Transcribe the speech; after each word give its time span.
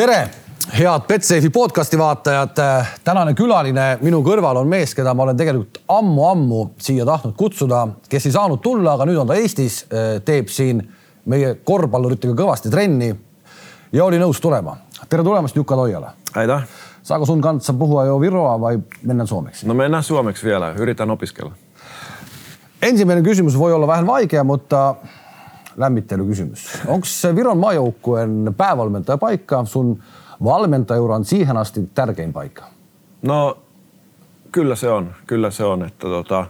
tere, 0.00 0.28
head 0.78 1.00
Betsafe'i 1.08 1.50
podcasti 1.50 1.98
vaatajad. 1.98 2.56
tänane 3.04 3.34
külaline 3.36 3.98
minu 4.00 4.22
kõrval 4.24 4.56
on 4.62 4.68
mees, 4.68 4.94
keda 4.96 5.12
ma 5.14 5.26
olen 5.26 5.36
tegelikult 5.36 5.82
ammu-ammu 5.92 6.60
siia 6.80 7.04
tahtnud 7.04 7.34
kutsuda, 7.36 7.82
kes 8.08 8.30
ei 8.30 8.32
saanud 8.32 8.62
tulla, 8.64 8.94
aga 8.96 9.04
nüüd 9.04 9.20
on 9.20 9.28
ta 9.28 9.36
Eestis, 9.36 9.82
teeb 10.24 10.48
siin 10.48 10.80
meie 11.28 11.52
korvpalluritega 11.68 12.32
kõvasti 12.38 12.72
trenni 12.72 13.10
ja 13.92 14.06
oli 14.06 14.16
nõus 14.22 14.40
tulema. 14.40 14.78
tere 15.08 15.22
tulemast 15.26 15.56
Jukka 15.56 15.76
Toiala. 15.76 16.14
aitäh. 16.34 16.64
Saako 17.02 17.26
sun 17.26 17.40
kanssa 17.40 17.72
puhua 17.72 18.04
jo 18.04 18.20
Viroa 18.20 18.60
vai 18.60 18.78
mennään 19.02 19.26
suomeksi? 19.26 19.66
No 19.66 19.74
mennään 19.74 20.02
suomeksi 20.02 20.46
vielä, 20.46 20.72
yritän 20.78 21.10
opiskella. 21.10 21.52
Ensimmäinen 22.82 23.24
kysymys 23.24 23.58
voi 23.58 23.72
olla 23.72 23.86
vähän 23.86 24.06
vaikea, 24.06 24.44
mutta 24.44 24.94
lämmittelykysymys. 25.76 26.78
Onko 26.86 27.06
se 27.06 27.36
Viron 27.36 27.58
maajoukkueen 27.58 28.54
päävalmentaja 28.56 29.18
paikka 29.18 29.64
sun 29.64 30.02
valmentajuran 30.44 31.24
siihen 31.24 31.56
asti 31.56 31.90
tärkein 31.94 32.32
paikka? 32.32 32.64
No 33.22 33.58
kyllä 34.52 34.76
se 34.76 34.90
on, 34.90 35.14
kyllä 35.26 35.50
se 35.50 35.64
on, 35.64 35.84
että 35.84 36.06
tota, 36.06 36.46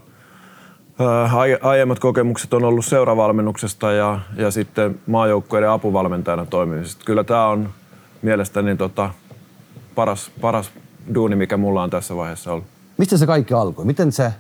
aiemmat 1.62 1.98
kokemukset 1.98 2.55
on 2.55 2.64
ollut 2.64 2.84
seuravalmennuksesta 2.84 3.92
ja, 3.92 4.20
ja 4.37 4.51
sitten 4.51 5.01
maajoukkueiden 5.06 5.70
apuvalmentajana 5.70 6.47
toimimisesta. 6.47 7.05
Kyllä 7.05 7.25
tämä 7.25 7.47
on 7.47 7.69
mielestäni 8.23 8.77
tota, 8.77 9.11
paras, 9.95 10.30
paras 10.41 10.70
duuni, 11.14 11.37
mikä 11.37 11.56
mulla 11.56 11.83
on 11.83 11.91
tässä 11.91 12.16
vaiheessa 12.16 12.52
ollut. 12.52 12.66
Mistä 12.98 13.16
se 13.16 13.27
kaikki 13.27 13.55
alkoi? 13.55 13.84
Miten 13.84 14.12
se, 14.12 14.33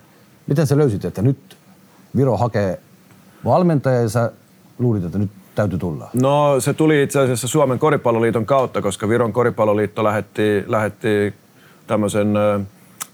miten 0.46 0.66
se 0.66 0.78
löysit, 0.78 1.04
että 1.04 1.22
nyt 1.22 1.56
Viro 2.16 2.36
hakee 2.36 2.80
valmentaja 3.44 4.00
ja 4.00 4.08
sä 4.08 4.32
luulit, 4.80 5.04
että 5.04 5.18
nyt 5.18 5.30
täytyy 5.54 5.78
tulla? 5.78 6.10
No 6.22 6.60
se 6.60 6.74
tuli 6.74 7.02
itse 7.02 7.20
asiassa 7.20 7.48
Suomen 7.48 7.78
koripalloliiton 7.78 8.46
kautta, 8.46 8.82
koska 8.82 9.08
Viron 9.08 9.32
koripalloliitto 9.32 10.04
lähetti, 10.04 10.64
lähetti 10.66 11.34
tämmöisen 11.86 12.34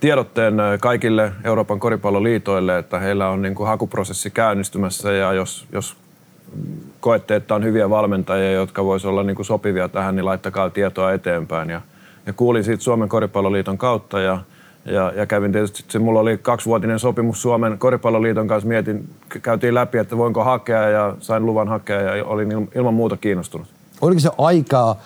tiedotteen 0.00 0.54
kaikille 0.80 1.32
Euroopan 1.44 1.80
koripalloliitoille, 1.80 2.78
että 2.78 2.98
heillä 2.98 3.28
on 3.28 3.42
niin 3.42 3.54
kuin 3.54 3.66
hakuprosessi 3.66 4.30
käynnistymässä 4.30 5.12
ja 5.12 5.32
jos, 5.32 5.66
jos 5.72 5.96
koette, 7.00 7.36
että 7.36 7.54
on 7.54 7.64
hyviä 7.64 7.90
valmentajia, 7.90 8.52
jotka 8.52 8.84
voisivat 8.84 9.10
olla 9.10 9.22
niin 9.22 9.36
kuin 9.36 9.46
sopivia 9.46 9.88
tähän, 9.88 10.16
niin 10.16 10.24
laittakaa 10.24 10.70
tietoa 10.70 11.12
eteenpäin. 11.12 11.70
Ja, 11.70 11.80
ja 12.26 12.32
kuulin 12.32 12.64
siitä 12.64 12.82
Suomen 12.82 13.08
koripalloliiton 13.08 13.78
kautta 13.78 14.20
ja, 14.20 14.38
ja, 14.86 15.12
ja 15.16 15.26
kävin 15.26 15.52
tietysti, 15.52 15.84
se, 15.88 15.98
mulla 15.98 16.20
oli 16.20 16.38
kaksivuotinen 16.38 16.98
sopimus 16.98 17.42
Suomen 17.42 17.78
koripalloliiton 17.78 18.48
kanssa, 18.48 18.68
mietin, 18.68 19.08
käytiin 19.42 19.74
läpi, 19.74 19.98
että 19.98 20.16
voinko 20.16 20.44
hakea 20.44 20.88
ja 20.88 21.16
sain 21.20 21.46
luvan 21.46 21.68
hakea 21.68 22.00
ja 22.00 22.24
olin 22.24 22.68
ilman 22.74 22.94
muuta 22.94 23.16
kiinnostunut. 23.16 23.66
Oliko 24.00 24.20
se 24.20 24.30
aika 24.38 24.96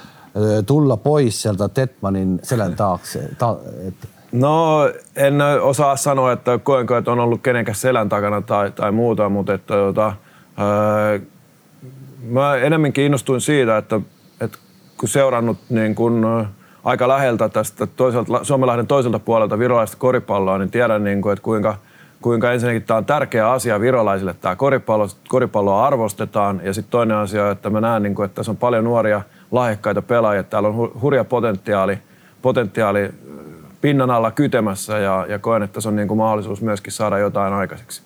tulla 0.66 0.96
pois 0.96 1.42
sieltä 1.42 1.68
Tetmanin 1.68 2.40
selän 2.42 2.76
taakse? 2.76 3.28
Ta, 3.38 3.56
et... 3.88 3.94
No 4.32 4.78
en 5.16 5.34
osaa 5.62 5.96
sanoa, 5.96 6.32
että 6.32 6.58
koenko, 6.58 6.96
että 6.96 7.12
on 7.12 7.20
ollut 7.20 7.42
kenenkään 7.42 7.76
selän 7.76 8.08
takana 8.08 8.40
tai, 8.40 8.70
tai 8.70 8.92
muuta, 8.92 9.28
mutta 9.28 9.54
että, 9.54 9.74
tota, 9.74 10.12
ää, 10.56 11.20
mä 12.28 12.56
enemmän 12.56 12.92
kiinnostuin 12.92 13.40
siitä, 13.40 13.76
että, 13.76 14.00
että 14.40 14.58
kun 14.98 15.08
seurannut 15.08 15.58
niin 15.68 15.94
kun, 15.94 16.46
aika 16.84 17.08
läheltä 17.08 17.48
tästä 17.48 17.86
toiselta, 17.86 18.44
Suomenlahden 18.44 18.86
toiselta 18.86 19.18
puolelta 19.18 19.58
virolaista 19.58 19.96
koripalloa, 19.96 20.58
niin 20.58 20.70
tiedän, 20.70 21.04
niin 21.04 21.22
kuin, 21.22 21.32
että 21.32 21.42
kuinka, 21.42 21.76
kuinka 22.22 22.52
ensinnäkin 22.52 22.82
tämä 22.82 22.98
on 22.98 23.04
tärkeä 23.04 23.50
asia 23.50 23.80
virolaisille, 23.80 24.34
tämä 24.40 24.56
koripallo, 24.56 25.08
koripalloa 25.28 25.86
arvostetaan. 25.86 26.60
Ja 26.64 26.74
sitten 26.74 26.90
toinen 26.90 27.16
asia, 27.16 27.50
että 27.50 27.70
mä 27.70 27.80
näen, 27.80 28.02
niin 28.02 28.14
kuin, 28.14 28.24
että 28.24 28.34
tässä 28.34 28.52
on 28.52 28.56
paljon 28.56 28.84
nuoria 28.84 29.22
lahjakkaita 29.50 30.02
pelaajia, 30.02 30.42
täällä 30.42 30.68
on 30.68 30.92
hurja 31.00 31.24
potentiaali, 31.24 31.98
potentiaali 32.42 33.10
pinnan 33.80 34.10
alla 34.10 34.30
kytemässä 34.30 34.98
ja, 34.98 35.26
ja 35.28 35.38
koen, 35.38 35.62
että 35.62 35.80
se 35.80 35.88
on 35.88 35.96
niin 35.96 36.08
kuin 36.08 36.18
mahdollisuus 36.18 36.62
myöskin 36.62 36.92
saada 36.92 37.18
jotain 37.18 37.52
aikaiseksi. 37.54 38.02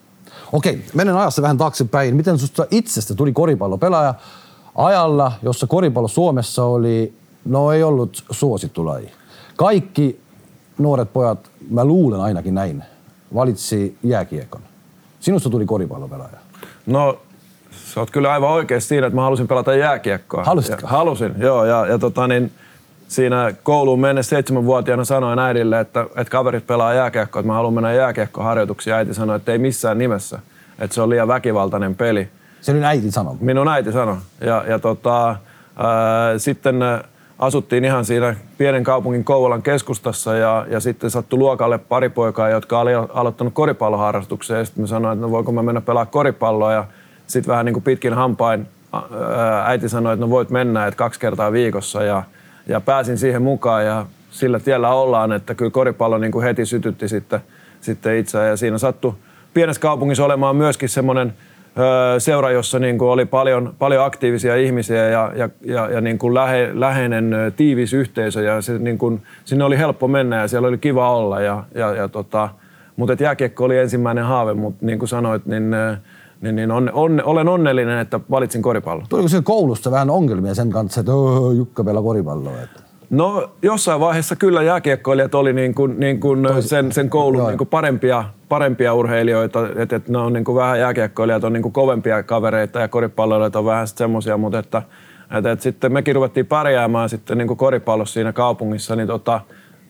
Okei, 0.53 0.85
menen 0.95 1.17
ajassa 1.17 1.43
vähän 1.43 1.59
taaksepäin. 1.59 2.17
Miten 2.17 2.39
susta 2.39 2.67
itsestä 2.71 3.15
tuli 3.15 3.33
koripallopelaaja 3.33 4.15
ajalla, 4.75 5.33
jossa 5.43 5.67
koripallo 5.67 6.09
Suomessa 6.09 6.65
oli 6.65 7.13
No 7.45 7.73
ei 7.73 7.83
ollut 7.83 8.25
suosittu 8.31 8.87
laji. 8.87 9.13
Kaikki 9.57 10.21
nuoret 10.79 11.13
pojat, 11.13 11.51
mä 11.71 11.85
luulen 11.85 12.21
ainakin 12.21 12.55
näin, 12.55 12.85
valitsi 13.35 13.99
jääkiekon. 14.03 14.61
Sinusta 15.21 15.51
tuli 15.51 15.67
koripallopelaaja. 15.67 16.39
No 16.87 17.19
sä 17.71 18.01
oot 18.01 18.11
kyllä 18.11 18.33
aivan 18.33 18.51
oikeassa 18.51 18.89
siinä, 18.89 19.07
että 19.07 19.15
mä 19.15 19.23
halusin 19.23 19.49
pelata 19.49 19.75
jääkiekkoa. 19.75 20.45
Halusitko? 20.45 20.87
halusin, 20.87 21.35
joo. 21.39 21.65
Ja, 21.65 21.87
ja 21.87 21.99
tota 21.99 22.29
niin, 22.29 22.53
siinä 23.09 23.55
kouluun 23.63 24.01
mennessä 24.01 24.31
seitsemänvuotiaana 24.31 25.05
sanoin 25.05 25.39
äidille, 25.39 25.81
että, 25.81 26.03
että 26.03 26.31
kaverit 26.31 26.67
pelaa 26.67 26.95
jääkiekkoa, 26.95 27.41
että 27.41 27.47
mä 27.47 27.55
haluan 27.55 27.75
mennä 27.75 27.93
jääkiekkoharjoituksiin. 27.93 28.95
Äiti 28.95 29.15
sanoi, 29.15 29.37
että 29.37 29.53
ei 29.53 29.59
missään 29.59 29.99
nimessä, 29.99 30.39
että 30.79 30.95
se 30.95 31.03
on 31.03 31.11
liian 31.11 31.29
väkivaltainen 31.29 31.95
peli. 31.95 32.29
Se 32.61 32.73
oli 32.73 32.85
äiti 32.85 33.11
sanoi? 33.11 33.37
Minun 33.41 33.69
äiti 33.69 33.93
sanoi. 33.93 34.17
Ja, 34.41 34.65
ja 34.69 34.79
tota, 34.79 35.29
ää, 35.77 36.39
sitten 36.39 36.81
asuttiin 37.39 37.85
ihan 37.85 38.05
siinä 38.05 38.37
pienen 38.59 38.85
kaupungin 38.85 39.25
Kouvolan 39.25 39.63
keskustassa 39.63 40.37
ja, 40.37 40.67
ja 40.71 40.81
sitten 40.81 41.11
sattui 41.11 41.39
luokalle 41.39 41.79
pari 41.79 42.09
poikaa, 42.09 42.49
jotka 42.49 42.81
oli 42.81 42.95
aloittanut 42.95 43.55
koripalloharrastuksen 43.55 44.59
ja 44.59 44.65
sitten 44.65 44.83
mä 44.83 44.87
sanoin, 44.87 45.13
että 45.13 45.27
no 45.27 45.31
voiko 45.31 45.53
mä 45.53 45.63
mennä 45.63 45.81
pelaa 45.81 46.07
koripalloa? 46.07 46.73
Ja 46.73 46.85
sitten 47.27 47.53
vähän 47.53 47.65
niin 47.65 47.73
kuin 47.75 47.83
pitkin 47.85 48.13
hampain 48.13 48.67
äiti 49.65 49.89
sanoi, 49.89 50.13
että 50.15 50.27
no 50.27 50.31
voit 50.31 50.51
mennä, 50.51 50.87
että 50.87 50.99
kaksi 50.99 51.21
kertaa 51.21 51.53
viikossa. 51.53 52.03
Ja, 52.03 52.23
ja 52.67 52.81
pääsin 52.81 53.19
siihen 53.19 53.43
mukaan 53.43 53.87
ja 53.87 54.07
sillä 54.31 54.61
tiellä 54.61 54.89
ollaan, 54.91 55.33
että 55.33 55.55
kyllä 55.55 55.71
koripallo 55.71 56.19
niin 56.19 56.33
kuin 56.33 56.45
heti 56.45 56.67
sytytti 56.67 57.09
sitten, 57.09 57.41
sitten 57.81 58.17
itseään. 58.17 58.49
Ja 58.49 58.57
siinä 58.57 58.79
sattui 58.79 59.15
pienessä 59.55 59.81
kaupungissa 59.83 60.25
olemaan 60.25 60.57
myöskin 60.57 60.89
semmoinen 60.89 61.35
seura, 62.19 62.51
jossa 62.51 62.79
niin 62.79 62.99
kuin 62.99 63.09
oli 63.09 63.25
paljon, 63.25 63.75
paljon 63.79 64.05
aktiivisia 64.05 64.57
ihmisiä 64.57 65.09
ja, 65.09 65.33
ja, 65.37 65.49
ja, 65.65 65.91
ja 65.91 66.01
niin 66.01 66.19
kuin 66.19 66.35
lähe, 66.35 66.71
läheinen 66.75 67.35
tiivis 67.57 67.93
yhteisö 67.93 68.43
ja 68.43 68.63
se, 68.63 68.79
niin 68.79 68.99
kuin, 68.99 69.23
sinne 69.45 69.65
oli 69.65 69.79
helppo 69.79 70.09
mennä 70.09 70.41
ja 70.41 70.49
siellä 70.49 70.69
oli 70.69 70.79
kiva 70.79 71.17
olla. 71.17 71.41
Ja, 71.41 71.65
ja, 71.75 71.95
ja 71.95 72.09
tota, 72.09 72.49
mutta 72.97 73.23
jääkiekko 73.23 73.65
oli 73.65 73.79
ensimmäinen 73.79 74.25
haave, 74.25 74.55
mutta 74.55 74.87
niin 74.87 74.99
kuin 74.99 75.09
sanoit, 75.09 75.47
niin, 75.47 75.71
niin, 76.41 76.57
niin 76.57 76.71
on, 76.71 76.91
on, 76.93 77.23
olen 77.25 77.49
onnellinen, 77.49 77.99
että 77.99 78.21
valitsin 78.31 78.63
koripallon. 78.63 79.07
Tuliko 79.09 79.29
siellä 79.29 79.45
koulusta 79.45 79.91
vähän 79.91 80.11
ongelmia 80.11 80.55
sen 80.55 80.71
kanssa, 80.71 81.01
että 81.01 81.13
Jukka 81.57 81.85
pelaa 81.85 82.03
koripalloa? 82.03 82.63
Että... 82.63 82.84
No 83.15 83.51
jossain 83.63 84.01
vaiheessa 84.01 84.37
kyllä 84.37 84.63
jääkiekkoilijat 84.63 85.35
oli 85.35 85.53
niin 85.53 85.75
kuin, 85.75 86.01
niin 86.01 86.21
kuin 86.21 86.47
sen, 86.61 86.93
sen 86.93 87.11
koulun 87.11 87.47
niin 87.47 87.59
kuin 87.59 87.69
parempia, 87.69 88.25
parempia 88.49 88.95
urheilijoita, 88.95 89.69
että, 89.77 89.97
että 89.97 90.13
ne 90.13 90.19
on 90.19 90.33
niin 90.33 90.45
kuin 90.45 90.57
vähän 90.57 90.81
jääkiekkoilijat 90.81 91.45
on 91.45 91.53
niin 91.53 91.63
kuin 91.63 91.73
kovempia 91.73 92.23
kavereita 92.23 92.81
ja 92.81 92.89
koripalloilijat 92.89 93.57
on 93.57 93.65
vähän 93.65 93.89
semmoisia, 93.89 94.37
mutta 94.37 94.59
että, 94.59 94.83
että, 95.39 95.53
että, 95.53 95.63
sitten 95.63 95.93
mekin 95.93 96.15
ruvettiin 96.15 96.47
pärjäämään 96.47 97.09
sitten 97.09 97.39
niin 97.39 97.49
kuin 97.49 97.59
koripallossa 97.59 98.15
siinä 98.15 98.33
kaupungissa, 98.33 98.97
niin 98.97 99.09
tota, 99.09 99.41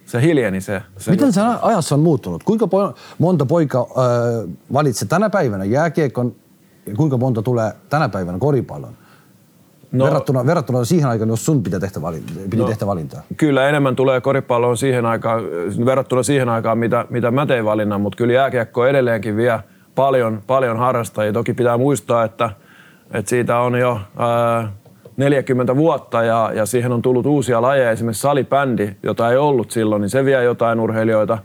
se 0.04 0.22
hiljeni 0.22 0.60
se. 0.60 0.82
se 0.96 1.10
Miten 1.10 1.32
se 1.32 1.41
ajassa 1.62 1.94
on 1.94 2.00
muuttunut? 2.00 2.42
Kuinka 2.42 2.68
monta 3.18 3.46
poika 3.46 3.80
äh, 3.80 4.54
valitsee 4.72 5.08
tänä 5.08 5.30
päivänä 5.30 5.64
jääkiekon 5.64 6.34
ja 6.86 6.94
kuinka 6.94 7.16
monta 7.16 7.42
tulee 7.42 7.72
tänä 7.88 8.08
päivänä 8.08 8.38
koripallon? 8.38 9.03
No, 9.93 10.05
verrattuna, 10.05 10.47
verrattuna 10.47 10.84
siihen 10.84 11.09
aikaan, 11.09 11.28
jos 11.28 11.45
sun 11.45 11.62
pitää 11.62 11.81
tehdä, 11.81 12.03
valinta, 12.03 12.33
piti 12.45 12.56
no, 12.56 12.65
tehdä 12.65 12.87
valintaa? 12.87 13.22
Kyllä 13.37 13.69
enemmän 13.69 13.97
tulee 13.97 14.21
koripalloon 14.21 14.77
siihen 14.77 15.06
aikaan, 15.06 15.43
verrattuna 15.84 16.22
siihen 16.22 16.49
aikaan, 16.49 16.78
mitä, 16.78 17.06
mitä 17.11 17.31
mä 17.31 17.47
tein 17.47 17.65
valinnan, 17.65 18.00
mutta 18.00 18.17
kyllä 18.17 18.33
jääkiekko 18.33 18.87
edelleenkin 18.87 19.37
vie 19.37 19.61
paljon, 19.95 20.43
paljon 20.47 20.78
harrastajia. 20.78 21.33
Toki 21.33 21.55
pitää 21.55 21.78
muistaa, 21.78 22.25
että, 22.25 22.50
että 23.12 23.31
siitä 23.31 23.59
on 23.59 23.78
jo 23.78 24.00
ää, 24.17 24.72
40 25.17 25.77
vuotta 25.77 26.22
ja, 26.22 26.51
ja 26.55 26.66
siihen 26.66 26.93
on 26.93 27.03
tullut 27.03 27.27
uusia 27.27 27.63
lajeja. 27.63 27.91
Esimerkiksi 27.91 28.21
salibändi, 28.21 28.91
jota 29.03 29.30
ei 29.30 29.37
ollut 29.37 29.71
silloin, 29.71 30.01
niin 30.01 30.10
se 30.10 30.25
vie 30.25 30.45
jotain 30.45 30.80
urheilijoita. 30.80 31.39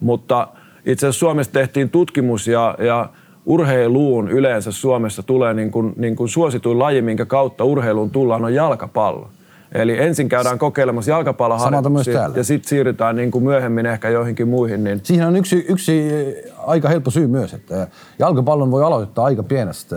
Mutta 0.00 0.48
itse 0.86 1.06
asiassa 1.06 1.18
Suomessa 1.18 1.52
tehtiin 1.52 1.90
tutkimus 1.90 2.48
ja, 2.48 2.74
ja 2.78 3.08
urheiluun 3.46 4.28
yleensä 4.28 4.72
Suomessa 4.72 5.22
tulee 5.22 5.54
niin 5.54 5.70
kuin, 5.70 5.92
niin 5.96 6.16
kuin 6.16 6.28
suosituin 6.28 6.78
laji, 6.78 7.02
minkä 7.02 7.24
kautta 7.24 7.64
urheiluun 7.64 8.10
tullaan, 8.10 8.44
on 8.44 8.54
jalkapallo. 8.54 9.28
Eli 9.74 9.98
ensin 9.98 10.28
käydään 10.28 10.58
kokeilemassa 10.58 11.10
jalkapalloharjoituksia 11.10 12.30
ja 12.34 12.44
sitten 12.44 12.68
siirrytään 12.68 13.16
niin 13.16 13.30
kuin 13.30 13.44
myöhemmin 13.44 13.86
ehkä 13.86 14.08
joihinkin 14.08 14.48
muihin. 14.48 14.84
Niin... 14.84 15.00
Siihen 15.02 15.26
on 15.26 15.36
yksi, 15.36 15.66
yksi 15.68 16.10
aika 16.58 16.88
helppo 16.88 17.10
syy 17.10 17.26
myös, 17.26 17.54
että 17.54 17.88
jalkapallon 18.18 18.70
voi 18.70 18.84
aloittaa 18.84 19.24
aika 19.24 19.42
pienestä 19.42 19.96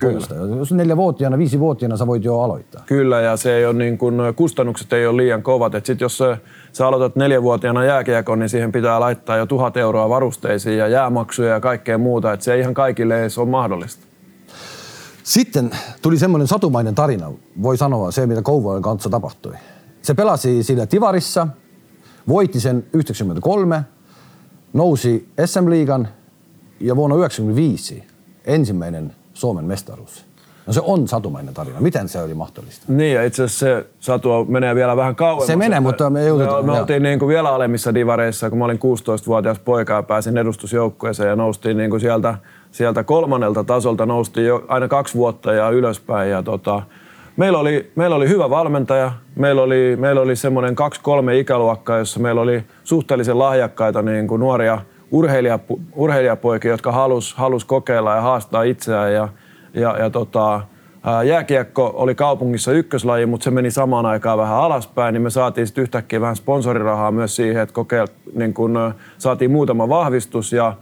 pojasta. 0.00 0.34
Jos 0.34 0.72
neljävuotiaana, 0.72 1.38
viisivuotiaana 1.38 1.96
sä 1.96 2.06
voit 2.06 2.24
jo 2.24 2.40
aloittaa. 2.40 2.82
Kyllä 2.86 3.20
ja 3.20 3.36
se 3.36 3.56
ei 3.56 3.66
ole 3.66 3.74
niin 3.74 3.98
kuin, 3.98 4.14
kustannukset 4.36 4.92
ei 4.92 5.06
ole 5.06 5.16
liian 5.16 5.42
kovat. 5.42 5.72
Sitten 5.72 6.04
jos 6.04 6.22
sä 6.76 6.86
aloitat 6.86 7.16
neljävuotiaana 7.16 7.84
jääkiekon, 7.84 8.38
niin 8.38 8.48
siihen 8.48 8.72
pitää 8.72 9.00
laittaa 9.00 9.36
jo 9.36 9.46
tuhat 9.46 9.76
euroa 9.76 10.08
varusteisiin 10.08 10.78
ja 10.78 10.88
jäämaksuja 10.88 11.48
ja 11.48 11.60
kaikkea 11.60 11.98
muuta. 11.98 12.32
Että 12.32 12.44
se 12.44 12.54
ei 12.54 12.60
ihan 12.60 12.74
kaikille 12.74 13.20
edes 13.20 13.38
ole 13.38 13.48
mahdollista. 13.48 14.06
Sitten 15.22 15.70
tuli 16.02 16.18
semmoinen 16.18 16.48
satumainen 16.48 16.94
tarina, 16.94 17.32
voi 17.62 17.76
sanoa 17.76 18.10
se, 18.10 18.26
mitä 18.26 18.42
Kouvolan 18.42 18.82
kanssa 18.82 19.10
tapahtui. 19.10 19.52
se 20.02 20.14
pelasi 20.14 20.62
sillä 20.62 20.86
Tivarissa, 20.86 21.48
voitti 22.28 22.60
sen 22.60 22.86
93, 22.92 23.82
nousi 24.72 25.28
SM-liigan 25.46 26.08
ja 26.80 26.96
vuonna 26.96 27.16
1995 27.16 28.04
ensimmäinen 28.44 29.14
Suomen 29.34 29.64
mestaruus. 29.64 30.25
No 30.66 30.72
se 30.72 30.80
on 30.84 31.08
satumainen 31.08 31.54
tarina. 31.54 31.80
Miten 31.80 32.08
se 32.08 32.22
oli 32.22 32.34
mahdollista? 32.34 32.84
Niin, 32.88 33.14
ja 33.14 33.24
itse 33.24 33.42
asiassa 33.42 33.66
se 33.66 33.86
satu 34.00 34.44
menee 34.44 34.74
vielä 34.74 34.96
vähän 34.96 35.16
kauemmas. 35.16 35.46
Se 35.46 35.56
menee, 35.56 35.80
mutta 35.80 36.10
me, 36.10 36.24
joututaan, 36.24 36.66
me, 36.66 36.72
me 36.72 36.80
oltiin 36.80 37.02
niin 37.02 37.18
kuin 37.18 37.28
vielä 37.28 37.54
alemmissa 37.54 37.94
divareissa, 37.94 38.50
kun 38.50 38.58
mä 38.58 38.64
olin 38.64 38.78
16-vuotias 38.78 39.58
poika 39.58 39.92
ja 39.92 40.02
pääsin 40.02 40.38
edustusjoukkueeseen 40.38 41.28
ja 41.28 41.36
noustiin 41.36 41.76
niin 41.76 41.90
kuin 41.90 42.00
sieltä, 42.00 42.34
sieltä 42.70 43.04
kolmannelta 43.04 43.64
tasolta 43.64 44.06
noustiin 44.06 44.46
jo 44.46 44.64
aina 44.68 44.88
kaksi 44.88 45.14
vuotta 45.14 45.52
ja 45.52 45.70
ylöspäin. 45.70 46.30
Ja 46.30 46.42
tota, 46.42 46.82
meillä, 47.36 47.58
oli, 47.58 47.90
meillä 47.94 48.16
oli 48.16 48.28
hyvä 48.28 48.50
valmentaja. 48.50 49.12
Meillä 49.36 49.62
oli, 49.62 49.96
meillä 50.00 50.20
oli 50.20 50.36
semmoinen 50.36 50.76
kaksi-kolme 50.76 51.38
ikäluokkaa, 51.38 51.98
jossa 51.98 52.20
meillä 52.20 52.40
oli 52.40 52.64
suhteellisen 52.84 53.38
lahjakkaita 53.38 54.02
niin 54.02 54.28
kuin 54.28 54.40
nuoria 54.40 54.78
urheilijapo, 55.10 55.78
urheilijapoikia, 55.94 56.70
jotka 56.70 56.92
halus, 56.92 57.34
halus 57.34 57.64
kokeilla 57.64 58.14
ja 58.14 58.20
haastaa 58.20 58.62
itseään. 58.62 59.12
Ja, 59.14 59.28
ja, 59.76 59.98
ja 59.98 60.10
tota, 60.10 60.60
jääkiekko 61.26 61.92
oli 61.94 62.14
kaupungissa 62.14 62.72
ykköslaji, 62.72 63.26
mutta 63.26 63.44
se 63.44 63.50
meni 63.50 63.70
samaan 63.70 64.06
aikaan 64.06 64.38
vähän 64.38 64.56
alaspäin, 64.56 65.12
niin 65.12 65.22
me 65.22 65.30
saatiin 65.30 65.66
sitten 65.66 65.82
yhtäkkiä 65.82 66.20
vähän 66.20 66.36
sponsorirahaa 66.36 67.10
myös 67.10 67.36
siihen, 67.36 67.62
että 67.62 67.72
kokeil, 67.72 68.06
niin 68.34 68.54
kun, 68.54 68.94
saatiin 69.18 69.50
muutama 69.50 69.88
vahvistus. 69.88 70.52
Ja, 70.52 70.74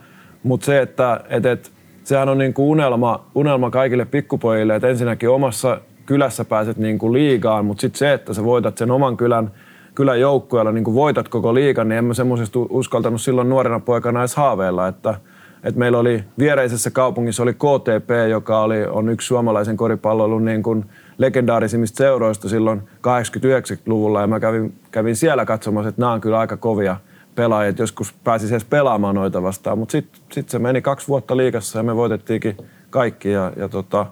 mutta 0.43 0.67
se, 0.67 0.81
että 0.81 1.20
et, 1.29 1.46
et, 1.46 1.73
sehän 2.05 2.29
on 2.29 2.38
niin 2.38 2.55
kuin 2.55 2.67
unelma, 2.67 3.25
unelma 3.35 3.70
kaikille 3.70 4.05
pikkupojille, 4.05 4.75
että 4.75 4.88
ensinnäkin 4.88 5.31
omassa 5.31 5.81
kylässä 6.06 6.44
pääset 6.44 6.76
niin 6.76 6.99
kuin 6.99 7.12
liigaan, 7.12 7.64
mutta 7.64 7.81
sitten 7.81 7.99
se, 7.99 8.12
että 8.12 8.35
sä 8.35 8.44
voitat 8.44 8.79
sen 8.79 8.91
oman 8.91 9.17
kylän, 9.17 9.50
kylän 9.94 10.20
joukkueella, 10.20 10.73
niin 10.73 10.85
kuin 10.85 10.94
voitat 10.94 11.29
koko 11.29 11.55
liigan, 11.55 11.88
niin 11.88 11.99
en 11.99 12.05
mä 12.05 12.14
semmoisesta 12.14 12.58
uskaltanut 12.58 13.20
silloin 13.20 13.49
nuorena 13.49 13.81
poikana 13.81 14.20
edes 14.20 14.37
haaveilla, 14.37 14.88
että– 14.88 15.14
et 15.64 15.76
meillä 15.76 15.99
oli 15.99 16.25
viereisessä 16.38 16.90
kaupungissa 16.90 17.43
oli 17.43 17.55
KTP, 17.55 18.11
joka 18.31 18.61
oli, 18.61 18.87
on 18.87 19.08
yksi 19.08 19.26
suomalaisen 19.26 19.76
koripallon 19.76 20.44
niin 20.44 20.62
kuin 20.62 20.84
legendaarisimmista 21.19 21.96
seuroista 21.96 22.49
silloin 22.49 22.81
89-luvulla 22.81 24.20
ja 24.20 24.26
mä 24.26 24.40
kävin, 24.40 24.75
kävin 24.90 25.16
siellä 25.16 25.44
katsomassa, 25.44 25.88
että 25.88 26.00
nämä 26.00 26.12
on 26.12 26.20
kyllä 26.20 26.38
aika 26.38 26.56
kovia 26.56 26.96
pelaajia, 27.34 27.69
että 27.69 27.82
joskus 27.82 28.14
pääsi 28.25 28.49
edes 28.49 28.64
pelaamaan 28.64 29.14
noita 29.14 29.43
vastaan, 29.43 29.78
mutta 29.78 29.93
sitten 29.93 30.20
sit 30.32 30.49
se 30.49 30.58
meni 30.58 30.82
kaksi 30.82 31.08
vuotta 31.08 31.37
liikassa 31.37 31.78
ja 31.78 31.82
me 31.82 31.96
voitettiinkin 31.96 32.56
kaikki 32.90 33.31
ja, 33.31 33.52
ja 33.56 33.69
tota, 33.69 34.06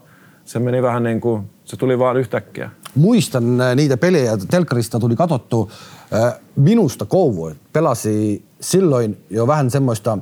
se 0.44 0.58
meni 0.58 0.82
vähän 0.82 1.02
niin 1.02 1.20
kuin, 1.20 1.50
se 1.64 1.76
tuli 1.76 1.98
vaan 1.98 2.16
yhtäkkiä. 2.16 2.70
Muistan 2.94 3.60
äh, 3.60 3.76
niitä 3.76 3.96
pelejä, 3.96 4.32
telkkarista 4.50 5.00
tuli 5.00 5.16
katsottu. 5.16 5.70
Äh, 6.14 6.34
minusta 6.56 7.05
Kouvo 7.05 7.52
pelasi 7.72 8.44
silloin 8.60 9.25
jo 9.31 9.46
vähän 9.46 9.70
semmoista 9.70 10.19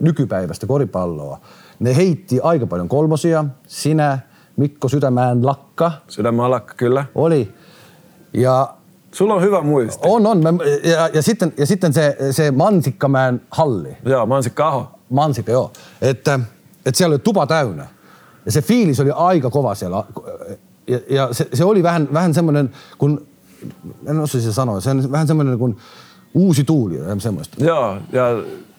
nykypäiväistä 0.00 0.66
koripalloa. 0.66 1.40
Ne 1.78 1.96
heitti 1.96 2.40
aika 2.42 2.66
paljon 2.66 2.88
kolmosia. 2.88 3.44
Sinä, 3.66 4.18
Mikko 4.56 4.88
Sydämään 4.88 5.46
Lakka. 5.46 5.92
Sydämään 6.08 6.50
Lakka, 6.50 6.74
kyllä. 6.74 7.04
Oli. 7.14 7.54
Ja 8.32 8.74
Sulla 9.12 9.34
on 9.34 9.42
hyvä 9.42 9.60
muisti. 9.60 10.08
On, 10.08 10.26
on. 10.26 10.42
Ja, 10.82 11.08
ja 11.14 11.22
sitten, 11.22 11.52
ja 11.56 11.66
sitten 11.66 11.92
se, 11.92 12.16
se 12.30 12.50
Mansikkamäen 12.50 13.40
halli. 13.50 13.96
Joo, 14.04 14.26
Mansikka-aho. 14.26 14.86
Mansikka, 15.10 15.52
joo. 15.52 15.72
Että, 16.02 16.40
että 16.86 16.98
siellä 16.98 17.12
oli 17.12 17.18
tupa 17.18 17.46
täynnä. 17.46 17.86
Ja 18.46 18.52
se 18.52 18.62
fiilis 18.62 19.00
oli 19.00 19.10
aika 19.14 19.50
kova 19.50 19.74
siellä. 19.74 20.04
Ja, 20.86 21.00
ja 21.10 21.28
se, 21.32 21.48
se, 21.54 21.64
oli 21.64 21.82
vähän, 21.82 22.08
vähän 22.12 22.34
semmoinen, 22.34 22.70
kun, 22.98 23.26
en 24.06 24.20
osaisi 24.20 24.52
sanoa, 24.52 24.80
se 24.80 24.90
on 24.90 25.12
vähän 25.12 25.26
semmoinen 25.26 25.58
kuin 25.58 25.76
uusi 26.34 26.64
tuuli 26.64 26.98
semmoista. 27.18 27.64
Joo, 27.64 27.96
ja 28.12 28.24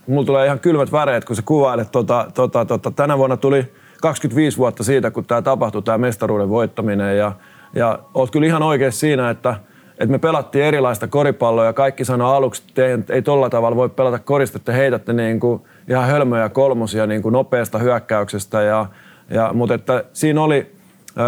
mulla 0.09 0.25
tulee 0.25 0.45
ihan 0.45 0.59
kylmät 0.59 0.91
väreet, 0.91 1.25
kun 1.25 1.35
sä 1.35 1.41
kuvailet. 1.45 1.91
Tota, 1.91 2.27
tota, 2.33 2.65
tota. 2.65 2.91
Tänä 2.91 3.17
vuonna 3.17 3.38
tuli 3.38 3.65
25 4.01 4.57
vuotta 4.57 4.83
siitä, 4.83 5.11
kun 5.11 5.25
tämä 5.25 5.41
tapahtui, 5.41 5.81
tämä 5.81 5.97
mestaruuden 5.97 6.50
voittaminen. 6.50 7.17
Ja, 7.17 7.31
ja 7.75 8.00
oot 8.13 8.31
kyllä 8.31 8.47
ihan 8.47 8.63
oikein 8.63 8.91
siinä, 8.91 9.29
että, 9.29 9.56
että 9.91 10.11
me 10.11 10.19
pelattiin 10.19 10.65
erilaista 10.65 11.07
koripalloa 11.07 11.65
ja 11.65 11.73
kaikki 11.73 12.06
sanoi 12.06 12.35
aluksi, 12.35 12.63
että 12.77 13.13
ei 13.13 13.21
tolla 13.21 13.50
tavalla 13.50 13.75
voi 13.75 13.89
pelata 13.89 14.19
korista, 14.19 14.57
että 14.57 14.71
heitätte 14.71 15.13
niin 15.13 15.39
kuin 15.39 15.61
ihan 15.88 16.07
hölmöjä 16.07 16.50
kolmosia 16.50 17.07
niin 17.07 17.21
kuin 17.21 17.33
nopeasta 17.33 17.77
hyökkäyksestä. 17.77 18.61
Ja, 18.61 18.85
ja, 19.29 19.53
mutta 19.53 19.73
että 19.73 20.03
siinä 20.13 20.41
oli, 20.41 20.75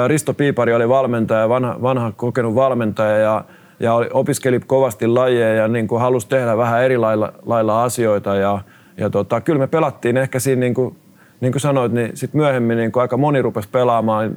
Risto 0.08 0.34
Piipari 0.34 0.74
oli 0.74 0.90
valmentaja, 0.90 1.50
vanha, 1.50 1.82
vanha 1.82 2.12
kokenut 2.12 2.56
valmentaja 2.56 3.18
ja 3.18 3.44
ja 3.82 3.94
opiskeli 4.14 4.60
kovasti 4.60 5.08
lajeja 5.08 5.54
ja 5.54 5.68
niin 5.68 5.88
kuin 5.88 6.02
halusi 6.02 6.30
tehdä 6.30 6.58
vähän 6.58 6.84
eri 6.84 6.98
lailla, 6.98 7.34
lailla 7.46 7.84
asioita. 7.84 8.36
Ja, 8.36 8.60
ja 8.98 9.10
tota, 9.10 9.42
kyllä 9.42 9.60
me 9.60 9.68
pelattiin 9.68 10.18
ehkä 10.18 10.40
siinä, 10.40 10.60
niin 10.60 10.74
kuin, 10.74 10.96
niin 11.42 11.52
kuin 11.52 11.62
sanoit, 11.62 11.92
niin 11.92 12.12
sit 12.14 12.34
myöhemmin 12.34 12.78
niin 12.78 12.92
kuin 12.92 13.02
aika 13.02 13.18
moni 13.18 13.42
rupesi 13.42 13.70
pelaamaan 13.72 14.36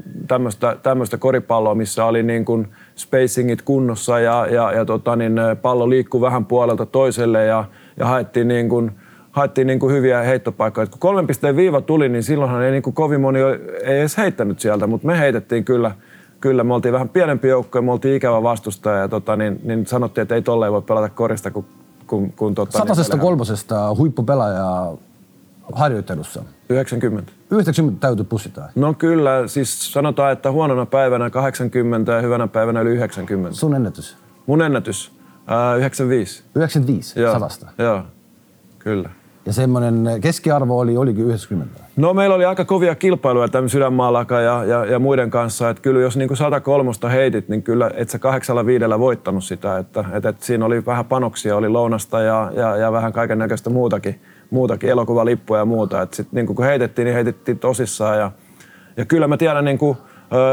tämmöistä 0.83 1.19
koripalloa, 1.19 1.75
missä 1.75 2.05
oli 2.05 2.23
niin 2.23 2.45
kuin 2.45 2.69
spacingit 2.97 3.63
kunnossa 3.63 4.21
ja, 4.21 4.47
ja, 4.51 4.73
ja 4.73 4.85
tota, 4.85 5.17
niin 5.17 5.33
pallo 5.63 5.89
liikkui 5.89 6.21
vähän 6.21 6.45
puolelta 6.45 6.87
toiselle 6.87 7.45
ja, 7.45 7.65
ja 7.97 8.07
haettiin 8.07 8.49
niin 8.49 8.69
kuin, 8.69 8.91
haettiin 9.31 9.67
niin 9.67 9.79
kuin 9.79 9.95
hyviä 9.95 10.23
heittopaikkoja. 10.23 10.87
kun 10.87 11.01
kolmen 11.01 11.27
pisteen 11.27 11.57
viiva 11.57 11.81
tuli, 11.81 12.09
niin 12.09 12.23
silloinhan 12.23 12.63
ei 12.63 12.71
niin 12.71 12.83
kuin 12.83 12.95
kovin 12.95 13.21
moni 13.21 13.41
ei 13.83 13.99
edes 14.01 14.17
heittänyt 14.17 14.61
sieltä, 14.61 14.87
mutta 14.87 15.07
me 15.07 15.19
heitettiin 15.19 15.65
kyllä– 15.65 15.91
kyllä 16.45 16.65
me 16.65 16.75
oltiin 16.75 16.93
vähän 16.93 17.09
pienempi 17.09 17.49
joukko 17.49 17.79
ja 17.79 17.83
me 17.83 17.93
oltiin 17.93 18.17
ikävä 18.17 18.43
vastustaja 18.43 18.99
ja 18.99 19.09
tota, 19.09 19.37
niin, 19.37 19.61
niin 19.63 19.87
sanottiin, 19.87 20.23
että 20.23 20.35
ei 20.35 20.43
tolleen 20.43 20.73
voi 20.73 20.83
pelata 20.83 21.09
korista, 21.09 21.51
kun, 21.51 21.65
kun, 22.07 22.33
kun 22.33 22.55
tota, 22.55 22.79
Satasesta 22.79 23.17
niin 23.17 23.21
kolmosesta 23.21 23.95
huippupelaaja 23.95 24.93
harjoittelussa? 25.73 26.43
90. 26.69 27.33
90 27.51 28.01
täytyy 28.01 28.25
pussittaa? 28.25 28.69
No 28.75 28.95
kyllä, 28.95 29.49
siis 29.49 29.93
sanotaan, 29.93 30.33
että 30.33 30.53
huonona 30.53 30.87
päivänä 30.87 31.31
80 31.31 32.13
ja 32.13 32.21
hyvänä 32.21 32.49
päivänä 32.49 32.81
yli 32.81 32.91
90. 32.91 33.57
Sun 33.57 33.75
ennätys? 33.75 34.17
Mun 34.47 34.63
ennätys? 34.63 35.13
Äh, 35.51 35.77
95. 35.77 36.45
95 36.55 37.21
Joo. 37.21 37.33
sadasta? 37.33 37.67
Joo, 37.79 38.03
kyllä. 38.79 39.11
Ja 39.47 39.53
semmoinen 39.53 40.09
keskiarvo 40.21 40.79
oli, 40.79 40.97
olikin 40.97 41.25
90? 41.25 41.84
No 41.97 42.15
meillä 42.15 42.35
oli 42.35 42.45
aika 42.45 42.65
kovia 42.65 42.95
kilpailuja 42.95 43.49
tämän 43.49 43.69
Sydänmaalakan 43.69 44.45
ja, 44.45 44.65
ja, 44.65 44.85
ja, 44.85 44.99
muiden 44.99 45.31
kanssa. 45.31 45.71
Että 45.71 45.83
kyllä 45.83 46.01
jos 46.01 46.17
niin 46.17 46.37
103 46.37 46.91
heitit, 47.13 47.49
niin 47.49 47.63
kyllä 47.63 47.91
et 47.95 48.11
sä 48.11 48.19
kahdeksalla 48.19 48.67
viidellä 48.67 48.99
voittanut 48.99 49.45
sitä. 49.45 49.79
Että, 49.79 50.05
et, 50.13 50.25
et 50.25 50.43
siinä 50.43 50.65
oli 50.65 50.87
vähän 50.87 51.05
panoksia, 51.05 51.57
oli 51.57 51.69
lounasta 51.69 52.21
ja, 52.21 52.53
ja, 52.57 52.77
ja 52.77 52.93
vähän 52.93 53.13
kaiken 53.13 53.39
näköistä 53.39 53.71
muutakin, 53.71 54.21
muutakin 54.51 54.91
elokuvalippuja 54.91 55.61
ja 55.61 55.65
muuta. 55.65 56.03
Että 56.03 56.17
sit 56.17 56.33
niin 56.33 56.47
kun 56.47 56.65
heitettiin, 56.65 57.05
niin 57.07 57.15
heitettiin 57.15 57.59
tosissaan. 57.59 58.19
Ja, 58.19 58.33
ja 58.97 59.05
kyllä 59.05 59.29
mä 59.29 59.37
tiedän, 59.37 59.65
niin 59.65 59.79
kuin, 59.79 59.99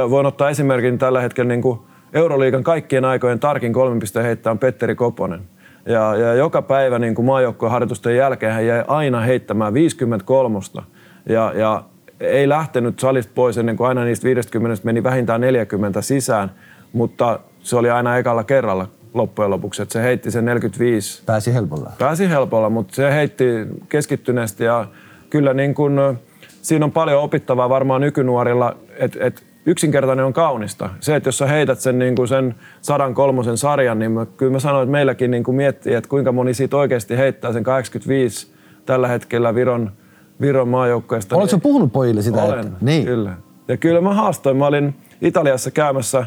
voin 0.09 0.25
ottaa 0.25 0.49
esimerkin 0.49 0.97
tällä 0.97 1.21
hetkellä 1.21 1.49
niin 1.49 1.61
kuin 1.61 1.79
Euroliigan 2.13 2.63
kaikkien 2.63 3.05
aikojen 3.05 3.39
tarkin 3.39 3.73
kolmen 3.73 3.99
pisteen 3.99 4.25
heittää 4.25 4.51
on 4.51 4.59
Petteri 4.59 4.95
Koponen. 4.95 5.41
Ja, 5.85 6.15
ja 6.15 6.33
joka 6.33 6.61
päivä 6.61 6.99
niin 6.99 7.15
kuin 7.15 7.25
maajoukkueharjoitusten 7.25 8.15
jälkeen 8.15 8.53
hän 8.53 8.65
jäi 8.65 8.83
aina 8.87 9.19
heittämään 9.19 9.73
53. 9.73 10.59
Ja, 11.29 11.53
ja 11.55 11.83
ei 12.19 12.49
lähtenyt 12.49 12.99
salista 12.99 13.31
pois 13.35 13.57
ennen 13.57 13.77
kuin 13.77 13.87
aina 13.87 14.03
niistä 14.03 14.23
50 14.23 14.81
meni 14.85 15.03
vähintään 15.03 15.41
40 15.41 16.01
sisään, 16.01 16.51
mutta 16.93 17.39
se 17.59 17.75
oli 17.75 17.89
aina 17.89 18.17
ekalla 18.17 18.43
kerralla 18.43 18.87
loppujen 19.13 19.51
lopuksi, 19.51 19.81
että 19.81 19.93
se 19.93 20.03
heitti 20.03 20.31
sen 20.31 20.45
45. 20.45 21.23
Pääsi 21.25 21.53
helpolla. 21.53 21.91
Pääsi 21.99 22.29
helpolla, 22.29 22.69
mutta 22.69 22.95
se 22.95 23.11
heitti 23.11 23.45
keskittyneesti 23.89 24.63
ja 24.63 24.87
kyllä 25.29 25.53
niin 25.53 25.73
kuin, 25.73 25.99
siinä 26.61 26.85
on 26.85 26.91
paljon 26.91 27.21
opittavaa 27.21 27.69
varmaan 27.69 28.01
nykynuorilla, 28.01 28.75
että 28.97 29.17
et 29.21 29.43
yksinkertainen 29.65 30.25
on 30.25 30.33
kaunista. 30.33 30.89
Se, 30.99 31.15
että 31.15 31.27
jos 31.27 31.37
sä 31.37 31.47
heität 31.47 31.79
sen, 31.79 31.99
niin 31.99 32.15
kuin 32.15 32.27
sen 32.27 32.55
sadan 32.81 33.13
kolmosen 33.13 33.57
sarjan, 33.57 33.99
niin 33.99 34.11
mä, 34.11 34.25
kyllä 34.25 34.51
mä 34.51 34.59
sanoin, 34.59 34.83
että 34.83 34.91
meilläkin 34.91 35.31
niin 35.31 35.43
kuin 35.43 35.55
miettii, 35.55 35.93
että 35.93 36.09
kuinka 36.09 36.31
moni 36.31 36.53
siitä 36.53 36.77
oikeasti 36.77 37.17
heittää 37.17 37.53
sen 37.53 37.63
85 37.63 38.53
tällä 38.85 39.07
hetkellä 39.07 39.55
Viron, 39.55 39.91
Viron 40.41 40.67
maajoukkoista. 40.67 41.35
Oletko 41.35 41.55
niin, 41.55 41.61
puhunut 41.61 41.93
pojille 41.93 42.21
sitä? 42.21 42.43
Olen, 42.43 42.59
että, 42.59 42.71
niin. 42.81 43.05
kyllä. 43.05 43.33
Ja 43.67 43.77
kyllä 43.77 44.01
mä 44.01 44.13
haastoin. 44.13 44.57
Mä 44.57 44.67
olin 44.67 44.95
Italiassa 45.21 45.71
käymässä 45.71 46.25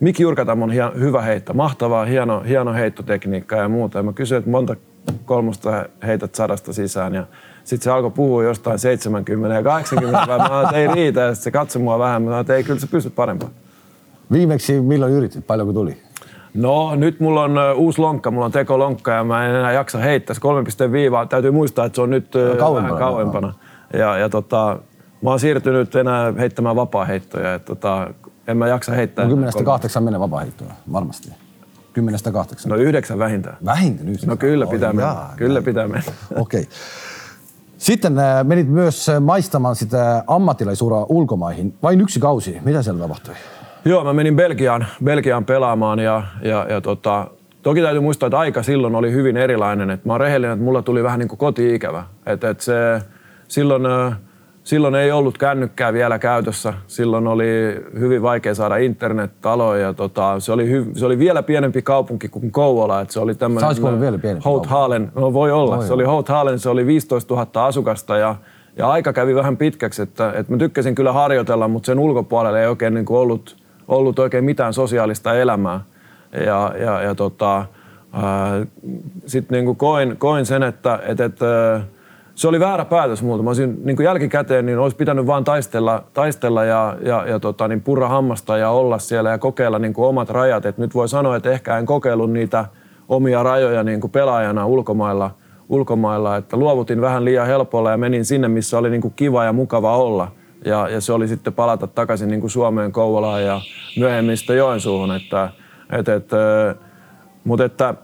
Miki 0.00 0.22
Jurkatam 0.22 0.62
on 0.62 0.70
hien, 0.70 0.90
hyvä 0.98 1.22
heitto, 1.22 1.54
mahtavaa, 1.54 2.04
hieno, 2.04 2.42
hieno 2.48 2.72
heittotekniikka 2.72 3.56
ja 3.56 3.68
muuta. 3.68 3.98
Ja 3.98 4.02
mä 4.02 4.12
kysyin, 4.12 4.38
että 4.38 4.50
monta 4.50 4.76
kolmosta 5.24 5.84
heität 6.06 6.34
sadasta 6.34 6.72
sisään. 6.72 7.14
Ja 7.14 7.26
sitten 7.64 7.84
se 7.84 7.90
alkoi 7.90 8.10
puhua 8.10 8.44
jostain 8.44 8.78
70 8.78 9.56
ja 9.56 9.62
80, 9.62 10.26
mä 10.26 10.46
sanoin, 10.46 10.64
että 10.64 10.76
ei 10.76 10.88
riitä. 10.88 11.20
Ja 11.20 11.34
se 11.34 11.50
katsoi 11.50 11.82
mua 11.82 11.98
vähän, 11.98 12.22
mä 12.22 12.26
sanoin, 12.26 12.40
että 12.40 12.54
ei, 12.54 12.64
kyllä 12.64 12.80
sä 12.80 12.86
pystyt 12.86 13.14
parempaan. 13.14 13.52
Viimeksi 14.32 14.80
milloin 14.80 15.12
yritit? 15.12 15.46
Paljonko 15.46 15.72
tuli? 15.72 15.96
No 16.54 16.94
nyt 16.94 17.20
mulla 17.20 17.42
on 17.42 17.58
uusi 17.76 17.98
lonkka, 17.98 18.30
mulla 18.30 18.46
on 18.46 18.52
tekolonkka 18.52 19.10
ja 19.10 19.24
mä 19.24 19.46
en 19.46 19.54
enää 19.54 19.72
jaksa 19.72 19.98
heittää. 19.98 20.34
Se 20.34 20.40
3 20.40 20.64
viivaa, 20.92 21.26
täytyy 21.26 21.50
muistaa, 21.50 21.84
että 21.84 21.96
se 21.96 22.02
on 22.02 22.10
nyt 22.10 22.32
kauempana, 22.58 22.94
vähän 22.94 22.98
kauempana. 22.98 23.54
Ja, 23.92 24.18
ja 24.18 24.28
tota, 24.28 24.78
mä 25.22 25.30
oon 25.30 25.40
siirtynyt 25.40 25.96
enää 25.96 26.32
heittämään 26.38 26.76
vapaa-heittoja. 26.76 27.54
Et 27.54 27.64
tota, 27.64 28.14
en 28.46 28.56
mä 28.56 28.68
jaksa 28.68 28.92
heittää. 28.92 29.24
No 29.24 29.30
10 29.30 29.64
kahdeksan 29.64 30.02
menee 30.02 30.20
vapaa-heittoja, 30.20 30.72
varmasti. 30.92 31.32
Kymmenestä 31.92 32.32
kahdeksan. 32.32 32.70
No 32.70 32.76
yhdeksän 32.76 33.18
vähintään. 33.18 33.56
Vähintään 33.64 34.08
yhdeksän. 34.08 34.28
No 34.28 34.36
kyllä 34.36 34.66
pitää 34.66 34.88
Oi 34.88 34.94
mennä. 34.94 35.10
jaa, 35.10 35.34
Kyllä 35.36 35.54
näin. 35.54 35.64
pitää 35.64 35.88
mennä. 35.88 36.12
Okei. 36.36 36.60
Okay. 36.60 36.72
Sitten 37.78 38.18
äh, 38.18 38.44
menit 38.44 38.68
myös 38.68 39.08
äh, 39.08 39.20
maistamaan 39.20 39.76
sitä 39.76 40.24
ammattilaisuraa 40.26 41.06
ulkomaihin. 41.08 41.74
Vain 41.82 42.00
yksi 42.00 42.20
kausi. 42.20 42.58
Mitä 42.64 42.82
siellä 42.82 43.00
tapahtui? 43.00 43.34
Joo, 43.84 44.04
mä 44.04 44.12
menin 44.12 44.36
Belgiaan, 44.36 44.86
Belgiaan 45.04 45.44
pelaamaan 45.44 45.98
ja, 45.98 46.22
ja, 46.42 46.66
ja 46.68 46.80
tota, 46.80 47.26
toki 47.62 47.82
täytyy 47.82 48.00
muistaa, 48.00 48.26
että 48.26 48.38
aika 48.38 48.62
silloin 48.62 48.94
oli 48.94 49.12
hyvin 49.12 49.36
erilainen. 49.36 49.90
Et 49.90 50.04
mä 50.04 50.12
oon 50.12 50.20
rehellinen, 50.20 50.52
että 50.52 50.64
mulla 50.64 50.82
tuli 50.82 51.02
vähän 51.02 51.18
niin 51.18 51.28
kuin 51.28 51.38
koti-ikävä. 51.38 52.04
Et, 52.26 52.44
et 52.44 52.60
se, 52.60 52.74
silloin, 53.48 53.82
silloin 54.64 54.94
ei 54.94 55.12
ollut 55.12 55.38
kännykkää 55.38 55.92
vielä 55.92 56.18
käytössä. 56.18 56.74
Silloin 56.86 57.26
oli 57.26 57.80
hyvin 57.98 58.22
vaikea 58.22 58.54
saada 58.54 58.76
internet-taloja. 58.76 59.82
Ja 59.82 59.92
tota, 59.94 60.40
se, 60.40 60.52
oli 60.52 60.68
hy, 60.68 60.86
se 60.94 61.06
oli 61.06 61.18
vielä 61.18 61.42
pienempi 61.42 61.82
kaupunki 61.82 62.28
kuin 62.28 62.52
Kouvola. 62.52 63.00
Et 63.00 63.10
se 63.10 63.20
oli 63.20 63.34
tämmönen, 63.34 63.60
Saisiko 63.60 64.00
vielä 64.00 64.18
pienempi 64.18 64.44
Houthalen, 64.44 65.12
no 65.14 65.32
voi 65.32 65.52
olla. 65.52 65.76
Voi 65.76 65.86
se 65.86 65.92
oli 65.92 66.04
Houthalen, 66.04 66.58
se 66.58 66.68
oli 66.68 66.86
15 66.86 67.34
000 67.34 67.66
asukasta 67.66 68.16
ja 68.16 68.36
ja 68.76 68.90
aika 68.90 69.12
kävi 69.12 69.34
vähän 69.34 69.56
pitkäksi, 69.56 70.02
että, 70.02 70.32
että 70.36 70.52
mä 70.52 70.58
tykkäsin 70.58 70.94
kyllä 70.94 71.12
harjoitella, 71.12 71.68
mutta 71.68 71.86
sen 71.86 71.98
ulkopuolella 71.98 72.60
ei 72.60 72.66
oikein 72.66 72.94
niin 72.94 73.04
kuin 73.04 73.18
ollut, 73.18 73.61
ollut 73.92 74.18
oikein 74.18 74.44
mitään 74.44 74.74
sosiaalista 74.74 75.34
elämää. 75.34 75.80
Ja, 76.46 76.74
ja, 76.78 77.02
ja 77.02 77.14
tota, 77.14 77.64
sitten 79.26 79.56
niin 79.56 79.64
kuin 79.64 79.76
koin, 79.76 80.16
koin 80.16 80.46
sen, 80.46 80.62
että, 80.62 80.98
että, 81.06 81.24
että 81.24 81.80
se 82.34 82.48
oli 82.48 82.60
väärä 82.60 82.84
päätös 82.84 83.22
multa. 83.22 83.42
Mä 83.42 83.50
olisin 83.50 83.80
niin 83.84 83.96
jälkikäteen 84.04 84.66
niin 84.66 84.78
olisi 84.78 84.96
pitänyt 84.96 85.26
vaan 85.26 85.44
taistella, 85.44 86.04
taistella 86.14 86.64
ja, 86.64 86.96
ja, 87.02 87.26
ja 87.26 87.40
tota, 87.40 87.68
niin 87.68 87.80
purra 87.80 88.08
hammasta 88.08 88.58
ja 88.58 88.70
olla 88.70 88.98
siellä 88.98 89.30
ja 89.30 89.38
kokeilla 89.38 89.78
niin 89.78 89.92
kuin 89.92 90.08
omat 90.08 90.30
rajat. 90.30 90.66
Et 90.66 90.78
nyt 90.78 90.94
voi 90.94 91.08
sanoa, 91.08 91.36
että 91.36 91.50
ehkä 91.50 91.78
en 91.78 91.86
kokeillut 91.86 92.32
niitä 92.32 92.64
omia 93.08 93.42
rajoja 93.42 93.82
niin 93.82 94.00
kuin 94.00 94.10
pelaajana 94.10 94.66
ulkomailla, 94.66 95.30
ulkomailla, 95.68 96.36
että 96.36 96.56
luovutin 96.56 97.00
vähän 97.00 97.24
liian 97.24 97.46
helpolla 97.46 97.90
ja 97.90 97.96
menin 97.96 98.24
sinne, 98.24 98.48
missä 98.48 98.78
oli 98.78 98.90
niin 98.90 99.02
kuin 99.02 99.14
kiva 99.16 99.44
ja 99.44 99.52
mukava 99.52 99.96
olla. 99.96 100.28
Ja, 100.64 100.88
ja 100.88 101.00
se 101.00 101.12
oli 101.12 101.28
sitten 101.28 101.52
palata 101.52 101.86
takaisin 101.86 102.28
niin 102.28 102.40
kuin 102.40 102.50
Suomeen, 102.50 102.92
Kouvolaan 102.92 103.44
ja 103.44 103.60
myöhemmin 103.96 104.36
sitten 104.36 104.56
Joensuuhun. 104.56 105.16
Että, 105.16 105.50
et, 105.90 106.08
et, 106.08 106.30
mutta 107.44 107.64
että 107.64 107.94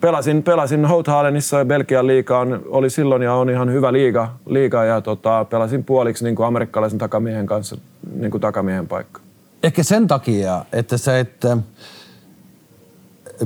pelasin, 0.00 0.42
pelasin 0.42 0.84
Houthalenissa 0.84 1.64
Belgian 1.64 2.06
liiga 2.06 2.38
on, 2.38 2.62
oli 2.66 2.90
silloin 2.90 3.22
ja 3.22 3.34
on 3.34 3.50
ihan 3.50 3.72
hyvä 3.72 3.92
liiga, 3.92 4.32
liiga 4.46 4.84
ja 4.84 5.00
tota, 5.00 5.46
pelasin 5.50 5.84
puoliksi 5.84 6.24
niin 6.24 6.36
kuin 6.36 6.46
amerikkalaisen 6.46 6.98
takamiehen 6.98 7.46
kanssa 7.46 7.76
niin 8.14 8.30
kuin 8.30 8.40
takamiehen 8.40 8.88
paikka. 8.88 9.20
Ehkä 9.62 9.82
sen 9.82 10.06
takia, 10.06 10.64
että 10.72 10.96
sä 10.98 11.18
et 11.18 11.44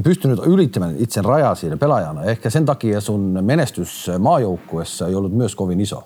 pystynyt 0.03 0.39
ylittämään 0.47 0.95
itsen 0.99 1.25
rajaa 1.25 1.55
siinä 1.55 1.77
pelaajana. 1.77 2.25
Ehkä 2.25 2.51
sen 2.51 2.67
takia 2.67 3.01
sun 3.01 3.39
menestys 3.41 4.11
maajoukkuessa 4.19 5.09
ei 5.09 5.15
ollut 5.15 5.33
myös 5.33 5.55
kovin 5.55 5.81
iso. 5.81 6.05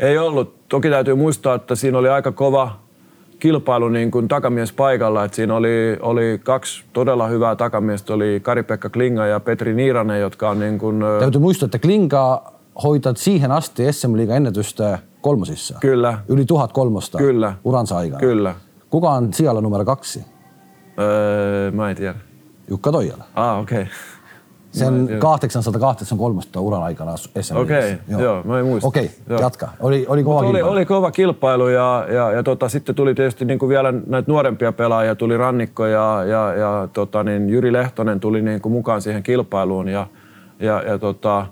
Ei 0.00 0.18
ollut. 0.18 0.68
Toki 0.68 0.90
täytyy 0.90 1.14
muistaa, 1.14 1.54
että 1.54 1.74
siinä 1.74 1.98
oli 1.98 2.08
aika 2.08 2.32
kova 2.32 2.78
kilpailu 3.38 3.88
niin 3.88 4.10
kuin 4.10 4.28
takamies 4.28 4.72
paikalla. 4.72 5.24
Että 5.24 5.36
siinä 5.36 5.54
oli, 5.54 5.96
oli 6.00 6.40
kaksi 6.44 6.84
todella 6.92 7.26
hyvää 7.26 7.56
takamiestä. 7.56 8.14
Oli 8.14 8.40
Kari-Pekka 8.42 8.90
Klinga 8.90 9.26
ja 9.26 9.40
Petri 9.40 9.74
Niiranen, 9.74 10.20
jotka 10.20 10.50
on 10.50 10.58
niin 10.58 10.78
kuin, 10.78 11.02
Täytyy 11.20 11.40
muistaa, 11.40 11.66
että 11.66 11.78
Klinka 11.78 12.52
hoitat 12.82 13.16
siihen 13.16 13.52
asti 13.52 13.92
SM 13.92 14.16
Liigan 14.16 14.36
ennätystä 14.36 14.98
kolmosissa. 15.20 15.78
Kyllä. 15.80 16.18
Yli 16.28 16.44
tuhat 16.44 16.72
kolmosta 16.72 17.18
Kyllä. 17.18 17.54
uransa 17.64 17.96
aikana. 17.96 18.20
Kyllä. 18.20 18.54
Kuka 18.90 19.10
on 19.10 19.32
siellä 19.32 19.60
numero 19.60 19.84
kaksi? 19.84 20.24
Öö, 20.98 21.70
mä 21.70 21.90
en 21.90 21.96
tiedä. 21.96 22.14
Jukka 22.70 22.92
Toijala. 22.92 23.24
Ah, 23.34 23.60
okei. 23.60 23.82
Okay. 23.82 23.92
Sen 24.72 25.08
883 25.18 26.42
uran 26.58 26.82
aikana 26.82 27.16
SM 27.16 27.56
Okei, 27.56 27.98
joo, 28.08 28.42
mä 28.44 28.58
en 28.58 28.66
muista. 28.66 28.88
Okei, 28.88 29.10
Joo. 29.28 29.40
jatka. 29.40 29.68
Oli, 29.80 30.06
oli 30.08 30.24
kova 30.24 30.42
kilpailu. 30.42 30.68
oli 30.68 30.86
kova 30.86 31.10
kilpailu 31.10 31.68
ja, 31.68 32.06
ja, 32.08 32.32
ja 32.32 32.42
tota, 32.42 32.68
sitten 32.68 32.94
tuli 32.94 33.14
tietysti 33.14 33.44
niin 33.44 33.58
kuin 33.58 33.68
vielä 33.68 33.92
näitä 34.06 34.30
nuorempia 34.30 34.72
pelaajia, 34.72 35.14
tuli 35.14 35.36
Rannikko 35.36 35.86
ja, 35.86 36.24
ja, 36.26 36.54
ja 36.54 36.88
tota, 36.92 37.24
niin 37.24 37.50
Jyri 37.50 37.72
Lehtonen 37.72 38.20
tuli 38.20 38.42
niin 38.42 38.60
kuin 38.60 38.72
mukaan 38.72 39.02
siihen 39.02 39.22
kilpailuun 39.22 39.88
ja, 39.88 40.06
ja, 40.60 40.82
ja 40.86 40.98
tota, 40.98 41.46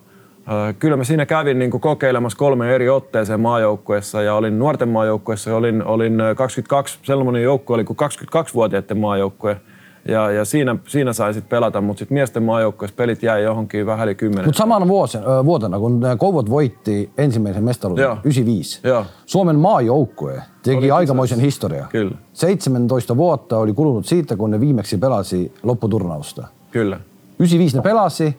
kyllä 0.79 0.97
mä 0.97 1.05
siinä 1.05 1.27
kävin 1.27 1.59
niin 1.59 1.71
kuin 1.71 1.81
kokeilemassa 1.81 2.39
kolme 2.39 2.75
eri 2.75 2.89
otteeseen 2.89 3.41
maajoukkueessa 3.41 4.23
ja 4.23 4.35
olin 4.35 4.59
nuorten 4.59 4.89
maajoukkueessa 4.89 5.51
ja 5.51 5.57
olin, 5.57 5.85
olin 5.85 6.19
22, 6.37 6.99
sellainen 7.03 7.43
joukkue 7.43 7.75
oli 7.75 7.85
kuin 7.85 7.97
22-vuotiaiden 7.97 8.99
maajoukkue 8.99 9.61
ja, 10.09 10.31
ja 10.31 10.45
siinä, 10.45 10.77
siinä 10.87 11.13
sai 11.13 11.35
sitten 11.35 11.49
pelata, 11.49 11.81
mutta 11.81 11.99
sitten 11.99 12.15
miesten 12.15 12.43
maajoukkueessa 12.43 12.97
pelit 12.97 13.23
jäi 13.23 13.43
johonkin 13.43 13.87
vähän 13.87 14.09
yli 14.09 14.15
kymmenen. 14.15 14.45
Mutta 14.45 14.59
samana 14.59 14.89
vuosina, 14.89 15.45
vuotena, 15.45 15.79
kun 15.79 16.01
Kouvot 16.19 16.51
voitti 16.51 17.11
ensimmäisen 17.19 17.65
mestaruuden, 17.65 18.03
Joo. 18.03 18.17
95, 18.25 18.81
Joo. 18.85 19.05
Suomen 19.27 19.57
maajoukkue 19.57 20.43
teki 20.63 20.77
Oli 20.79 20.91
aikamoisen 20.91 21.41
historia. 21.41 21.87
Kyllä. 21.91 22.15
17 22.33 23.17
vuotta 23.17 23.59
oli 23.59 23.73
kulunut 23.73 24.07
siitä, 24.07 24.37
kun 24.37 24.51
ne 24.51 24.61
viimeksi 24.61 24.99
pelasi 24.99 25.53
lopputurnausta. 25.63 26.47
Kyllä, 26.71 26.97
95 27.39 27.77
ne 27.77 27.83
pelasi, 27.83 28.37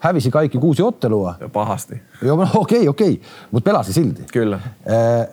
hävisi 0.00 0.30
kaikki 0.30 0.58
kuusi 0.58 0.82
ottelua. 0.82 1.34
ja 1.40 1.48
pahasti. 1.48 2.02
Joo, 2.22 2.36
no 2.36 2.48
okei, 2.54 2.88
okei, 2.88 3.20
mutta 3.50 3.70
pelasi 3.70 3.92
silti. 3.92 4.22
Kyllä. 4.32 4.60
Ää, 4.88 4.98
ää, 5.18 5.26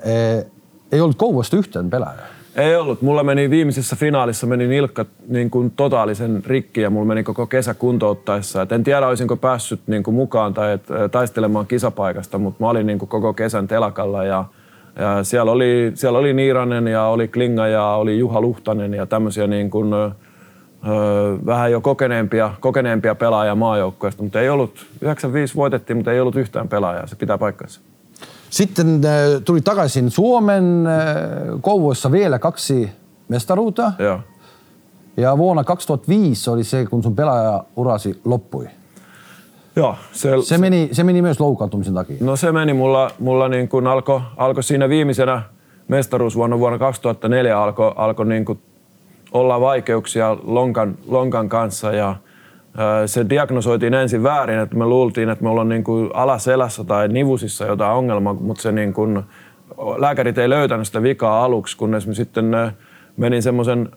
ei 0.92 1.02
ollut 1.02 1.18
Kouvosta 1.18 1.58
yhtään 1.58 1.90
pelaajaa. 1.90 2.26
Ei 2.56 2.76
ollut. 2.76 3.02
Mulla 3.02 3.24
meni 3.24 3.50
viimeisessä 3.50 3.96
finaalissa 3.96 4.48
meni 4.48 4.68
nilkka 4.68 5.06
niin 5.28 5.50
kuin 5.50 5.72
totaalisen 5.72 6.44
rikki 6.46 6.82
ja 6.82 6.90
mulla 6.90 7.06
meni 7.06 7.24
koko 7.24 7.48
kesä 7.48 7.74
kuntouttaessa. 7.74 8.62
Et 8.62 8.72
en 8.72 8.84
tiedä, 8.84 9.08
olisinko 9.08 9.38
päässyt 9.38 9.80
niin 9.88 10.04
kuin 10.04 10.16
mukaan 10.16 10.54
tai 10.54 10.74
et, 10.74 10.84
taistelemaan 11.12 11.68
kisapaikasta, 11.68 12.38
mutta 12.38 12.64
mä 12.64 12.70
olin 12.70 12.88
niin 12.88 13.00
kuin 13.00 13.10
koko 13.10 13.34
kesän 13.34 13.68
telakalla 13.68 14.24
ja, 14.24 14.46
ja 15.00 15.24
siellä, 15.24 15.52
oli, 15.52 15.92
siellä 15.94 16.20
oli 16.20 16.34
Niiranen 16.34 16.88
ja 16.88 17.04
oli 17.04 17.28
Klinga 17.28 17.68
ja 17.68 17.86
oli 17.86 18.20
Juha 18.20 18.42
Luhtanen 18.42 18.94
ja 18.94 19.06
tämmöisiä 19.06 19.48
niin 19.48 19.70
kuin, 19.70 19.94
ö, 19.94 20.12
vähän 21.46 21.72
jo 21.72 21.82
kokeneempia, 21.82 22.52
kokeneempia 22.60 23.16
pelaajia 23.16 23.56
maajoukkueesta, 23.56 24.24
mutta 24.24 24.42
ei 24.42 24.50
ollut, 24.50 24.86
95 25.02 25.56
voitettiin, 25.56 25.98
mutta 25.98 26.12
ei 26.12 26.20
ollut 26.20 26.36
yhtään 26.36 26.68
pelaajaa, 26.68 27.08
se 27.08 27.16
pitää 27.16 27.38
paikkansa. 27.38 27.82
Sitten 28.56 29.02
äh, 29.06 29.42
tuli 29.46 29.62
takaisin 29.62 30.12
Suomen 30.12 30.88
äh, 30.88 31.62
Kouvoissa 31.62 32.12
vielä 32.12 32.40
kaksi 32.40 32.92
mestaruutta. 33.28 33.92
Joo. 34.00 34.20
Ja 35.18 35.38
vuonna 35.38 35.64
2005 35.64 36.50
oli 36.50 36.64
se, 36.64 36.86
kun 36.86 37.04
sun 37.04 37.16
pelaajaurasi 37.16 38.22
loppui. 38.26 38.68
Joo, 39.76 39.96
se, 40.12 40.30
Se 40.44 40.58
meni, 40.58 40.90
se 40.92 41.04
meni 41.04 41.22
myös 41.22 41.40
loukkaantumisen 41.40 41.94
takia. 41.94 42.18
No 42.20 42.36
se 42.36 42.52
meni 42.52 42.74
mulla, 42.74 43.12
mulla 43.20 43.50
niin 43.50 43.70
kuin 43.70 43.88
alkoi 43.88 44.22
alko 44.38 44.62
siinä 44.62 44.90
viimeisenä 44.90 45.42
mestaruusvuonna 45.88 46.60
vuonna 46.60 46.80
2004 46.80 47.62
alkoi 47.62 47.94
alko 47.96 48.24
niin 48.24 48.46
kuin 48.46 48.60
olla 49.32 49.62
vaikeuksia 49.62 50.38
lonkan, 50.44 50.98
lonkan 51.08 51.50
kanssa 51.50 51.92
ja 51.92 52.16
se 53.06 53.30
diagnosoitiin 53.30 53.94
ensin 53.94 54.24
väärin, 54.24 54.60
että 54.60 54.76
me 54.76 54.86
luultiin, 54.86 55.30
että 55.30 55.44
me 55.44 55.50
ollaan 55.50 55.70
niin 55.70 55.84
kuin 55.84 56.10
alaselässä 56.14 56.84
tai 56.84 57.08
nivusissa 57.08 57.66
jotain 57.66 57.98
ongelmaa, 57.98 58.34
mutta 58.34 58.62
se 58.62 58.72
niin 58.72 58.94
kuin, 58.94 59.24
lääkärit 59.98 60.38
ei 60.38 60.50
löytänyt 60.50 60.88
sitä 60.88 61.04
vikaa 61.04 61.44
aluksi, 61.44 61.78
kunnes 61.78 62.08
me 62.08 62.14
sitten 62.14 62.52
menin 63.18 63.44
semmoisen 63.44 63.90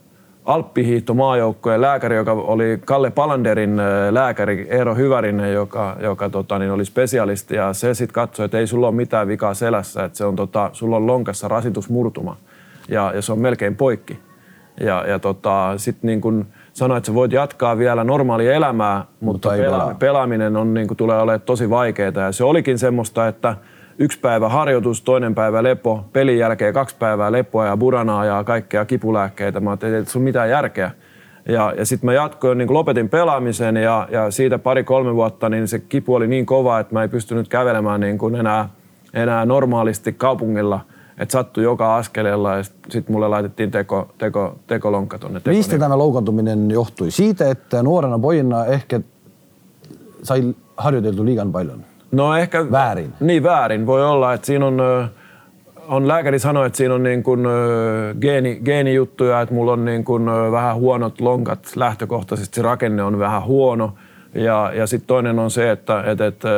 Alppihiihtomaajoukkojen 0.48 1.80
lääkäri, 1.80 2.16
joka 2.16 2.32
oli 2.32 2.80
Kalle 2.84 3.10
Palanderin 3.10 3.80
ää, 3.80 4.14
lääkäri 4.14 4.66
Eero 4.70 4.94
Hyvärinen, 4.94 5.52
joka, 5.52 5.96
joka 6.00 6.30
tota, 6.30 6.58
niin 6.58 6.72
oli 6.72 6.84
spesialisti 6.84 7.54
ja 7.54 7.72
se 7.72 7.94
sitten 7.94 8.14
katsoi, 8.14 8.44
että 8.44 8.58
ei 8.58 8.66
sulla 8.66 8.86
ole 8.86 8.94
mitään 8.94 9.28
vikaa 9.28 9.54
selässä, 9.54 10.04
että 10.04 10.18
se 10.18 10.24
on, 10.24 10.36
tota, 10.36 10.70
sulla 10.72 10.96
on 10.96 11.06
lonkassa 11.06 11.48
rasitusmurtuma 11.48 12.36
ja, 12.88 13.12
ja 13.14 13.22
se 13.22 13.32
on 13.32 13.38
melkein 13.38 13.76
poikki. 13.76 14.18
Ja, 14.80 15.04
ja 15.08 15.18
tota, 15.18 15.74
sitten 15.76 16.08
niin 16.08 16.20
kun 16.20 16.46
sanoi, 16.78 16.98
että 16.98 17.06
sä 17.06 17.14
voit 17.14 17.32
jatkaa 17.32 17.78
vielä 17.78 18.04
normaalia 18.04 18.52
elämää, 18.54 19.04
mutta, 19.20 19.48
Mutta 19.48 19.48
pela- 19.48 19.70
pelaa. 19.70 19.94
pelaaminen 19.98 20.56
on, 20.56 20.74
niin 20.74 20.86
kuin, 20.88 20.96
tulee 20.96 21.18
olemaan 21.20 21.40
tosi 21.40 21.70
vaikeaa. 21.70 22.12
Ja 22.16 22.32
se 22.32 22.44
olikin 22.44 22.78
semmoista, 22.78 23.28
että 23.28 23.56
yksi 23.98 24.20
päivä 24.20 24.48
harjoitus, 24.48 25.02
toinen 25.02 25.34
päivä 25.34 25.62
lepo, 25.62 26.04
pelin 26.12 26.38
jälkeen 26.38 26.74
kaksi 26.74 26.96
päivää 26.98 27.32
lepoa 27.32 27.66
ja 27.66 27.76
buranaa 27.76 28.24
ja 28.24 28.44
kaikkea 28.44 28.84
kipulääkkeitä. 28.84 29.60
Mä 29.60 29.70
ajattelin, 29.70 29.94
että 29.94 30.10
sulla 30.10 30.24
mitään 30.24 30.50
järkeä. 30.50 30.90
Ja, 31.48 31.74
ja 31.76 31.84
sitten 31.84 32.06
mä 32.06 32.12
jatkoin, 32.12 32.58
niin 32.58 32.74
lopetin 32.74 33.08
pelaamisen 33.08 33.76
ja, 33.76 34.08
ja 34.10 34.30
siitä 34.30 34.58
pari-kolme 34.58 35.14
vuotta 35.14 35.48
niin 35.48 35.68
se 35.68 35.78
kipu 35.78 36.14
oli 36.14 36.26
niin 36.26 36.46
kova, 36.46 36.78
että 36.78 36.94
mä 36.94 37.02
ei 37.02 37.08
pystynyt 37.08 37.48
kävelemään 37.48 38.00
niin 38.00 38.18
kuin 38.18 38.34
enää, 38.34 38.68
enää 39.14 39.46
normaalisti 39.46 40.12
kaupungilla. 40.12 40.80
Että 41.18 41.32
sattui 41.32 41.64
joka 41.64 41.96
askeleella 41.96 42.56
ja 42.56 42.62
sitten 42.62 42.92
sit 42.92 43.08
mulle 43.08 43.28
laitettiin 43.28 43.70
teko, 43.70 44.08
teko, 44.18 44.58
tekolonkka 44.66 45.18
tonne. 45.18 45.40
Mistä 45.46 45.78
tämä 45.78 45.98
loukkaantuminen 45.98 46.70
johtui? 46.70 47.10
Siitä, 47.10 47.50
että 47.50 47.82
nuorena 47.82 48.18
pojina 48.18 48.64
ehkä 48.64 49.00
sai 50.22 50.54
harjoiteltu 50.76 51.24
liian 51.24 51.52
paljon. 51.52 51.84
No 52.12 52.36
ehkä... 52.36 52.70
Väärin. 52.70 53.12
Niin 53.20 53.42
väärin. 53.42 53.86
Voi 53.86 54.04
olla, 54.04 54.32
että 54.34 54.46
siinä 54.46 54.66
on 54.66 54.80
ö, 54.80 55.04
on 55.88 56.08
lääkäri 56.08 56.38
sanoi, 56.38 56.66
että 56.66 56.76
siinä 56.76 56.94
on 56.94 57.02
niin 57.02 57.22
kuin, 57.22 57.46
geeni, 58.20 58.60
geenijuttuja, 58.64 59.40
että 59.40 59.54
mulla 59.54 59.72
on 59.72 59.84
niin 59.84 60.04
kuin, 60.04 60.26
vähän 60.52 60.76
huonot 60.76 61.20
lonkat 61.20 61.58
lähtökohtaisesti, 61.76 62.56
se 62.56 62.62
rakenne 62.62 63.02
on 63.02 63.18
vähän 63.18 63.44
huono. 63.44 63.94
Ja, 64.34 64.72
ja 64.74 64.86
sitten 64.86 65.06
toinen 65.06 65.38
on 65.38 65.50
se, 65.50 65.70
että, 65.70 66.02
että, 66.06 66.26
että 66.26 66.48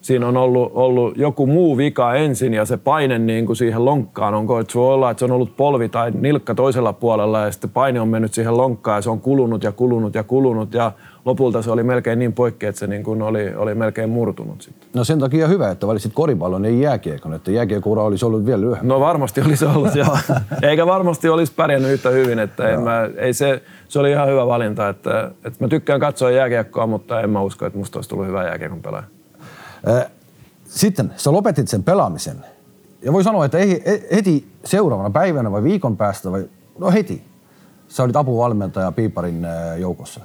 siinä 0.00 0.28
on 0.28 0.36
ollut, 0.36 0.72
ollut 0.74 1.16
joku 1.16 1.46
muu 1.46 1.76
vika 1.76 2.14
ensin 2.14 2.54
ja 2.54 2.64
se 2.64 2.76
paine 2.76 3.18
niin 3.18 3.46
kuin 3.46 3.56
siihen 3.56 3.84
lonkkaan 3.84 4.34
on 4.34 4.46
koettu 4.46 4.86
olla, 4.86 5.10
että 5.10 5.18
se 5.18 5.24
on 5.24 5.30
ollut 5.30 5.56
polvi 5.56 5.88
tai 5.88 6.12
nilkka 6.20 6.54
toisella 6.54 6.92
puolella 6.92 7.40
ja 7.40 7.52
sitten 7.52 7.70
paine 7.70 8.00
on 8.00 8.08
mennyt 8.08 8.34
siihen 8.34 8.56
lonkkaan 8.56 8.98
ja 8.98 9.02
se 9.02 9.10
on 9.10 9.20
kulunut 9.20 9.62
ja 9.62 9.72
kulunut 9.72 10.14
ja 10.14 10.22
kulunut 10.22 10.74
ja 10.74 10.92
lopulta 11.24 11.62
se 11.62 11.70
oli 11.70 11.82
melkein 11.82 12.18
niin 12.18 12.32
poikki, 12.32 12.66
että 12.66 12.78
se 12.78 12.86
niin 12.86 13.02
kuin 13.02 13.22
oli, 13.22 13.54
oli 13.54 13.74
melkein 13.74 14.10
murtunut 14.10 14.62
sitten. 14.62 14.88
No 14.94 15.04
sen 15.04 15.18
takia 15.18 15.48
hyvä, 15.48 15.70
että 15.70 15.86
valitsit 15.86 16.12
koripallon, 16.14 16.64
ei 16.64 16.80
jääkiekon, 16.80 17.34
että 17.34 17.50
jääkiekura 17.50 18.02
olisi 18.02 18.24
ollut 18.24 18.46
vielä 18.46 18.60
lyhyempi. 18.60 18.86
No 18.86 19.00
varmasti 19.00 19.40
olisi 19.40 19.64
ollut, 19.64 19.94
joo. 19.94 20.18
Eikä 20.70 20.86
varmasti 20.86 21.28
olisi 21.28 21.52
pärjännyt 21.56 21.90
yhtä 21.90 22.10
hyvin, 22.10 22.38
että 22.38 22.68
en 22.68 22.80
mä, 22.80 23.10
ei 23.16 23.32
se, 23.32 23.62
se 23.88 23.98
oli 23.98 24.10
ihan 24.10 24.28
hyvä 24.28 24.46
valinta, 24.46 24.88
että, 24.88 25.30
että 25.44 25.64
mä 25.64 25.68
tykkään 25.68 26.00
katsoa 26.00 26.30
jääkiekkoa, 26.30 26.86
mutta 26.86 27.20
en 27.20 27.30
mä 27.30 27.42
usko, 27.42 27.66
että 27.66 27.78
musta 27.78 27.98
olisi 27.98 28.10
tullut 28.10 28.26
hyvä 28.26 28.44
jääkiekon 28.44 28.82
pelaaja. 28.82 29.19
Sitten 30.64 31.12
sä 31.16 31.32
lopetit 31.32 31.68
sen 31.68 31.82
pelaamisen. 31.82 32.36
Ja 33.02 33.12
voi 33.12 33.24
sanoa, 33.24 33.44
että 33.44 33.58
heti 34.14 34.48
seuraavana 34.64 35.10
päivänä 35.10 35.52
vai 35.52 35.62
viikon 35.62 35.96
päästä, 35.96 36.32
vai 36.32 36.44
no 36.78 36.90
heti, 36.90 37.24
sä 37.88 38.02
olit 38.02 38.16
apuvalmentaja 38.16 38.92
Piiparin 38.92 39.46
joukossa. 39.78 40.20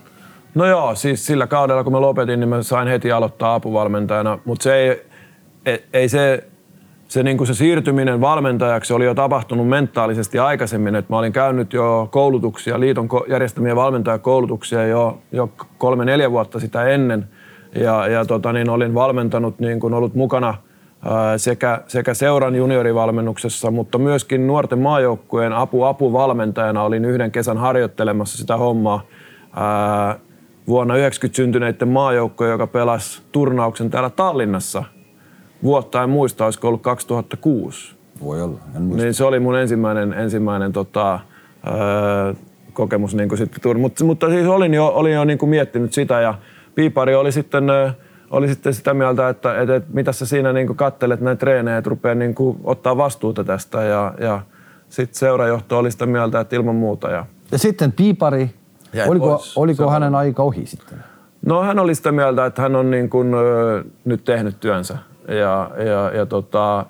No 0.56 0.66
joo, 0.66 0.96
siis 0.96 1.26
sillä 1.26 1.48
kaudella 1.48 1.84
kun 1.84 1.94
mä 1.94 2.02
lopetin, 2.02 2.40
niin 2.40 2.50
mä 2.50 2.64
sain 2.64 2.88
heti 2.88 3.12
aloittaa 3.12 3.56
apuvalmentajana, 3.56 4.40
mutta 4.46 4.64
se 4.64 4.76
ei, 4.76 5.02
ei, 5.66 5.86
ei 5.94 6.10
se, 6.10 6.44
se, 7.08 7.24
niin 7.24 7.38
kuin 7.38 7.48
se 7.48 7.54
siirtyminen 7.54 8.22
valmentajaksi 8.22 8.94
oli 8.94 9.06
jo 9.06 9.14
tapahtunut 9.16 9.68
mentaalisesti 9.68 10.40
aikaisemmin, 10.40 10.96
että 10.96 11.14
mä 11.14 11.18
olin 11.18 11.34
käynyt 11.34 11.74
jo 11.74 12.08
koulutuksia, 12.12 12.80
liiton 12.80 13.10
järjestämiä 13.30 13.76
valmentajakoulutuksia 13.76 14.88
jo, 14.88 15.22
jo 15.32 15.50
kolme-neljä 15.78 16.32
vuotta 16.32 16.60
sitä 16.60 16.84
ennen– 16.84 17.28
ja, 17.76 18.08
ja 18.08 18.26
tota, 18.26 18.54
niin 18.54 18.70
olin 18.70 18.94
valmentanut, 18.94 19.60
niin 19.60 19.80
kuin 19.80 19.94
ollut 19.94 20.16
mukana 20.16 20.54
ää, 21.06 21.38
sekä, 21.38 21.82
sekä 21.88 22.14
seuran 22.14 22.56
juniorivalmennuksessa, 22.56 23.72
mutta 23.72 23.98
myöskin 23.98 24.48
nuorten 24.48 24.80
maajoukkueen 24.80 25.54
apu-apuvalmentajana 25.54 26.84
olin 26.84 27.06
yhden 27.06 27.32
kesän 27.32 27.58
harjoittelemassa 27.58 28.38
sitä 28.38 28.58
hommaa. 28.58 29.04
Ää, 29.56 30.20
vuonna 30.68 30.96
90 30.96 31.36
syntyneiden 31.36 31.88
maajoukkoja, 31.88 32.52
joka 32.52 32.68
pelasi 32.68 33.22
turnauksen 33.32 33.90
täällä 33.90 34.10
Tallinnassa. 34.10 34.84
Vuotta 35.64 36.04
en 36.04 36.10
muista, 36.10 36.46
olisiko 36.46 36.68
ollut 36.68 36.82
2006. 36.82 37.96
Voi 38.24 38.42
olla, 38.42 38.60
en 38.76 38.82
muista. 38.82 39.04
Niin 39.04 39.14
se 39.14 39.24
oli 39.24 39.40
mun 39.40 39.60
ensimmäinen, 39.60 40.14
ensimmäinen 40.14 40.74
tota, 40.74 41.12
ää, 41.64 42.34
kokemus 42.74 43.16
niin 43.16 43.30
kuin 43.30 43.40
sitten, 43.40 43.80
mutta, 43.80 44.04
mutta 44.04 44.30
siis 44.30 44.48
olin 44.48 44.74
jo, 44.74 44.88
olin 44.88 45.14
jo 45.14 45.26
niin 45.26 45.38
kuin 45.38 45.50
miettinyt 45.50 45.94
sitä 45.94 46.22
ja 46.22 46.34
Piipari 46.76 47.16
oli 47.16 47.32
sitten, 47.32 47.64
oli 48.32 48.48
sitten 48.48 48.74
sitä 48.74 48.94
mieltä, 48.94 49.30
että, 49.30 49.62
että, 49.62 49.76
että 49.76 49.90
mitä 49.94 50.12
sä 50.12 50.26
siinä 50.26 50.54
niin 50.54 50.76
kattelet 50.76 51.22
näitä 51.22 51.40
treenejä, 51.40 51.78
että 51.78 51.90
rupeaa 51.90 52.16
niin 52.16 52.36
ottaa 52.64 52.98
vastuuta 52.98 53.44
tästä. 53.44 53.84
Ja, 53.84 54.14
ja 54.20 54.42
sitten 54.90 55.16
seurajohto 55.20 55.78
oli 55.78 55.92
sitä 55.92 56.06
mieltä, 56.06 56.40
että 56.40 56.56
ilman 56.56 56.76
muuta. 56.76 57.10
Ja, 57.10 57.26
ja 57.52 57.58
sitten 57.58 57.92
Piipari, 57.92 58.50
Jäi 58.94 59.10
oliko, 59.10 59.30
pois. 59.30 59.58
oliko 59.58 59.90
hänen 59.90 60.16
aika 60.16 60.44
ohi 60.44 60.66
sitten? 60.66 61.04
No 61.46 61.62
hän 61.62 61.80
oli 61.80 61.96
sitä 61.96 62.12
mieltä, 62.12 62.46
että 62.46 62.62
hän 62.62 62.76
on 62.76 62.92
niin 62.92 63.10
kuin, 63.10 63.34
ö, 63.34 63.84
nyt 64.06 64.24
tehnyt 64.24 64.60
työnsä 64.60 64.98
ja, 65.28 65.72
ja, 65.86 66.12
ja 66.18 66.26
tota, 66.26 66.86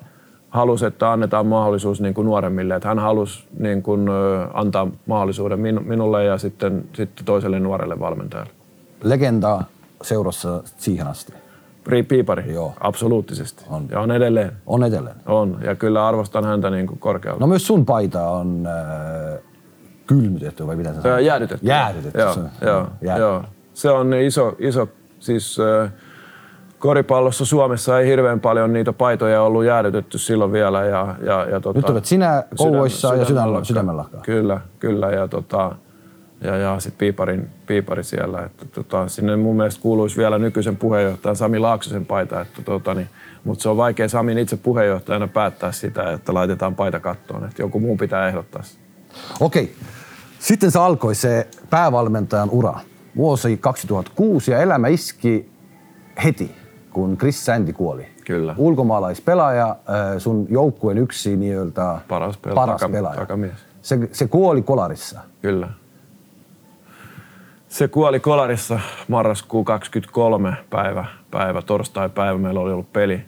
halusi, 0.50 0.86
että 0.86 1.12
annetaan 1.12 1.46
mahdollisuus 1.46 2.00
niin 2.00 2.14
kuin 2.14 2.24
nuoremmille. 2.24 2.74
Että 2.74 2.88
hän 2.88 2.98
halusi 2.98 3.44
niin 3.58 3.82
kuin, 3.82 4.08
ö, 4.08 4.46
antaa 4.54 4.88
mahdollisuuden 5.06 5.60
minulle 5.60 6.24
ja 6.24 6.38
sitten, 6.38 6.84
sitten 6.92 7.24
toiselle 7.24 7.60
nuorelle 7.60 8.00
valmentajalle. 8.00 8.52
Legenda 9.02 9.64
seurassa 10.02 10.62
siihen 10.76 11.06
asti? 11.06 11.32
Piipari? 12.08 12.54
Joo. 12.54 12.72
Absoluuttisesti. 12.80 13.64
On. 13.68 13.88
Ja 13.90 14.00
on 14.00 14.10
edelleen. 14.10 14.52
On 14.66 14.84
edelleen. 14.84 15.16
On. 15.26 15.58
Ja 15.64 15.74
kyllä 15.74 16.06
arvostan 16.06 16.44
häntä 16.44 16.70
niin 16.70 16.86
kuin 16.86 16.98
korkealta. 16.98 17.40
No 17.40 17.46
myös 17.46 17.66
sun 17.66 17.86
paita 17.86 18.28
on 18.28 18.66
äh, 18.66 19.38
kylmytetty 20.06 20.66
vai 20.66 20.76
mitä 20.76 20.94
sä 20.94 21.02
sanoit? 21.02 21.26
Jäädytetty. 21.26 21.66
Jäädytetty. 21.66 22.20
Joo, 22.20 22.32
se, 22.32 22.40
joo, 22.60 22.86
jää. 23.00 23.18
joo. 23.18 23.44
se 23.74 23.90
on 23.90 24.14
iso, 24.14 24.56
iso 24.58 24.88
siis 25.20 25.58
äh, 25.60 25.92
koripallossa 26.78 27.44
Suomessa 27.44 28.00
ei 28.00 28.06
hirveän 28.06 28.40
paljon 28.40 28.72
niitä 28.72 28.92
paitoja 28.92 29.42
ollut 29.42 29.64
jäädytetty 29.64 30.18
silloin 30.18 30.52
vielä. 30.52 30.84
Ja, 30.84 31.14
ja, 31.22 31.46
ja 31.50 31.60
tota, 31.60 31.78
Nyt 31.78 31.90
olet 31.90 32.04
sinä 32.04 32.44
kouvoissa 32.56 33.14
ja 33.14 33.24
sydämellä. 33.64 34.04
Kyllä, 34.22 34.60
kyllä. 34.78 35.10
Ja 35.10 35.28
tota, 35.28 35.74
ja, 36.40 36.56
ja 36.56 36.80
sitten 36.80 36.98
piiparin, 36.98 37.48
piipari 37.66 38.04
siellä. 38.04 38.42
Että, 38.42 38.64
tota, 38.64 39.08
sinne 39.08 39.36
mun 39.36 39.56
mielestä 39.56 39.82
kuuluisi 39.82 40.16
vielä 40.16 40.38
nykyisen 40.38 40.76
puheenjohtajan 40.76 41.36
Sami 41.36 41.58
Laaksosen 41.58 42.06
paita, 42.06 42.40
että, 42.40 42.62
tota, 42.62 42.94
niin, 42.94 43.08
mutta 43.44 43.62
se 43.62 43.68
on 43.68 43.76
vaikea 43.76 44.08
Samin 44.08 44.38
itse 44.38 44.56
puheenjohtajana 44.56 45.28
päättää 45.28 45.72
sitä, 45.72 46.12
että 46.12 46.34
laitetaan 46.34 46.74
paita 46.74 47.00
kattoon, 47.00 47.44
että 47.44 47.62
joku 47.62 47.80
muu 47.80 47.96
pitää 47.96 48.28
ehdottaa 48.28 48.62
Okei. 49.40 49.74
Sitten 50.38 50.70
se 50.70 50.78
alkoi 50.78 51.14
se 51.14 51.48
päävalmentajan 51.70 52.50
ura. 52.50 52.80
Vuosi 53.16 53.56
2006 53.56 54.50
ja 54.50 54.60
elämä 54.60 54.88
iski 54.88 55.50
heti, 56.24 56.54
kun 56.90 57.16
Chris 57.18 57.44
Sandy 57.44 57.72
kuoli. 57.72 58.06
Kyllä. 58.24 58.54
Ulkomaalaispelaaja, 58.58 59.68
äh, 59.68 60.18
sun 60.18 60.46
joukkueen 60.50 60.98
yksi 60.98 61.36
niiltä 61.36 61.98
paras, 62.08 62.38
pel- 62.46 62.54
paras 62.54 62.82
pelaaja. 62.92 63.20
Takamies. 63.20 63.54
Se, 63.82 64.08
se 64.12 64.28
kuoli 64.28 64.62
kolarissa. 64.62 65.20
Kyllä. 65.42 65.68
Se 67.76 67.88
kuoli 67.88 68.20
kolarissa 68.20 68.80
marraskuu 69.08 69.64
23 69.64 70.56
päivä, 70.70 71.04
päivä 71.30 71.62
torstai-päivä. 71.62 72.38
Meillä 72.38 72.60
oli 72.60 72.72
ollut 72.72 72.92
peli, 72.92 73.20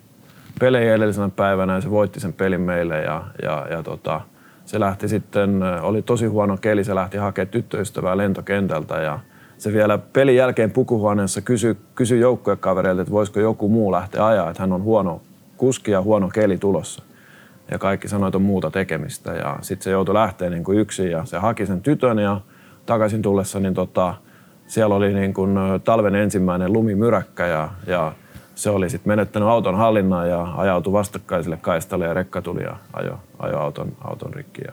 peli 0.61 0.89
edellisenä 0.89 1.29
päivänä 1.29 1.75
ja 1.75 1.81
se 1.81 1.91
voitti 1.91 2.21
sen 2.21 2.33
pelin 2.33 2.61
meille 2.61 3.03
ja, 3.03 3.25
ja, 3.43 3.67
ja 3.71 3.83
tota, 3.83 4.21
se 4.65 4.81
lähti 4.81 5.09
sitten, 5.09 5.63
oli 5.83 6.03
tosi 6.03 6.27
huono 6.27 6.57
keli, 6.57 6.85
se 6.85 6.95
lähti 6.95 7.17
hakemaan 7.17 7.49
tyttöystävää 7.49 8.17
lentokentältä 8.17 8.95
ja 8.95 9.19
se 9.59 9.73
vielä 9.73 9.99
pelin 9.99 10.37
jälkeen 10.37 10.71
pukuhuoneessa 10.71 11.41
kysyi, 11.41 11.77
kysyi 11.95 12.21
joukkuekavereilta, 12.21 13.03
että 13.03 13.13
voisiko 13.13 13.41
joku 13.41 13.69
muu 13.69 13.93
lähteä 13.93 14.27
ajaa, 14.27 14.51
että 14.51 14.63
hän 14.63 14.73
on 14.73 14.83
huono 14.83 15.23
kuski 15.57 15.91
ja 15.91 16.03
huono 16.03 16.29
keli 16.29 16.59
tulossa. 16.59 17.03
Ja 17.71 17.79
kaikki 17.79 18.09
sanoi, 18.09 18.29
että 18.29 18.39
on 18.39 18.43
muuta 18.43 18.71
tekemistä 18.71 19.33
ja 19.33 19.59
sitten 19.63 19.85
se 19.85 19.91
joutui 19.91 20.15
lähteä 20.15 20.51
niin 20.51 20.65
kuin 20.65 20.79
yksin 20.79 21.11
ja 21.11 21.25
se 21.25 21.39
haki 21.39 21.67
sen 21.67 21.81
tytön 21.81 22.19
ja 22.19 22.41
takaisin 22.87 23.23
tullessa 23.23 23.61
niin 23.61 23.75
tota, 23.75 24.15
siellä 24.69 24.95
oli 24.95 25.15
niin 25.15 25.35
kuin 25.35 25.55
talven 25.85 26.15
ensimmäinen 26.15 26.73
lumimyräkkä 26.73 27.47
ja, 27.47 27.69
ja 27.87 28.13
se 28.55 28.71
oli 28.71 28.91
sitten 28.91 29.11
menettänyt 29.11 29.49
auton 29.49 29.75
hallinnan 29.75 30.29
ja 30.29 30.55
ajautui 30.57 30.93
vastakkaiselle 30.93 31.57
kaistalle 31.57 32.05
ja 32.05 32.15
rekka 32.15 32.43
tuli 32.43 32.63
ja 32.63 32.77
ajo, 32.93 33.19
ajo 33.39 33.59
auton, 33.59 33.93
auton 34.05 34.35
rikki 34.35 34.63
ja 34.67 34.73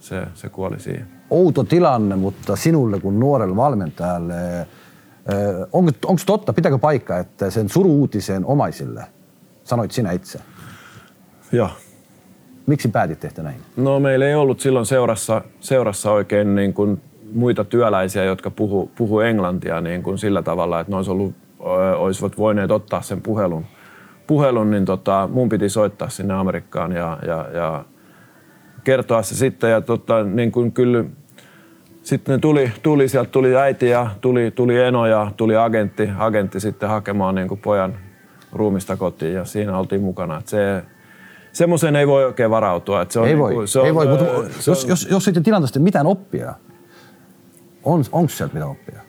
se, 0.00 0.26
se 0.34 0.48
kuoli 0.48 0.80
siihen. 0.80 1.06
Outo 1.30 1.64
tilanne, 1.64 2.16
mutta 2.16 2.56
sinulle 2.56 3.00
kuin 3.00 3.20
nuorelle 3.20 3.56
valmentajalle, 3.56 4.34
onko, 5.72 5.90
onko 6.06 6.22
totta, 6.26 6.52
pitääkö 6.52 6.78
paikka, 6.78 7.18
että 7.18 7.50
sen 7.50 7.68
suru-uutisen 7.68 8.44
omaisille 8.44 9.04
sanoit 9.64 9.92
sinä 9.92 10.12
itse? 10.12 10.40
Joo. 11.52 11.70
Miksi 12.66 12.88
päätit 12.88 13.20
tehdä 13.20 13.42
näin? 13.42 13.56
No 13.76 14.00
meillä 14.00 14.26
ei 14.26 14.34
ollut 14.34 14.60
silloin 14.60 14.86
seurassa, 14.86 15.42
seurassa 15.60 16.10
oikein 16.12 16.54
niin 16.54 16.74
kuin 16.74 17.00
muita 17.34 17.64
työläisiä, 17.64 18.24
jotka 18.24 18.50
puhu, 18.50 18.90
puhu 18.96 19.20
englantia 19.20 19.80
niin 19.80 20.02
kuin 20.02 20.18
sillä 20.18 20.42
tavalla, 20.42 20.80
että 20.80 20.90
ne 20.90 20.96
olisi 20.96 21.10
ollut, 21.10 21.34
olisivat 21.96 22.38
voineet 22.38 22.70
ottaa 22.70 23.02
sen 23.02 23.20
puhelun, 23.20 23.64
puhelun 24.26 24.70
niin 24.70 24.84
tota, 24.84 25.28
mun 25.32 25.48
piti 25.48 25.68
soittaa 25.68 26.08
sinne 26.08 26.34
Amerikkaan 26.34 26.92
ja, 26.92 27.18
ja, 27.26 27.46
ja 27.52 27.84
kertoa 28.84 29.22
se 29.22 29.34
sitten. 29.34 29.70
Ja 29.70 29.80
tota, 29.80 30.22
niin 30.24 30.52
kuin 30.52 30.72
kyllä, 30.72 31.04
sitten 32.02 32.40
tuli, 32.40 32.72
tuli, 32.82 33.08
sieltä 33.08 33.30
tuli 33.30 33.56
äiti 33.56 33.88
ja 33.88 34.10
tuli, 34.20 34.50
tuli 34.50 34.80
eno 34.80 35.06
ja 35.06 35.30
tuli 35.36 35.56
agentti, 35.56 36.10
agentti 36.18 36.60
sitten 36.60 36.88
hakemaan 36.88 37.34
niin 37.34 37.48
kuin 37.48 37.60
pojan 37.60 37.94
ruumista 38.52 38.96
kotiin 38.96 39.34
ja 39.34 39.44
siinä 39.44 39.78
oltiin 39.78 40.02
mukana. 40.02 40.38
Että 40.38 40.50
se, 40.50 40.82
semmoiseen 41.52 41.96
ei 41.96 42.06
voi 42.06 42.24
oikein 42.24 42.50
varautua. 42.50 43.02
Että 43.02 43.12
se 43.12 43.20
on 43.20 43.26
ei 43.26 43.34
niin 43.34 43.38
kuin, 43.38 43.56
voi, 43.56 43.68
se 43.68 43.80
on, 43.80 43.86
ei 43.86 43.94
voi, 43.94 44.06
mutta 44.06 44.24
se 44.60 44.70
jos, 44.70 44.84
on, 44.84 44.90
jos, 44.90 45.08
jos 45.10 45.24
sitten 45.24 45.42
tilanteesta 45.42 45.80
mitään 45.80 46.06
oppia, 46.06 46.54
on, 47.84 48.04
onko 48.12 48.28
sieltä 48.28 48.54
mitä 48.54 48.66
oppia? 48.66 49.00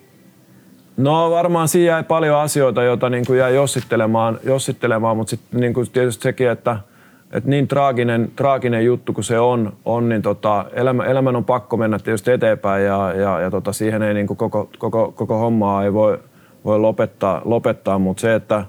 No 0.97 1.31
varmaan 1.31 1.67
siinä 1.67 1.91
jäi 1.91 2.03
paljon 2.03 2.39
asioita, 2.39 2.83
joita 2.83 3.09
niin 3.09 3.25
kuin 3.25 3.39
jäi 3.39 3.55
jossittelemaan, 3.55 4.39
jossittelemaan 4.43 5.17
mutta 5.17 5.29
sitten 5.29 5.59
niin 5.59 5.73
kuin 5.73 5.91
tietysti 5.91 6.23
sekin, 6.23 6.49
että, 6.49 6.77
että 7.31 7.49
niin 7.49 7.67
traaginen, 7.67 8.31
traaginen 8.35 8.85
juttu 8.85 9.13
kuin 9.13 9.25
se 9.25 9.39
on, 9.39 9.73
on 9.85 10.09
niin 10.09 10.21
tota, 10.21 10.65
elämä, 10.73 11.03
elämän 11.03 11.35
on 11.35 11.45
pakko 11.45 11.77
mennä 11.77 11.99
tietysti 11.99 12.31
eteenpäin 12.31 12.85
ja, 12.85 13.13
ja, 13.13 13.39
ja 13.39 13.51
tota, 13.51 13.73
siihen 13.73 14.01
ei 14.01 14.13
niin 14.13 14.27
kuin 14.27 14.37
koko, 14.37 14.69
koko, 14.77 15.11
koko 15.11 15.37
hommaa 15.37 15.83
ei 15.83 15.93
voi, 15.93 16.19
voi 16.65 16.79
lopettaa, 16.79 17.41
lopettaa 17.45 17.99
mutta 17.99 18.21
se, 18.21 18.35
että 18.35 18.65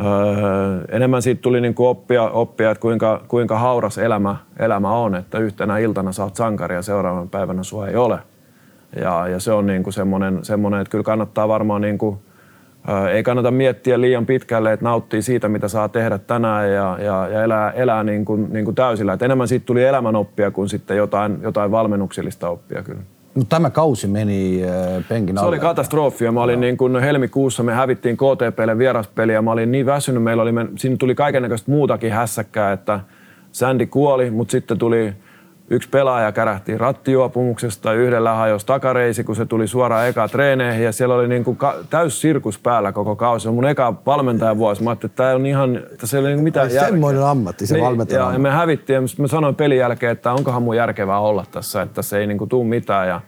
Öö, 0.00 0.84
enemmän 0.88 1.22
siitä 1.22 1.42
tuli 1.42 1.60
niin 1.60 1.74
kuin 1.74 1.88
oppia, 1.88 2.22
oppia, 2.22 2.70
että 2.70 2.80
kuinka, 2.82 3.22
kuinka 3.28 3.58
hauras 3.58 3.98
elämä, 3.98 4.36
elämä 4.58 4.90
on, 4.90 5.14
että 5.14 5.38
yhtenä 5.38 5.78
iltana 5.78 6.12
saat 6.12 6.36
sankari 6.36 6.74
ja 6.74 6.82
seuraavan 6.82 7.28
päivänä 7.28 7.62
sua 7.62 7.88
ei 7.88 7.96
ole. 7.96 8.18
Ja, 9.00 9.28
ja 9.28 9.40
se 9.40 9.52
on 9.52 9.66
niin 9.66 9.82
kuin 9.82 9.94
semmoinen, 9.94 10.44
semmoinen, 10.44 10.80
että 10.80 10.90
kyllä 10.90 11.04
kannattaa 11.04 11.48
varmaan 11.48 11.80
niin 11.82 11.98
kuin, 11.98 12.18
ei 13.12 13.22
kannata 13.22 13.50
miettiä 13.50 14.00
liian 14.00 14.26
pitkälle, 14.26 14.72
että 14.72 14.84
nauttii 14.84 15.22
siitä, 15.22 15.48
mitä 15.48 15.68
saa 15.68 15.88
tehdä 15.88 16.18
tänään 16.18 16.72
ja, 16.72 16.98
ja, 17.00 17.28
ja 17.28 17.42
elää, 17.42 17.70
elää 17.70 18.04
niin 18.04 18.24
kuin, 18.24 18.52
niin 18.52 18.64
kuin 18.64 18.74
täysillä. 18.74 19.12
Et 19.12 19.22
enemmän 19.22 19.48
siitä 19.48 19.66
tuli 19.66 19.84
elämänoppia 19.84 20.50
kuin 20.50 20.68
sitten 20.68 20.96
jotain, 20.96 21.38
jotain 21.42 21.70
valmennuksellista 21.70 22.48
oppia 22.48 22.82
kyllä. 22.82 23.00
No, 23.34 23.42
tämä 23.48 23.70
kausi 23.70 24.06
meni 24.06 24.62
penkin 25.08 25.38
alle. 25.38 25.46
Se 25.46 25.48
oli 25.48 25.58
katastrofi. 25.58 26.30
Mä 26.30 26.42
olin 26.42 26.60
niin 26.60 26.76
kuin 26.76 27.00
helmikuussa, 27.00 27.62
me 27.62 27.74
hävittiin 27.74 28.16
KTPlle 28.16 28.78
vieraspeliä. 28.78 29.42
Mä 29.42 29.52
olin 29.52 29.72
niin 29.72 29.86
väsynyt, 29.86 30.22
meillä 30.22 30.42
oli, 30.42 30.52
siinä 30.76 30.96
tuli 30.96 31.14
kaikenlaista 31.14 31.70
muutakin 31.70 32.12
hässäkkää, 32.12 32.72
että 32.72 33.00
Sandy 33.52 33.86
kuoli, 33.86 34.30
mutta 34.30 34.52
sitten 34.52 34.78
tuli 34.78 35.12
yksi 35.72 35.88
pelaaja 35.88 36.32
kärähti 36.32 36.78
rattijuopumuksesta, 36.78 37.92
yhdellä 37.92 38.34
hajosi 38.34 38.66
takareisi, 38.66 39.24
kun 39.24 39.36
se 39.36 39.46
tuli 39.46 39.68
suoraan 39.68 40.08
eka 40.08 40.28
treeneihin 40.28 40.84
ja 40.84 40.92
siellä 40.92 41.14
oli 41.14 41.28
niin 41.28 41.44
kuin 41.44 41.56
ka- 41.56 41.76
täys 41.90 42.20
sirkus 42.20 42.58
päällä 42.58 42.92
koko 42.92 43.16
kausi. 43.16 43.48
Mun 43.48 43.68
eka 43.68 43.94
valmentajan 44.06 44.58
vuosi. 44.58 44.82
Mä 44.82 44.90
ajattelin, 44.90 45.10
että 45.10 45.22
tämä 45.22 45.34
on 45.34 45.46
ihan, 45.46 45.76
että 45.76 46.06
se 46.06 46.16
ei 46.16 46.20
ole 46.20 46.28
niin 46.28 46.44
mitään 46.44 46.70
järkeä. 46.70 46.88
Semmoinen 46.88 47.24
ammatti, 47.24 47.66
se 47.66 47.74
niin, 47.74 47.84
valmentaja. 47.84 48.32
Ja 48.32 48.38
me 48.38 48.50
hävittiin 48.50 48.94
ja 48.94 49.00
mä 49.18 49.26
sanoin 49.26 49.54
pelin 49.54 49.78
jälkeen, 49.78 50.12
että 50.12 50.32
onkohan 50.32 50.62
mun 50.62 50.76
järkevää 50.76 51.18
olla 51.20 51.44
tässä, 51.50 51.82
että 51.82 52.02
se 52.02 52.18
ei 52.18 52.26
niin 52.26 52.38
kuin 52.38 52.48
tule 52.48 52.66
mitään. 52.66 53.08
Ja 53.08 53.20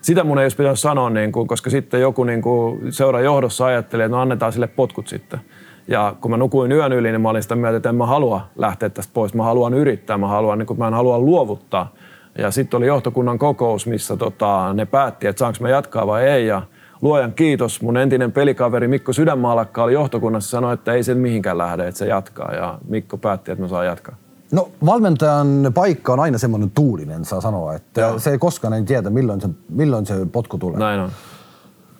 sitä 0.00 0.24
mun 0.24 0.38
ei 0.38 0.44
olisi 0.44 0.56
pitänyt 0.56 0.78
sanoa, 0.78 1.10
niin 1.10 1.32
kuin, 1.32 1.48
koska 1.48 1.70
sitten 1.70 2.00
joku 2.00 2.24
niin 2.24 2.42
kuin 2.42 2.92
seuran 2.92 3.24
johdossa 3.24 3.66
ajatteli, 3.66 4.02
että 4.02 4.16
no 4.16 4.22
annetaan 4.22 4.52
sille 4.52 4.66
potkut 4.66 5.08
sitten. 5.08 5.40
Ja 5.88 6.14
kun 6.20 6.30
mä 6.30 6.36
nukuin 6.36 6.72
yön 6.72 6.92
yli, 6.92 7.10
niin 7.10 7.20
mä 7.20 7.28
olin 7.28 7.42
sitä 7.42 7.56
mieltä, 7.56 7.76
että 7.76 7.88
en 7.88 7.94
mä 7.94 8.06
halua 8.06 8.40
lähteä 8.56 8.88
tästä 8.88 9.10
pois. 9.14 9.34
Mä 9.34 9.44
haluan 9.44 9.74
yrittää, 9.74 10.18
mä, 10.18 10.26
haluan, 10.26 10.58
niin 10.58 10.78
mä 10.78 10.86
en 10.88 10.94
halua 10.94 11.18
luovuttaa. 11.18 11.92
Ja 12.38 12.50
sitten 12.50 12.78
oli 12.78 12.86
johtokunnan 12.86 13.38
kokous, 13.38 13.86
missä 13.86 14.16
tota, 14.16 14.74
ne 14.74 14.86
päätti, 14.86 15.26
että 15.26 15.40
saanko 15.40 15.58
mä 15.60 15.68
jatkaa 15.68 16.06
vai 16.06 16.24
ei. 16.24 16.46
Ja 16.46 16.62
luojan 17.02 17.32
kiitos, 17.32 17.82
mun 17.82 17.96
entinen 17.96 18.32
pelikaveri 18.32 18.88
Mikko 18.88 19.12
Sydänmaalakka 19.12 19.84
oli 19.84 19.92
johtokunnassa 19.92 20.50
sanoi, 20.50 20.74
että 20.74 20.92
ei 20.92 21.02
sen 21.02 21.18
mihinkään 21.18 21.58
lähde, 21.58 21.88
että 21.88 21.98
se 21.98 22.06
jatkaa. 22.06 22.54
Ja 22.54 22.78
Mikko 22.88 23.18
päätti, 23.18 23.50
että 23.50 23.62
mä 23.62 23.68
saan 23.68 23.86
jatkaa. 23.86 24.16
No 24.52 24.68
valmentajan 24.86 25.70
paikka 25.74 26.12
on 26.12 26.20
aina 26.20 26.38
semmoinen 26.38 26.70
tuulinen, 26.70 27.24
saa 27.24 27.40
sanoa, 27.40 27.74
että 27.74 28.00
Joo. 28.00 28.18
se 28.18 28.30
ei 28.30 28.38
koskaan 28.38 28.74
ei 28.74 28.82
tiedä, 28.82 29.10
milloin 29.10 29.40
se, 29.40 29.48
milloin 29.68 30.06
se 30.06 30.14
potku 30.32 30.58
tulee. 30.58 30.78
Näin 30.78 31.00
on. 31.00 31.10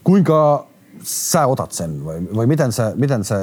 Kuinka 0.04 0.66
sä 1.02 1.46
otat 1.46 1.72
sen 1.72 2.04
vai, 2.04 2.20
vai 2.36 2.46
miten, 2.46 2.72
se, 2.72 2.82
miten 2.94 3.24
se... 3.24 3.34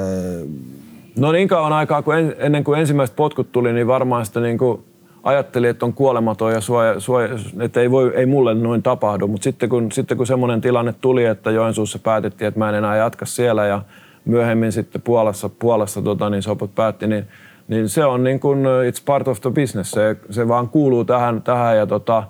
No 1.18 1.32
niin 1.32 1.48
kauan 1.48 1.72
aikaa, 1.72 2.02
kun 2.02 2.16
en, 2.16 2.34
ennen 2.38 2.64
kuin 2.64 2.80
ensimmäiset 2.80 3.16
potkut 3.16 3.52
tuli, 3.52 3.72
niin 3.72 3.86
varmaan 3.86 4.26
sitä 4.26 4.40
niin 4.40 4.58
kuin 4.58 4.84
ajattelin, 5.22 5.70
että 5.70 5.86
on 5.86 5.92
kuolematon 5.92 6.52
ja 6.52 6.60
suoja, 6.60 7.00
suoja, 7.00 7.28
että 7.60 7.80
ei, 7.80 7.90
voi, 7.90 8.12
ei 8.14 8.26
mulle 8.26 8.54
noin 8.54 8.82
tapahdu. 8.82 9.26
Mutta 9.26 9.44
sitten 9.44 9.68
kun, 9.68 9.92
sitten 9.92 10.16
kun 10.16 10.26
semmoinen 10.26 10.60
tilanne 10.60 10.94
tuli, 11.00 11.24
että 11.24 11.50
Joensuussa 11.50 11.98
päätettiin, 11.98 12.48
että 12.48 12.58
mä 12.58 12.68
en 12.68 12.74
enää 12.74 12.96
jatka 12.96 13.26
siellä 13.26 13.66
ja 13.66 13.82
myöhemmin 14.24 14.72
sitten 14.72 15.02
Puolassa, 15.02 15.48
Puolassa 15.48 16.02
tota, 16.02 16.30
niin 16.30 16.42
soput 16.42 16.74
päätti, 16.74 17.06
niin, 17.06 17.28
niin 17.68 17.88
se 17.88 18.04
on 18.04 18.24
niin 18.24 18.40
kuin, 18.40 18.58
it's 18.64 19.02
part 19.06 19.28
of 19.28 19.40
the 19.40 19.50
business. 19.50 19.90
Se, 19.90 20.16
se 20.30 20.48
vaan 20.48 20.68
kuuluu 20.68 21.04
tähän, 21.04 21.42
tähän 21.42 21.76
ja 21.76 21.86
tota, 21.86 22.24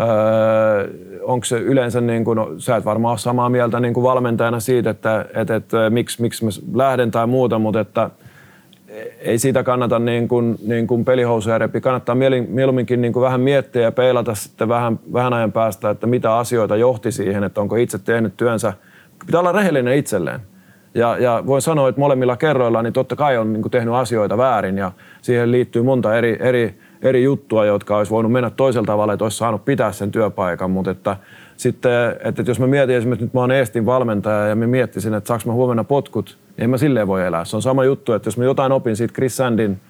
Öö, 0.00 0.88
onko 1.22 1.44
se 1.44 1.58
yleensä, 1.58 2.00
niin 2.00 2.24
kuin, 2.24 2.36
no, 2.36 2.50
sä 2.58 2.76
et 2.76 2.84
varmaan 2.84 3.12
ole 3.12 3.18
samaa 3.18 3.48
mieltä 3.48 3.80
niin 3.80 3.94
kuin 3.94 4.04
valmentajana 4.04 4.60
siitä, 4.60 4.90
että, 4.90 5.26
että, 5.34 5.56
että 5.56 5.90
miksi, 5.90 6.22
miksi 6.22 6.44
mä 6.44 6.50
lähden 6.74 7.10
tai 7.10 7.26
muuta, 7.26 7.58
mutta 7.58 7.80
että 7.80 8.10
ei 9.20 9.38
siitä 9.38 9.62
kannata 9.62 9.98
niin 9.98 10.28
kuin, 10.28 10.56
niin 10.66 10.86
kuin 10.86 11.04
pelihousuja 11.04 11.58
repi. 11.58 11.80
Kannattaa 11.80 12.14
mieluumminkin 12.48 13.00
niin 13.00 13.12
kuin 13.12 13.22
vähän 13.22 13.40
miettiä 13.40 13.82
ja 13.82 13.92
peilata 13.92 14.34
sitten 14.34 14.68
vähän, 14.68 14.98
vähän 15.12 15.32
ajan 15.32 15.52
päästä, 15.52 15.90
että 15.90 16.06
mitä 16.06 16.36
asioita 16.36 16.76
johti 16.76 17.12
siihen, 17.12 17.44
että 17.44 17.60
onko 17.60 17.76
itse 17.76 17.98
tehnyt 17.98 18.36
työnsä. 18.36 18.72
Pitää 19.26 19.40
olla 19.40 19.52
rehellinen 19.52 19.96
itselleen. 19.96 20.40
Ja, 20.94 21.18
ja 21.18 21.42
voin 21.46 21.62
sanoa, 21.62 21.88
että 21.88 22.00
molemmilla 22.00 22.36
kerroilla 22.36 22.82
niin 22.82 22.92
totta 22.92 23.16
kai 23.16 23.38
on 23.38 23.52
niin 23.52 23.70
tehnyt 23.70 23.94
asioita 23.94 24.38
väärin 24.38 24.78
ja 24.78 24.92
siihen 25.22 25.52
liittyy 25.52 25.82
monta 25.82 26.16
eri, 26.16 26.36
eri 26.40 26.78
eri 27.04 27.24
juttua, 27.24 27.66
jotka 27.66 27.96
olisi 27.96 28.10
voinut 28.10 28.32
mennä 28.32 28.50
toisella 28.50 28.86
tavalla, 28.86 29.12
että 29.12 29.24
olisi 29.24 29.36
saanut 29.36 29.64
pitää 29.64 29.92
sen 29.92 30.10
työpaikan, 30.10 30.70
mutta 30.70 30.90
että 30.90 31.16
sitten, 31.56 31.92
että 32.24 32.42
jos 32.46 32.60
mä 32.60 32.66
mietin 32.66 32.96
esimerkiksi, 32.96 33.24
että 33.24 33.38
mä 33.38 33.40
oon 33.40 33.50
Eestin 33.50 33.86
valmentaja 33.86 34.46
ja 34.46 34.56
mä 34.56 34.66
miettisin, 34.66 35.14
että 35.14 35.28
saanko 35.28 35.44
mä 35.46 35.52
huomenna 35.52 35.84
potkut, 35.84 36.38
niin 36.56 36.64
en 36.64 36.70
mä 36.70 36.78
silleen 36.78 37.06
voi 37.06 37.26
elää. 37.26 37.44
Se 37.44 37.56
on 37.56 37.62
sama 37.62 37.84
juttu, 37.84 38.12
että 38.12 38.26
jos 38.26 38.38
mä 38.38 38.44
jotain 38.44 38.72
opin 38.72 38.96
siitä 38.96 39.14
Chris 39.14 39.36
Sandin 39.36 39.80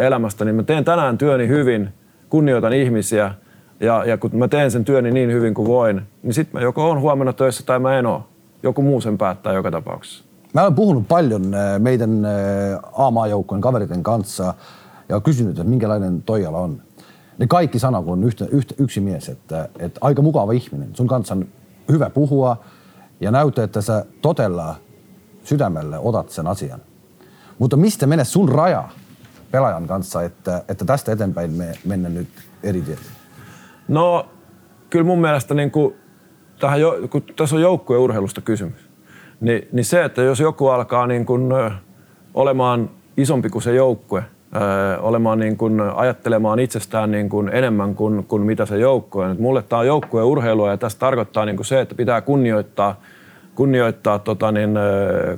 elämästä, 0.00 0.44
niin 0.44 0.54
mä 0.54 0.62
teen 0.62 0.84
tänään 0.84 1.18
työni 1.18 1.48
hyvin, 1.48 1.88
kunnioitan 2.28 2.72
ihmisiä 2.72 3.34
ja, 3.80 4.04
ja 4.04 4.18
kun 4.18 4.30
mä 4.34 4.48
teen 4.48 4.70
sen 4.70 4.84
työni 4.84 5.10
niin 5.10 5.32
hyvin 5.32 5.54
kuin 5.54 5.68
voin, 5.68 6.02
niin 6.22 6.34
sitten 6.34 6.60
mä 6.60 6.64
joko 6.64 6.90
on 6.90 7.00
huomenna 7.00 7.32
töissä 7.32 7.66
tai 7.66 7.78
mä 7.78 7.98
en 7.98 8.06
ole. 8.06 8.20
Joku 8.62 8.82
muu 8.82 9.00
sen 9.00 9.18
päättää 9.18 9.52
joka 9.52 9.70
tapauksessa. 9.70 10.24
Mä 10.54 10.62
olen 10.62 10.74
puhunut 10.74 11.08
paljon 11.08 11.42
meidän 11.78 12.26
A-maajoukkueen 12.92 13.60
kaveriten 13.60 14.02
kanssa 14.02 14.54
ja 15.10 15.20
kysynyt, 15.20 15.58
että 15.58 15.70
minkälainen 15.70 16.22
Toijala 16.22 16.58
on. 16.58 16.82
Ne 17.38 17.46
kaikki 17.46 17.78
sanoo, 17.78 18.02
kun 18.02 18.12
on 18.12 18.24
yhtä, 18.24 18.46
yhtä, 18.50 18.74
yksi 18.78 19.00
mies, 19.00 19.28
että, 19.28 19.68
että 19.78 19.98
aika 20.02 20.22
mukava 20.22 20.52
ihminen. 20.52 20.96
Sun 20.96 21.06
kanssa 21.06 21.34
on 21.34 21.48
hyvä 21.92 22.10
puhua 22.10 22.56
ja 23.20 23.30
näyttää, 23.30 23.64
että 23.64 23.80
sä 23.80 24.04
totella 24.22 24.76
sydämelle 25.44 25.98
otat 25.98 26.30
sen 26.30 26.46
asian. 26.46 26.80
Mutta 27.58 27.76
mistä 27.76 28.06
menee 28.06 28.24
sun 28.24 28.48
raja 28.48 28.88
pelaajan 29.50 29.86
kanssa, 29.86 30.22
että, 30.22 30.62
että 30.68 30.84
tästä 30.84 31.12
eteenpäin 31.12 31.50
me 31.50 31.72
mennään 31.84 32.14
nyt 32.14 32.28
eri 32.62 32.82
tietä? 32.82 33.02
No, 33.88 34.26
kyllä 34.90 35.04
mun 35.04 35.20
mielestä 35.20 35.54
niin 35.54 35.70
kuin, 35.70 35.94
tähän, 36.60 36.80
kun 37.10 37.22
tässä 37.36 37.56
on 37.56 37.62
joukkueen 37.62 38.02
urheilusta 38.02 38.40
kysymys, 38.40 38.90
niin, 39.40 39.68
niin 39.72 39.84
se, 39.84 40.04
että 40.04 40.22
jos 40.22 40.40
joku 40.40 40.68
alkaa 40.68 41.06
niin 41.06 41.26
kuin, 41.26 41.52
olemaan 42.34 42.90
isompi 43.16 43.48
kuin 43.48 43.62
se 43.62 43.74
joukkue– 43.74 44.24
olemaan 45.00 45.38
niin 45.38 45.56
kuin, 45.56 45.80
ajattelemaan 45.80 46.58
itsestään 46.58 47.10
niin 47.10 47.28
kuin 47.28 47.48
enemmän 47.48 47.94
kuin, 47.94 48.24
kuin 48.24 48.42
mitä 48.42 48.66
se 48.66 48.78
joukko 48.78 49.20
on. 49.20 49.36
mulle 49.38 49.62
tämä 49.62 49.80
on 49.80 49.86
joukkueen 49.86 50.26
urheilua 50.26 50.70
ja 50.70 50.76
tässä 50.76 50.98
tarkoittaa 50.98 51.44
niin 51.44 51.56
kuin 51.56 51.66
se, 51.66 51.80
että 51.80 51.94
pitää 51.94 52.20
kunnioittaa, 52.20 53.00
kunnioittaa 53.54 54.18
tota 54.18 54.52
niin, 54.52 54.70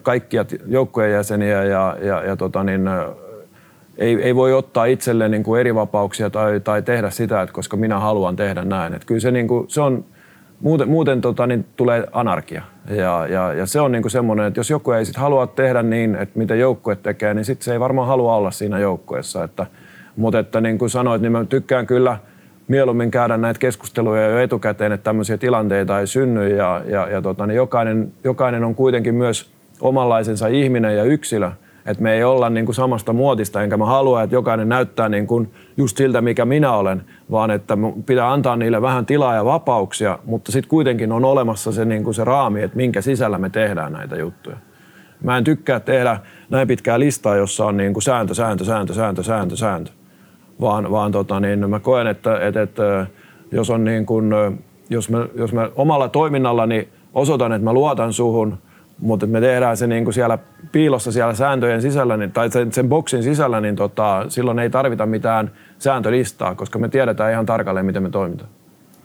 kaikkia 0.03 0.45
joukkueen 0.67 1.13
jäseniä 1.13 1.65
ja, 1.65 1.97
ja, 2.03 2.25
ja 2.25 2.37
tota 2.37 2.65
niin, 2.65 2.89
ei, 3.99 4.23
ei 4.23 4.37
voi 4.37 4.53
ottaa 4.53 4.85
itselleen 4.85 5.31
niin 5.31 5.43
kuin 5.43 5.61
eri 5.61 5.75
vapauksia 5.75 6.31
tai, 6.31 6.61
tai 6.61 6.83
tehdä 6.83 7.11
sitä, 7.11 7.43
että 7.43 7.53
koska 7.53 7.77
minä 7.77 7.99
haluan 7.99 8.37
tehdä 8.37 8.65
näin. 8.65 8.95
Että 8.95 9.07
kyllä 9.07 9.21
se, 9.21 9.31
niin 9.31 9.49
kuin, 9.49 9.65
se 9.69 9.81
on, 9.81 10.05
muuten, 10.63 10.89
muuten 10.89 11.21
tota, 11.21 11.47
niin 11.47 11.67
tulee 11.77 12.09
anarkia. 12.13 12.63
Ja, 12.91 13.27
ja, 13.27 13.53
ja 13.53 13.67
se 13.67 13.81
on 13.81 13.93
niinku 13.93 14.09
semmoinen, 14.09 14.47
että 14.47 14.61
jos 14.61 14.71
joku 14.71 14.93
ei 14.93 15.05
sit 15.05 15.17
halua 15.17 15.47
tehdä 15.47 15.83
niin, 15.83 16.15
että 16.15 16.39
mitä 16.39 16.55
joukkue 16.55 16.97
tekee, 16.97 17.35
niin 17.35 17.45
sitten 17.45 17.65
se 17.65 17.73
ei 17.73 17.81
varmaan 17.81 18.09
halua 18.09 18.37
olla 18.37 18.51
siinä 18.51 18.79
joukkueessa. 18.79 19.45
Että, 19.45 19.67
mutta 20.17 20.39
että 20.39 20.61
niin 20.61 20.79
kuin 20.79 20.91
sanoit, 20.91 21.23
niin 21.23 21.33
mä 21.33 21.45
tykkään 21.45 21.87
kyllä 21.87 22.17
mieluummin 22.69 23.11
käydä 23.11 23.37
näitä 23.37 23.59
keskusteluja 23.59 24.29
jo 24.29 24.39
etukäteen, 24.39 24.93
että 24.93 25.05
tämmöisiä 25.05 25.39
tilanteita 25.39 26.01
ei 26.01 26.07
synny. 26.07 26.57
Ja, 26.57 26.83
ja, 26.87 27.09
ja 27.09 27.23
tota, 27.23 27.47
niin 27.47 27.57
jokainen, 27.57 28.13
jokainen 28.25 28.65
on 28.65 28.75
kuitenkin 28.75 29.15
myös 29.15 29.51
omanlaisensa 29.81 30.47
ihminen 30.47 30.97
ja 30.97 31.05
yksilö. 31.05 31.51
Että 31.87 32.03
me 32.03 32.13
ei 32.13 32.25
olla 32.25 32.51
niin 32.51 32.65
kuin 32.65 32.75
samasta 32.75 33.13
muotista, 33.13 33.63
enkä 33.63 33.77
mä 33.77 33.87
halua, 33.87 34.23
että 34.23 34.37
jokainen 34.37 34.69
näyttää 34.69 35.09
niin 35.09 35.27
kuin 35.27 35.53
just 35.77 35.97
siltä, 35.97 36.21
mikä 36.21 36.45
minä 36.45 36.73
olen, 36.73 37.03
vaan 37.31 37.51
että 37.51 37.79
pitää 38.07 38.33
antaa 38.33 38.57
niille 38.57 38.83
vähän 38.83 39.07
tilaa 39.07 39.35
ja 39.35 39.45
vapauksia, 39.45 40.19
mutta 40.25 40.53
sitten 40.53 40.69
kuitenkin 40.69 41.13
on 41.13 41.25
olemassa 41.25 41.73
se, 41.73 41.85
niin 41.85 42.05
kuin 42.05 42.15
se 42.15 42.25
raami, 42.25 42.63
että 42.63 42.77
minkä 42.77 43.01
sisällä 43.01 43.39
me 43.39 43.51
tehdään 43.51 43.93
näitä 43.93 44.17
juttuja. 44.17 44.57
Mä 45.25 45.39
en 45.39 45.45
tykkää 45.45 45.81
tehdä 45.81 46.21
näin 46.51 46.69
pitkää 46.69 46.99
listaa, 46.99 47.37
jossa 47.37 47.67
on 47.67 47.77
niin 47.77 47.93
kuin 47.93 48.03
sääntö, 48.03 48.35
sääntö, 48.35 48.65
sääntö, 48.65 48.95
sääntö, 48.95 49.23
sääntö, 49.23 49.57
sääntö. 49.57 49.91
Vaan, 50.61 50.91
vaan 50.91 51.13
tota, 51.13 51.41
niin 51.41 51.71
mä 51.71 51.81
koen, 51.81 52.07
että, 52.07 52.41
että, 52.41 52.63
että 52.63 53.07
jos, 53.53 53.71
on 53.71 53.85
niin 53.85 54.07
kuin, 54.07 54.31
jos, 54.91 55.11
mä, 55.11 55.27
jos 55.35 55.53
mä 55.53 55.71
omalla 55.77 56.09
toiminnallani 56.09 56.89
osoitan, 57.15 57.53
että 57.53 57.65
mä 57.65 57.73
luotan 57.73 58.13
suhun– 58.13 58.59
mutta 59.03 59.27
me 59.27 59.41
tehdään 59.41 59.77
se 59.77 59.87
niin 59.87 60.05
kuin 60.05 60.15
siellä 60.15 60.39
piilossa 60.73 61.13
siellä 61.13 61.35
sääntöjen 61.35 61.83
sisällä 61.83 62.17
niin, 62.17 62.33
tai 62.33 62.51
sen, 62.51 62.73
sen 62.73 62.89
boksin 62.89 63.23
sisällä, 63.23 63.61
niin 63.61 63.77
tota, 63.77 64.25
silloin 64.29 64.59
ei 64.59 64.71
tarvita 64.71 65.07
mitään 65.07 65.51
sääntölistaa, 65.79 66.55
koska 66.55 66.79
me 66.79 66.89
tiedetään 66.89 67.33
ihan 67.33 67.47
tarkalleen, 67.47 67.87
miten 67.87 68.03
me 68.03 68.11
toimitaan. 68.11 68.51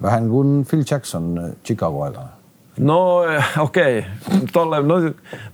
Vähän 0.02 0.30
kuin 0.30 0.66
Phil 0.70 0.84
Jackson 0.92 1.40
äh, 1.44 1.52
chicago 1.66 2.14
No 2.80 3.24
eh, 3.24 3.46
okei, 3.60 4.06
okay. 4.60 4.84
no, 4.84 4.96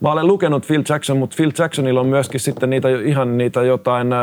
mä 0.02 0.12
olen 0.12 0.28
lukenut 0.28 0.68
Phil 0.68 0.84
Jackson, 0.90 1.18
mutta 1.18 1.36
Phil 1.36 1.52
Jacksonilla 1.60 2.00
on 2.00 2.08
myöskin 2.08 2.40
sitten 2.40 2.70
niitä 2.70 2.90
ihan 2.90 3.38
niitä 3.38 3.64
jotain 3.64 4.14
äh, 4.14 4.20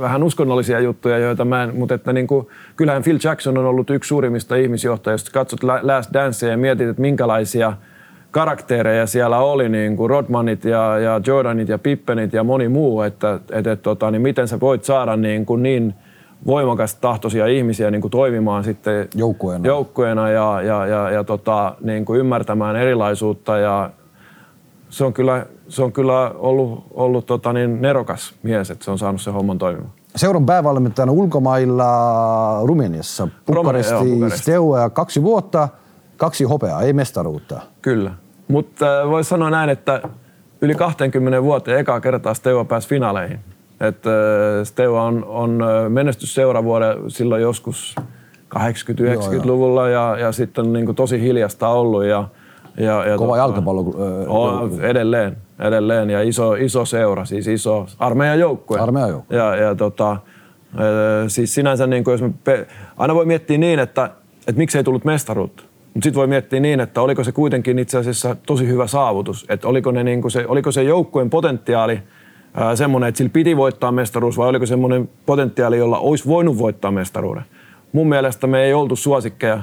vähän 0.00 0.22
uskonnollisia 0.22 0.80
juttuja, 0.80 1.18
joita 1.18 1.44
mä 1.44 1.62
en, 1.62 1.76
mutta 1.76 1.94
että 1.94 2.12
niin 2.12 2.26
kuin, 2.26 2.46
kyllähän 2.76 3.02
Phil 3.02 3.18
Jackson 3.24 3.58
on 3.58 3.66
ollut 3.66 3.90
yksi 3.90 4.08
suurimmista 4.08 4.56
ihmisjohtajista. 4.56 5.30
Katsot 5.32 5.60
Last 5.82 6.12
Dancea 6.12 6.50
ja 6.50 6.56
mietit, 6.56 6.88
että 6.88 7.02
minkälaisia– 7.02 7.72
karaktereja 8.30 9.06
siellä 9.06 9.38
oli, 9.38 9.68
niin 9.68 9.96
kuin 9.96 10.10
Rodmanit 10.10 10.64
ja, 10.64 10.98
ja 10.98 11.20
Jordanit 11.26 11.68
ja 11.68 11.78
Pippenit 11.78 12.32
ja 12.32 12.44
moni 12.44 12.68
muu, 12.68 13.02
että 13.02 13.40
et, 13.50 13.66
et, 13.66 13.82
tota, 13.82 14.10
niin 14.10 14.22
miten 14.22 14.48
sä 14.48 14.60
voit 14.60 14.84
saada 14.84 15.16
niin, 15.16 15.46
kuin 15.46 15.62
niin 15.62 15.94
voimakas 16.46 16.94
tahtoisia 16.94 17.46
ihmisiä 17.46 17.90
niin 17.90 18.00
kuin 18.00 18.10
toimimaan 18.10 18.64
sitten 18.64 19.08
joukkueena, 19.14 19.66
joukkueena 19.66 20.30
ja, 20.30 20.62
ja, 20.62 20.86
ja, 20.86 21.10
ja 21.10 21.24
tota, 21.24 21.74
niin 21.80 22.04
kuin 22.04 22.20
ymmärtämään 22.20 22.76
erilaisuutta 22.76 23.58
ja 23.58 23.90
se 24.88 25.04
on 25.04 25.12
kyllä, 25.12 25.46
se 25.68 25.82
on 25.82 25.92
kyllä 25.92 26.30
ollut, 26.30 26.84
ollut 26.90 27.26
tota 27.26 27.52
niin 27.52 27.82
nerokas 27.82 28.34
mies, 28.42 28.70
että 28.70 28.84
se 28.84 28.90
on 28.90 28.98
saanut 28.98 29.20
sen 29.20 29.32
homman 29.32 29.58
toimimaan. 29.58 29.92
Seuran 30.16 30.46
päävalmentajana 30.46 31.12
ulkomailla 31.12 31.86
Rumeniassa, 32.64 33.28
Bukaresti, 33.46 34.30
Steaua 34.34 34.90
kaksi 34.90 35.22
vuotta, 35.22 35.68
kaksi 36.16 36.44
hopeaa, 36.44 36.82
ei 36.82 36.92
mestaruutta. 36.92 37.60
Kyllä, 37.82 38.10
mutta 38.48 39.02
äh, 39.02 39.08
voi 39.08 39.24
sanoa 39.24 39.50
näin, 39.50 39.70
että 39.70 40.02
yli 40.60 40.74
20 40.74 41.42
vuoteen 41.42 41.78
ekaa 41.78 42.00
kertaa 42.00 42.34
Steaua 42.34 42.64
pääsi 42.64 42.88
finaaleihin. 42.88 43.38
Että 43.80 44.10
äh, 44.10 44.64
Steaua 44.64 45.02
on, 45.02 45.24
on 45.24 45.62
äh, 45.62 45.90
menestysseura 45.90 46.64
vuoden 46.64 46.96
silloin 47.08 47.42
joskus 47.42 47.94
80-90-luvulla 48.54 49.88
ja, 49.88 50.16
ja 50.20 50.32
sitten 50.32 50.72
niin 50.72 50.86
kuin 50.86 50.96
tosi 50.96 51.20
hiljasta 51.20 51.68
ollut. 51.68 52.04
Ja, 52.04 52.28
ja, 52.76 53.04
ja 53.04 53.16
Kova 53.18 53.28
tota, 53.28 53.38
jalkapallo. 53.38 53.94
On, 54.28 54.80
edelleen, 54.80 55.36
edelleen 55.58 56.10
ja 56.10 56.22
iso, 56.22 56.54
iso 56.54 56.84
seura, 56.84 57.24
siis 57.24 57.46
iso 57.46 57.86
armeijan 57.98 58.38
joukkue. 58.38 58.78
Armeijan 58.78 59.10
joukkue. 59.10 59.36
Ja, 59.36 59.56
ja 59.56 59.74
tota, 59.74 60.16
siis 61.28 61.54
sinänsä 61.54 61.86
niin 61.86 62.04
kuin 62.04 62.12
jos 62.12 62.22
me 62.22 62.66
aina 62.96 63.14
voi 63.14 63.26
miettiä 63.26 63.58
niin, 63.58 63.78
että, 63.78 64.10
että 64.38 64.58
miksei 64.58 64.84
tullut 64.84 65.04
mestaruutta. 65.04 65.62
Mutta 65.96 66.04
sitten 66.04 66.18
voi 66.18 66.26
miettiä 66.26 66.60
niin, 66.60 66.80
että 66.80 67.02
oliko 67.02 67.24
se 67.24 67.32
kuitenkin 67.32 67.78
itse 67.78 67.98
asiassa 67.98 68.36
tosi 68.46 68.66
hyvä 68.68 68.86
saavutus. 68.86 69.46
Että 69.48 69.68
oliko, 69.68 69.90
ne 69.90 70.04
niin 70.04 70.22
kuin 70.22 70.32
se, 70.32 70.44
oliko 70.48 70.72
se 70.72 70.82
joukkueen 70.82 71.30
potentiaali 71.30 72.00
semmoinen, 72.74 73.08
että 73.08 73.18
sillä 73.18 73.30
piti 73.32 73.56
voittaa 73.56 73.92
mestaruus 73.92 74.38
vai 74.38 74.48
oliko 74.48 74.66
semmoinen 74.66 75.08
potentiaali, 75.26 75.78
jolla 75.78 75.98
olisi 75.98 76.26
voinut 76.26 76.58
voittaa 76.58 76.90
mestaruuden. 76.90 77.42
Mun 77.92 78.08
mielestä 78.08 78.46
me 78.46 78.64
ei 78.64 78.74
oltu 78.74 78.96
suosikkeja 78.96 79.62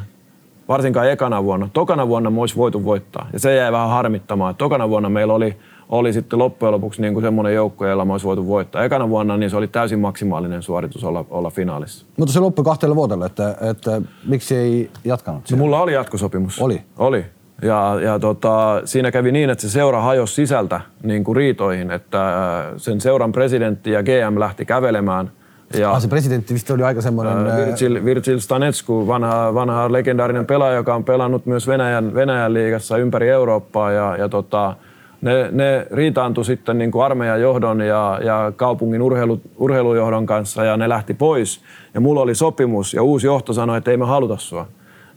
varsinkaan 0.67 1.11
ekana 1.11 1.43
vuonna. 1.43 1.69
Tokana 1.73 2.07
vuonna 2.07 2.29
me 2.29 2.39
olisi 2.39 2.55
voitu 2.55 2.85
voittaa 2.85 3.27
ja 3.33 3.39
se 3.39 3.55
jäi 3.55 3.71
vähän 3.71 3.89
harmittamaan. 3.89 4.55
Tokana 4.55 4.89
vuonna 4.89 5.09
meillä 5.09 5.33
oli, 5.33 5.55
oli 5.93 6.13
sitten 6.13 6.39
loppujen 6.39 6.71
lopuksi 6.71 7.01
niin 7.01 7.13
kuin 7.13 7.23
semmoinen 7.23 7.53
joukko, 7.53 7.87
jolla 7.87 8.05
me 8.05 8.11
olisi 8.11 8.25
voitu 8.25 8.47
voittaa. 8.47 8.83
Ekana 8.83 9.09
vuonna 9.09 9.37
niin 9.37 9.49
se 9.49 9.57
oli 9.57 9.67
täysin 9.67 9.99
maksimaalinen 9.99 10.61
suoritus 10.61 11.03
olla, 11.03 11.25
olla 11.29 11.49
finaalissa. 11.49 12.05
Mutta 12.17 12.33
se 12.33 12.39
loppui 12.39 12.65
kahtelle 12.65 12.95
vuodelle, 12.95 13.25
että, 13.25 13.55
että 13.61 14.01
miksi 14.27 14.55
ei 14.55 14.89
jatkanut? 15.03 15.51
No, 15.51 15.57
mulla 15.57 15.81
oli 15.81 15.93
jatkosopimus. 15.93 16.61
Oli? 16.61 16.81
Oli. 16.97 17.25
Ja, 17.61 17.99
ja 18.01 18.19
tota, 18.19 18.81
siinä 18.85 19.11
kävi 19.11 19.31
niin, 19.31 19.49
että 19.49 19.61
se 19.61 19.69
seura 19.69 20.01
hajosi 20.01 20.35
sisältä 20.35 20.81
niin 21.03 21.23
kuin 21.23 21.35
riitoihin, 21.35 21.91
että 21.91 22.33
sen 22.77 23.01
seuran 23.01 23.31
presidentti 23.31 23.91
ja 23.91 24.03
GM 24.03 24.39
lähti 24.39 24.65
kävelemään– 24.65 25.31
ja, 25.79 25.91
ah, 25.91 26.01
se 26.01 26.07
presidentti 26.07 26.53
vist 26.53 26.69
oli 26.69 26.83
aika 26.83 27.01
semmoinen... 27.01 27.47
Äh, 27.47 27.57
Virgil, 27.57 28.05
Virgil 28.05 28.39
Stanetsku, 28.39 29.07
vanha, 29.07 29.53
vanha 29.53 29.91
legendaarinen 29.91 30.45
pelaaja, 30.45 30.75
joka 30.75 30.95
on 30.95 31.03
pelannut 31.03 31.45
myös 31.45 31.67
Venäjän, 31.67 32.13
Venäjän 32.13 32.53
liigassa 32.53 32.97
ympäri 32.97 33.29
Eurooppaa. 33.29 33.91
Ja, 33.91 34.17
ja 34.17 34.29
tota, 34.29 34.75
ne, 35.23 35.49
ne 35.51 35.87
riitaantui 35.91 36.45
sitten 36.45 36.77
niin 36.77 36.91
kuin 36.91 37.05
armeijan 37.05 37.41
johdon 37.41 37.81
ja, 37.81 38.19
ja 38.23 38.51
kaupungin 38.55 39.01
urheilu, 39.01 39.41
urheilujohdon 39.57 40.25
kanssa 40.25 40.63
ja 40.63 40.77
ne 40.77 40.89
lähti 40.89 41.13
pois. 41.13 41.61
Ja 41.93 42.01
mulla 42.01 42.21
oli 42.21 42.35
sopimus 42.35 42.93
ja 42.93 43.03
uusi 43.03 43.27
johto 43.27 43.53
sanoi, 43.53 43.77
että 43.77 43.91
ei 43.91 43.97
me 43.97 44.05
haluta 44.05 44.37
sua. 44.37 44.67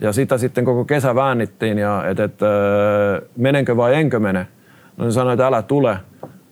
Ja 0.01 0.13
sitä 0.13 0.39
sitten 0.39 0.65
koko 0.65 0.85
kesä 0.85 1.15
väännittiin 1.15 1.79
ja 1.79 2.05
että 2.09 2.25
et, 2.25 2.41
menenkö 3.37 3.77
vai 3.77 3.95
enkö 3.95 4.21
mene. 4.21 4.47
No 4.97 5.05
ne 5.05 5.11
sanoi, 5.11 5.33
että 5.33 5.47
älä 5.47 5.63
tule. 5.63 5.97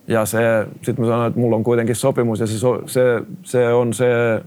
Ja 0.07 0.25
se, 0.25 0.67
sitten 0.81 1.05
mä 1.05 1.11
sanoin, 1.11 1.27
että 1.27 1.39
mulla 1.39 1.55
on 1.55 1.63
kuitenkin 1.63 1.95
sopimus 1.95 2.39
ja 2.39 2.47
se, 2.47 2.57
se, 2.85 3.21
se 3.43 3.73
on 3.73 3.93
se 3.93 4.41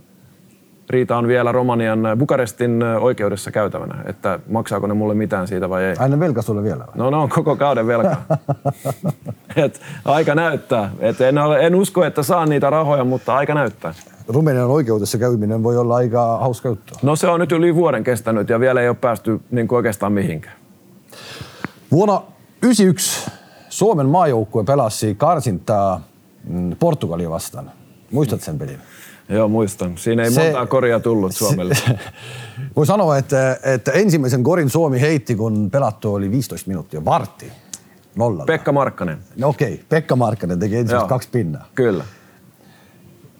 riita 0.91 1.17
on 1.17 1.29
vielä 1.29 1.53
Romanian 1.53 2.01
Bukarestin 2.19 2.83
oikeudessa 2.83 3.51
käytävänä, 3.51 4.03
että 4.07 4.39
maksaako 4.49 4.87
ne 4.87 4.95
mulle 4.95 5.15
mitään 5.15 5.49
siitä 5.49 5.69
vai 5.69 5.85
ei. 5.85 5.95
Aina 5.99 6.21
velka 6.21 6.43
sulle 6.43 6.63
vielä 6.63 6.79
vai? 6.79 6.95
No, 6.95 7.11
no 7.11 7.23
on 7.23 7.29
koko 7.29 7.57
kauden 7.57 7.87
velka. 7.87 8.17
Et 9.57 9.81
aika 10.05 10.35
näyttää. 10.35 10.91
Et 11.01 11.21
en, 11.21 11.39
ole, 11.39 11.67
en 11.67 11.75
usko, 11.75 12.05
että 12.05 12.23
saan 12.23 12.49
niitä 12.49 12.71
rahoja, 12.71 13.05
mutta 13.05 13.37
aika 13.37 13.55
näyttää. 13.55 13.95
Romanian 14.29 14.71
oikeudessa 14.71 15.19
käyminen 15.19 15.63
voi 15.63 15.77
olla 15.77 15.97
aika 15.97 16.39
hauska 16.39 16.69
juttu. 16.69 16.95
No 17.03 17.17
se 17.17 17.29
on 17.29 17.41
nyt 17.41 17.53
yli 17.53 17.75
vuoden 17.75 18.05
kestänyt 18.05 18.49
ja 18.49 18.61
vielä 18.61 18.81
ei 18.81 18.89
ole 18.89 18.97
päästy 19.01 19.41
niin 19.51 19.69
oikeastaan 19.71 20.13
mihinkään. 20.13 20.57
Vuonna 21.93 22.15
1991 22.15 23.31
Suomen 23.69 24.07
maajoukkue 24.07 24.65
pelasi 24.65 25.15
karsintaa 25.15 26.01
mm, 26.45 26.77
Portugalia 26.77 27.31
vastaan. 27.31 27.71
Muistat 28.11 28.41
sen 28.41 28.59
pelin? 28.59 28.79
Joo, 29.29 29.49
muistan. 29.49 29.99
Siinä 29.99 30.23
ei 30.23 30.31
se, 30.31 30.43
montaa 30.43 30.67
koria 30.67 31.01
tullut 31.01 31.35
Suomelle. 31.35 31.75
Se, 31.75 31.99
voi 32.77 32.87
sanoa, 32.87 33.19
että, 33.19 33.59
että 33.63 33.93
ensimmäisen 33.93 34.43
korin 34.43 34.71
Suomi 34.71 35.01
heitti, 35.01 35.35
kun 35.35 35.71
pelattu 35.71 36.15
oli 36.15 36.31
15 36.31 36.69
minuuttia. 36.69 37.05
Vartti. 37.05 37.53
Nollalla. 38.17 38.45
Pekka 38.45 38.73
Markkanen. 38.73 39.19
No 39.37 39.49
okei, 39.49 39.75
okay. 39.75 39.85
Pekka 39.89 40.17
Markkanen 40.17 40.59
teki 40.59 40.77
ensimmäiset 40.77 41.09
kaksi 41.09 41.29
pinnaa. 41.33 41.67
Kyllä. 41.75 42.05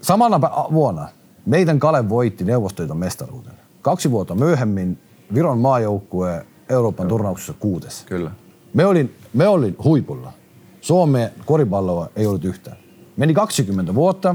Samana 0.01 0.41
vuonna 0.73 1.09
meidän 1.47 1.79
Kale 1.79 2.09
voitti 2.09 2.45
Neuvostoliiton 2.45 2.97
mestaruuden. 2.97 3.53
Kaksi 3.83 4.11
vuotta 4.11 4.35
myöhemmin 4.35 4.99
Viron 5.35 5.59
maajoukkue 5.59 6.47
Euroopan 6.69 7.05
Joo. 7.05 7.09
turnauksessa 7.09 7.55
kuudes. 7.59 8.05
Kyllä. 8.07 8.31
Me 8.75 8.87
olin, 8.87 9.15
me 9.35 9.49
olin 9.49 9.77
huipulla. 9.85 10.33
Suomen 10.81 11.31
koripalloa 11.45 12.09
ei 12.17 12.27
ollut 12.27 12.45
yhtään. 12.45 12.77
Meni 13.17 13.35
20 13.35 13.95
vuotta 13.95 14.35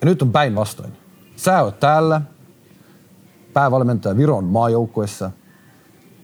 ja 0.00 0.04
nyt 0.04 0.22
on 0.22 0.32
päinvastoin. 0.32 0.92
Sä 1.36 1.62
oot 1.62 1.80
täällä, 1.80 2.20
päävalmentaja 3.52 4.16
Viron 4.16 4.44
maajoukkuessa 4.44 5.30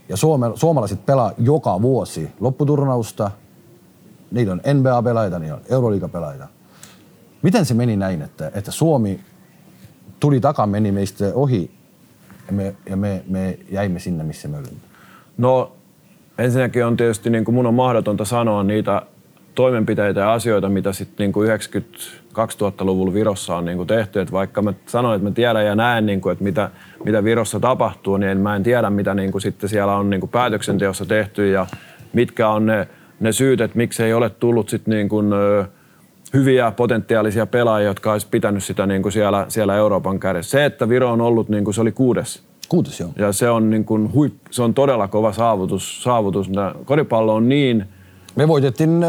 ja 0.08 0.16
suome, 0.16 0.46
suomalaiset 0.54 1.06
pelaa 1.06 1.32
joka 1.38 1.82
vuosi 1.82 2.30
lopputurnausta. 2.40 3.30
Niillä 4.30 4.52
on 4.52 4.58
NBA-pelaajia, 4.58 5.38
niillä 5.38 5.56
on 5.56 5.62
Euroliiga-pelaajia. 5.68 6.48
Miten 7.42 7.64
se 7.64 7.74
meni 7.74 7.96
näin, 7.96 8.22
että, 8.22 8.50
että 8.54 8.70
Suomi 8.70 9.20
tuli 10.20 10.40
takaa, 10.40 10.66
meni 10.66 10.92
meistä 10.92 11.24
ohi 11.34 11.70
ja 12.46 12.52
me, 12.52 12.76
ja 12.90 12.96
me, 12.96 13.24
me 13.28 13.58
jäimme 13.70 14.00
sinne, 14.00 14.24
missä 14.24 14.48
me 14.48 14.58
olimme? 14.58 14.80
No 15.38 15.72
ensinnäkin 16.38 16.86
on 16.86 16.96
tietysti 16.96 17.30
niin 17.30 17.44
kuin 17.44 17.54
mun 17.54 17.66
on 17.66 17.74
mahdotonta 17.74 18.24
sanoa 18.24 18.62
niitä 18.62 19.02
toimenpiteitä 19.54 20.20
ja 20.20 20.32
asioita, 20.32 20.68
mitä 20.68 20.92
sitten 20.92 21.32
niin 21.34 21.48
90-2000-luvulla 22.34 23.14
Virossa 23.14 23.56
on 23.56 23.64
niin 23.64 23.76
kuin 23.76 23.86
tehty. 23.86 24.20
Et 24.20 24.32
vaikka 24.32 24.62
mä 24.62 24.72
sanoin, 24.86 25.16
että 25.16 25.28
mä 25.28 25.34
tiedän 25.34 25.66
ja 25.66 25.74
näen, 25.74 26.06
niin 26.06 26.20
kuin, 26.20 26.32
että 26.32 26.44
mitä, 26.44 26.70
mitä 27.04 27.24
Virossa 27.24 27.60
tapahtuu, 27.60 28.16
niin 28.16 28.38
mä 28.38 28.56
en 28.56 28.62
tiedä, 28.62 28.90
mitä 28.90 29.14
niin 29.14 29.32
kuin 29.32 29.42
sitten 29.42 29.68
siellä 29.68 29.96
on 29.96 30.10
niin 30.10 30.20
kuin 30.20 30.30
päätöksenteossa 30.30 31.06
tehty 31.06 31.50
ja 31.50 31.66
mitkä 32.12 32.48
on 32.48 32.66
ne, 32.66 32.88
ne 33.20 33.32
syyt, 33.32 33.60
että 33.60 33.76
miksi 33.76 34.02
ei 34.02 34.12
ole 34.12 34.30
tullut 34.30 34.68
sitten 34.68 34.94
niin 34.94 35.08
kuin, 35.08 35.30
hyviä 36.34 36.70
potentiaalisia 36.70 37.46
pelaajia, 37.46 37.88
jotka 37.88 38.12
olisi 38.12 38.26
pitänyt 38.30 38.64
sitä 38.64 38.86
niin 38.86 39.02
kuin 39.02 39.12
siellä, 39.12 39.46
siellä 39.48 39.76
Euroopan 39.76 40.20
kädessä. 40.20 40.50
Se, 40.50 40.64
että 40.64 40.88
Viro 40.88 41.12
on 41.12 41.20
ollut, 41.20 41.48
niin 41.48 41.64
kuin 41.64 41.74
se 41.74 41.80
oli 41.80 41.92
kuudes 41.92 42.42
Kuudes, 42.68 43.00
joo. 43.00 43.10
Ja 43.16 43.32
se 43.32 43.50
on, 43.50 43.70
niin 43.70 43.84
kuin 43.84 44.12
huip, 44.12 44.34
se 44.50 44.62
on 44.62 44.74
todella 44.74 45.08
kova 45.08 45.32
saavutus. 45.32 46.02
saavutus. 46.02 46.50
Koripallo 46.84 47.34
on 47.34 47.48
niin... 47.48 47.84
Me 48.36 48.48
voitettiin 48.48 49.04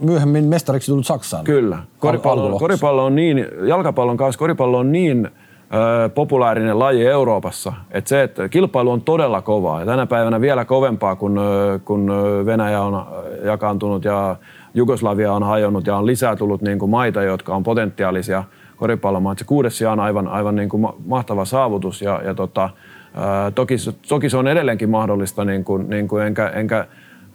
myöhemmin 0.00 0.44
mestariksi 0.44 0.90
tullut 0.90 1.06
Saksaan. 1.06 1.44
Kyllä. 1.44 1.78
Koripallo, 1.98 2.58
koripallo 2.58 3.04
on 3.04 3.14
niin, 3.14 3.46
jalkapallon 3.66 4.16
kanssa 4.16 4.38
koripallo 4.38 4.78
on 4.78 4.92
niin 4.92 5.26
äh, 5.26 6.14
populaarinen 6.14 6.78
laji 6.78 7.06
Euroopassa, 7.06 7.72
että 7.90 8.08
se, 8.08 8.22
että 8.22 8.48
kilpailu 8.48 8.90
on 8.90 9.00
todella 9.00 9.42
kovaa. 9.42 9.80
Ja 9.80 9.86
tänä 9.86 10.06
päivänä 10.06 10.40
vielä 10.40 10.64
kovempaa, 10.64 11.16
kun, 11.16 11.40
kun 11.84 12.12
Venäjä 12.46 12.82
on 12.82 13.06
jakaantunut 13.44 14.04
ja 14.04 14.36
Jugoslavia 14.74 15.32
on 15.32 15.42
hajonnut 15.42 15.86
ja 15.86 15.96
on 15.96 16.06
lisää 16.06 16.36
tullut 16.36 16.62
niin 16.62 16.78
kuin 16.78 16.90
maita, 16.90 17.22
jotka 17.22 17.54
on 17.54 17.62
potentiaalisia– 17.62 18.44
koripallomaan. 18.76 19.38
Se 19.38 19.44
kuudes 19.44 19.78
sija 19.78 19.92
on 19.92 20.00
aivan, 20.00 20.28
aivan 20.28 20.56
niin 20.56 20.68
kuin 20.68 20.86
mahtava 21.06 21.44
saavutus 21.44 22.02
ja, 22.02 22.20
ja 22.24 22.34
tota, 22.34 22.70
ää, 23.14 23.50
toki, 23.50 23.74
toki 24.08 24.30
se 24.30 24.36
on 24.36 24.48
edelleenkin 24.48 24.90
mahdollista, 24.90 25.44
niin 25.44 25.64
kuin, 25.64 25.90
niin 25.90 26.08
kuin 26.08 26.26
enkä, 26.26 26.48
enkä 26.48 26.86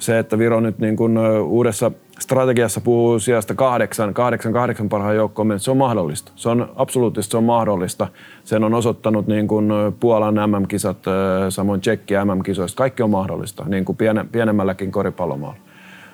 se, 0.02 0.20
että 0.20 0.38
Viro 0.38 0.60
nyt 0.60 0.80
niin 0.80 0.96
kuin 0.96 1.18
uudessa 1.42 1.92
strategiassa 2.20 2.82
puhuu 2.82 3.20
sijasta 3.20 3.56
kahdeksan, 3.56 4.14
kahdeksan, 4.14 4.54
kahdeksan 4.54 4.90
parhaan 4.90 5.16
joukkoon, 5.16 5.60
se 5.60 5.72
on 5.72 5.78
mahdollista. 5.78 6.32
Se 6.36 6.50
on 6.50 6.72
absoluuttisesti 6.76 7.32
se 7.32 7.38
on 7.38 7.44
mahdollista. 7.44 8.08
Sen 8.44 8.64
on 8.64 8.74
osoittanut 8.74 9.28
niin 9.28 9.48
kuin 9.48 9.72
Puolan 10.00 10.36
MM-kisat, 10.36 10.98
samoin 11.50 11.82
Tsekki 11.82 12.14
MM-kisoista. 12.14 12.78
Kaikki 12.78 13.04
on 13.04 13.10
mahdollista, 13.10 13.66
niin 13.68 13.86
kuin 13.86 13.98
piene, 13.98 14.26
pienemmälläkin 14.32 14.92
koripallomaalla. 14.92 15.60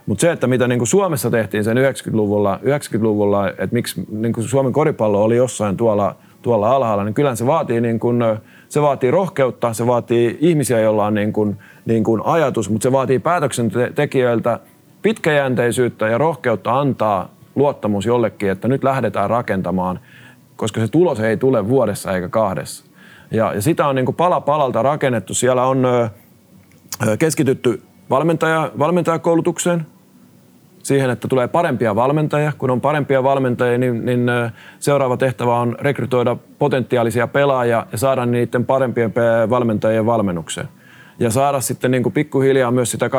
Mutta 0.06 0.22
se, 0.22 0.32
että 0.32 0.48
mitä 0.48 0.68
niin 0.68 0.80
kuin 0.80 0.88
Suomessa 0.88 1.32
tehtiin 1.32 1.64
sen 1.64 1.78
90-luvulla, 1.78 2.60
90-luvulla 2.64 3.50
että 3.50 3.70
miksi 3.72 4.08
niin 4.12 4.34
kuin 4.34 4.44
Suomen 4.44 4.74
koripallo 4.74 5.24
oli 5.24 5.36
jossain 5.36 5.78
tuolla, 5.78 6.16
tuolla 6.42 6.72
alhaalla, 6.72 7.04
niin 7.04 7.14
kyllähän 7.14 7.38
se 7.38 7.46
vaatii 7.46 7.82
niin 7.82 8.00
kuin 8.00 8.24
se 8.70 8.82
vaatii 8.82 9.12
rohkeutta, 9.12 9.74
se 9.74 9.88
vaatii 9.88 10.38
ihmisiä, 10.42 10.80
joilla 10.80 11.06
on 11.06 11.14
niin 11.14 11.34
kuin, 11.34 11.58
niin 11.88 12.04
kuin 12.04 12.22
ajatus, 12.26 12.70
mutta 12.70 12.84
se 12.84 12.92
vaatii 12.92 13.20
päätöksentekijöiltä 13.20 14.60
pitkäjänteisyyttä 15.02 16.08
ja 16.08 16.18
rohkeutta 16.18 16.80
antaa 16.80 17.30
luottamus 17.56 18.06
jollekin, 18.06 18.52
että 18.52 18.68
nyt 18.68 18.84
lähdetään 18.84 19.30
rakentamaan, 19.30 20.00
koska 20.56 20.80
se 20.80 20.88
tulos 20.88 21.20
ei 21.20 21.38
tule 21.38 21.68
vuodessa 21.68 22.12
eikä 22.12 22.30
kahdessa. 22.30 22.86
Ja, 23.32 23.54
ja 23.54 23.62
sitä 23.62 23.88
on 23.88 23.96
niin 23.96 24.06
kuin 24.06 24.16
pala 24.16 24.42
palalta 24.42 24.82
rakennettu. 24.82 25.34
Siellä 25.34 25.66
on 25.66 25.86
ö, 25.86 26.10
keskitytty 27.20 27.82
valmentaja, 28.10 28.72
valmentajakoulutukseen, 28.80 29.86
siihen, 30.84 31.10
että 31.10 31.28
tulee 31.28 31.48
parempia 31.48 31.96
valmentajia. 31.96 32.52
Kun 32.58 32.72
on 32.72 32.82
parempia 32.82 33.24
valmentajia, 33.24 33.78
niin, 33.78 34.06
niin 34.06 34.26
seuraava 34.80 35.18
tehtävä 35.18 35.60
on 35.60 35.76
rekrytoida 35.80 36.38
potentiaalisia 36.60 37.28
pelaajia 37.28 37.86
ja 37.92 37.98
saada 37.98 38.26
niiden 38.26 38.66
parempien 38.66 39.14
valmentajien 39.50 40.06
valmennukseen. 40.06 40.68
Ja 41.20 41.30
saada 41.30 41.62
sitten 41.62 41.92
niin 41.92 42.04
kuin 42.04 42.14
pikkuhiljaa 42.14 42.72
myös 42.72 42.92
sitä 42.92 43.10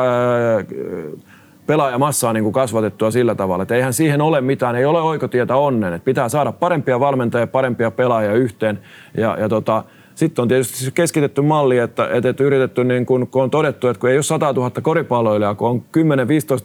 pelaajamassaa 1.67 2.33
niin 2.33 2.43
kuin 2.43 2.53
kasvatettua 2.53 3.11
sillä 3.11 3.35
tavalla, 3.35 3.61
että 3.61 3.75
eihän 3.75 3.93
siihen 3.93 4.21
ole 4.21 4.41
mitään, 4.41 4.75
ei 4.75 4.85
ole 4.85 5.01
oikotietä 5.01 5.55
onnen. 5.55 5.93
Että 5.93 6.05
pitää 6.05 6.29
saada 6.29 6.51
parempia 6.51 6.99
valmentajia, 6.99 7.47
parempia 7.47 7.91
pelaajia 7.91 8.33
yhteen. 8.33 8.79
Ja, 9.17 9.37
ja 9.39 9.49
tota, 9.49 9.83
sitten 10.15 10.41
on 10.41 10.47
tietysti 10.47 10.91
keskitetty 10.93 11.41
malli, 11.41 11.77
että, 11.77 12.09
että, 12.11 12.29
että 12.29 12.43
yritetty, 12.43 12.83
niin 12.83 13.05
kun, 13.05 13.27
kun 13.27 13.43
on 13.43 13.49
todettu, 13.49 13.87
että 13.87 14.01
kun 14.01 14.09
ei 14.09 14.17
ole 14.17 14.23
100 14.23 14.53
000 14.53 14.71
koripalloilijaa, 14.81 15.55
kun 15.55 15.69
on 15.69 15.79
10-15 15.79 15.81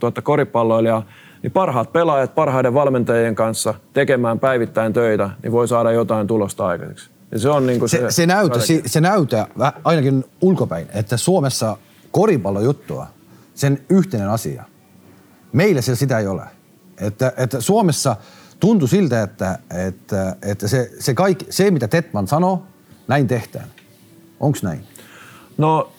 000 0.02 0.22
koripalloilijaa, 0.22 1.06
niin 1.42 1.52
parhaat 1.52 1.92
pelaajat 1.92 2.34
parhaiden 2.34 2.74
valmentajien 2.74 3.34
kanssa 3.34 3.74
tekemään 3.92 4.40
päivittäin 4.40 4.92
töitä, 4.92 5.30
niin 5.42 5.52
voi 5.52 5.68
saada 5.68 5.92
jotain 5.92 6.26
tulosta 6.26 6.66
aikaiseksi. 6.66 7.13
Ja 7.32 7.38
se 7.38 7.48
on 7.48 7.66
niin 7.66 7.78
kuin 7.78 7.88
se, 7.88 7.98
se, 7.98 8.10
se, 8.10 8.26
näytä, 8.26 8.60
se, 8.60 8.82
se 8.86 9.00
näytä 9.00 9.46
ainakin 9.84 10.24
ulkopäin, 10.40 10.86
että 10.94 11.16
Suomessa 11.16 11.76
koripallojuttua, 12.10 13.06
sen 13.54 13.80
yhteinen 13.88 14.28
asia. 14.28 14.64
Meillä 15.52 15.80
se 15.80 15.96
sitä 15.96 16.18
ei 16.18 16.26
ole. 16.26 16.42
Että, 17.00 17.32
että 17.36 17.60
Suomessa 17.60 18.16
tuntui 18.60 18.88
siltä, 18.88 19.22
että, 19.22 19.58
että, 19.86 20.36
että 20.42 20.68
se, 20.68 20.90
se, 20.98 21.14
kaikki, 21.14 21.46
se, 21.50 21.70
mitä 21.70 21.88
Tetman 21.88 22.28
sanoo, 22.28 22.62
näin 23.08 23.28
tehtään. 23.28 23.68
Onko 24.40 24.58
näin? 24.62 24.84
No 25.58 25.92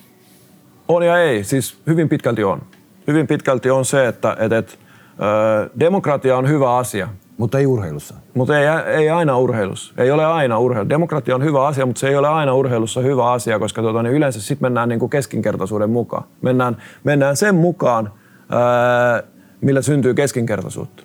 on 0.87 1.05
ja 1.05 1.17
ei. 1.17 1.43
Siis 1.43 1.77
hyvin 1.87 2.09
pitkälti 2.09 2.43
on. 2.43 2.61
Hyvin 3.07 3.27
pitkälti 3.27 3.69
on 3.69 3.85
se, 3.85 4.07
että, 4.07 4.37
että, 4.39 4.57
että 4.57 4.73
ö, 4.73 5.69
demokratia 5.79 6.37
on 6.37 6.47
hyvä 6.47 6.77
asia. 6.77 7.07
Mutta 7.37 7.59
ei 7.59 7.65
urheilussa. 7.65 8.15
Mutta 8.33 8.59
ei, 8.59 8.65
ei 8.87 9.09
aina 9.09 9.37
urheilussa. 9.37 9.93
Ei 9.97 10.11
ole 10.11 10.25
aina 10.25 10.59
urheilu. 10.59 10.89
Demokratia 10.89 11.35
on 11.35 11.43
hyvä 11.43 11.67
asia, 11.67 11.85
mutta 11.85 11.99
se 11.99 12.07
ei 12.07 12.15
ole 12.15 12.27
aina 12.27 12.53
urheilussa 12.53 13.01
hyvä 13.01 13.31
asia, 13.31 13.59
koska 13.59 13.81
tuota, 13.81 14.03
niin 14.03 14.13
yleensä 14.13 14.41
sitten 14.41 14.65
mennään 14.65 14.89
niin 14.89 14.99
kuin 14.99 15.09
keskinkertaisuuden 15.09 15.89
mukaan. 15.89 16.23
Mennään, 16.41 16.77
mennään 17.03 17.35
sen 17.35 17.55
mukaan, 17.55 18.11
ää, 18.49 19.23
millä 19.61 19.81
syntyy 19.81 20.13
keskinkertaisuutta. 20.13 21.03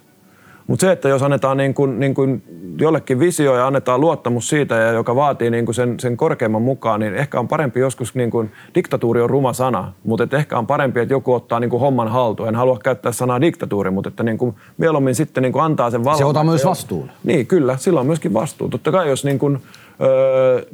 Mutta 0.71 0.87
se, 0.87 0.93
että 0.93 1.09
jos 1.09 1.23
annetaan 1.23 1.57
niin 1.57 1.75
kuin, 1.75 2.01
niin 2.01 2.15
kuin 2.15 2.43
jollekin 2.81 3.19
visio 3.19 3.57
ja 3.57 3.67
annetaan 3.67 4.01
luottamus 4.01 4.49
siitä, 4.49 4.75
ja 4.75 4.93
joka 4.93 5.17
vaatii 5.17 5.51
niin 5.51 5.65
kuin 5.65 5.75
sen, 5.75 6.01
sen 6.01 6.17
korkeimman 6.17 6.63
mukaan, 6.63 7.01
niin 7.01 7.15
ehkä 7.15 7.41
on 7.41 7.49
parempi 7.49 7.81
joskus, 7.81 8.15
niin 8.15 8.31
kuin, 8.31 8.51
diktatuuri 8.75 9.21
on 9.21 9.31
ruma 9.31 9.53
sana, 9.53 9.93
mutta 10.05 10.37
ehkä 10.37 10.59
on 10.59 10.67
parempi, 10.67 11.01
että 11.01 11.15
joku 11.15 11.35
ottaa 11.35 11.61
niin 11.61 11.71
kuin 11.71 11.81
homman 11.81 12.09
haltuun. 12.09 12.49
En 12.49 12.55
halua 12.55 12.79
käyttää 12.79 13.13
sanaa 13.13 13.41
diktatuuri, 13.41 13.91
mutta 13.91 14.09
että 14.09 14.23
niin 14.23 14.39
kuin 14.39 14.55
mieluummin 14.79 15.15
sitten 15.15 15.43
niin 15.43 15.53
kuin 15.53 15.63
antaa 15.63 15.91
sen 15.91 16.05
vallan. 16.05 16.19
Se 16.19 16.25
ottaa 16.25 16.45
myös 16.45 16.65
vastuun. 16.65 17.11
Niin, 17.25 17.47
kyllä, 17.47 17.77
sillä 17.77 18.01
on 18.01 18.07
myöskin 18.07 18.35
vastuu. 18.35 18.69
Totta 18.69 18.93
kai 18.93 19.09
jos 19.09 19.25
niin 19.25 19.39
kuin, 19.39 19.59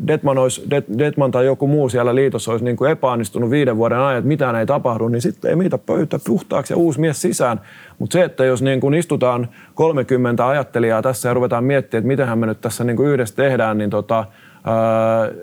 Detman, 0.06 0.38
olisi, 0.38 0.64
Detman 0.98 1.30
tai 1.30 1.46
joku 1.46 1.66
muu 1.66 1.88
siellä 1.88 2.14
liitossa 2.14 2.50
olisi 2.50 2.64
niin 2.64 2.76
kuin 2.76 2.90
epäonnistunut 2.90 3.50
viiden 3.50 3.76
vuoden 3.76 3.98
ajan, 3.98 4.18
että 4.18 4.28
mitään 4.28 4.56
ei 4.56 4.66
tapahdu, 4.66 5.08
niin 5.08 5.22
sitten 5.22 5.50
ei 5.50 5.56
mitä 5.56 5.78
pöytä 5.78 6.18
puhtaaksi 6.26 6.72
ja 6.72 6.76
uusi 6.76 7.00
mies 7.00 7.22
sisään. 7.22 7.60
Mutta 7.98 8.12
se, 8.12 8.24
että 8.24 8.44
jos 8.44 8.62
niin 8.62 8.80
kuin 8.80 8.94
istutaan 8.94 9.48
30 9.74 10.48
ajattelijaa 10.48 11.02
tässä 11.02 11.28
ja 11.28 11.34
ruvetaan 11.34 11.64
miettimään, 11.64 12.00
että 12.00 12.08
mitenhän 12.08 12.38
me 12.38 12.46
nyt 12.46 12.60
tässä 12.60 12.84
niin 12.84 12.96
kuin 12.96 13.08
yhdessä 13.08 13.36
tehdään, 13.36 13.78
niin 13.78 13.90
tota, 13.90 14.24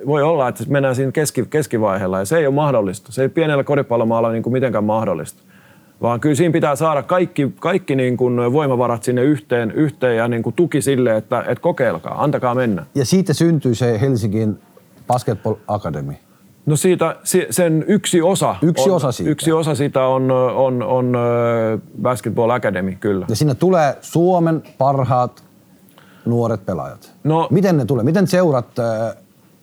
voi 0.06 0.24
olla, 0.24 0.48
että 0.48 0.64
mennään 0.68 0.96
siinä 0.96 1.12
keski, 1.12 1.46
keskivaiheella 1.50 2.20
ja 2.20 2.26
se 2.26 2.38
ei 2.38 2.48
ole 2.48 2.56
mahdollista. 2.56 3.12
Se 3.12 3.22
ei 3.22 3.30
pienellä 3.30 3.64
koripallomaalla 3.64 4.32
niin 4.32 4.44
kuin 4.44 4.54
mitenkään 4.54 4.84
mahdollista 4.84 5.44
vaan 6.04 6.20
kyllä 6.20 6.36
siinä 6.36 6.52
pitää 6.52 6.76
saada 6.76 7.04
kaikki, 7.04 7.54
kaikki 7.60 7.96
niin 7.96 8.18
kuin 8.18 8.54
voimavarat 8.54 9.04
sinne 9.04 9.24
yhteen, 9.24 9.72
yhteen 9.72 10.18
ja 10.18 10.28
niin 10.28 10.44
kuin 10.44 10.56
tuki 10.56 10.82
sille, 10.82 11.18
että, 11.18 11.40
että 11.40 11.62
kokeilkaa, 11.62 12.24
antakaa 12.24 12.56
mennä. 12.56 12.86
Ja 12.96 13.06
siitä 13.06 13.34
syntyy 13.34 13.76
se 13.76 14.02
Helsingin 14.02 14.60
Basketball 15.08 15.56
Academy. 15.68 16.14
No 16.66 16.76
siitä, 16.76 17.16
sen 17.50 17.86
yksi 17.88 18.22
osa. 18.22 18.56
Yksi 18.62 18.90
on, 18.90 18.96
osa 18.96 19.12
siitä. 19.12 19.32
Yksi 19.32 19.52
osa 19.52 19.76
sitä 19.76 20.06
on, 20.06 20.32
on, 20.32 20.84
on 20.84 21.14
Basketball 22.02 22.50
Academy, 22.50 22.96
kyllä. 23.00 23.26
Ja 23.30 23.36
sinne 23.36 23.56
tulee 23.56 23.98
Suomen 24.02 24.64
parhaat 24.78 25.44
nuoret 26.26 26.66
pelaajat. 26.66 27.14
No, 27.24 27.48
Miten 27.52 27.78
ne 27.78 27.86
tulee? 27.86 28.04
Miten 28.04 28.28
seurat 28.28 28.80
äh, 28.80 29.16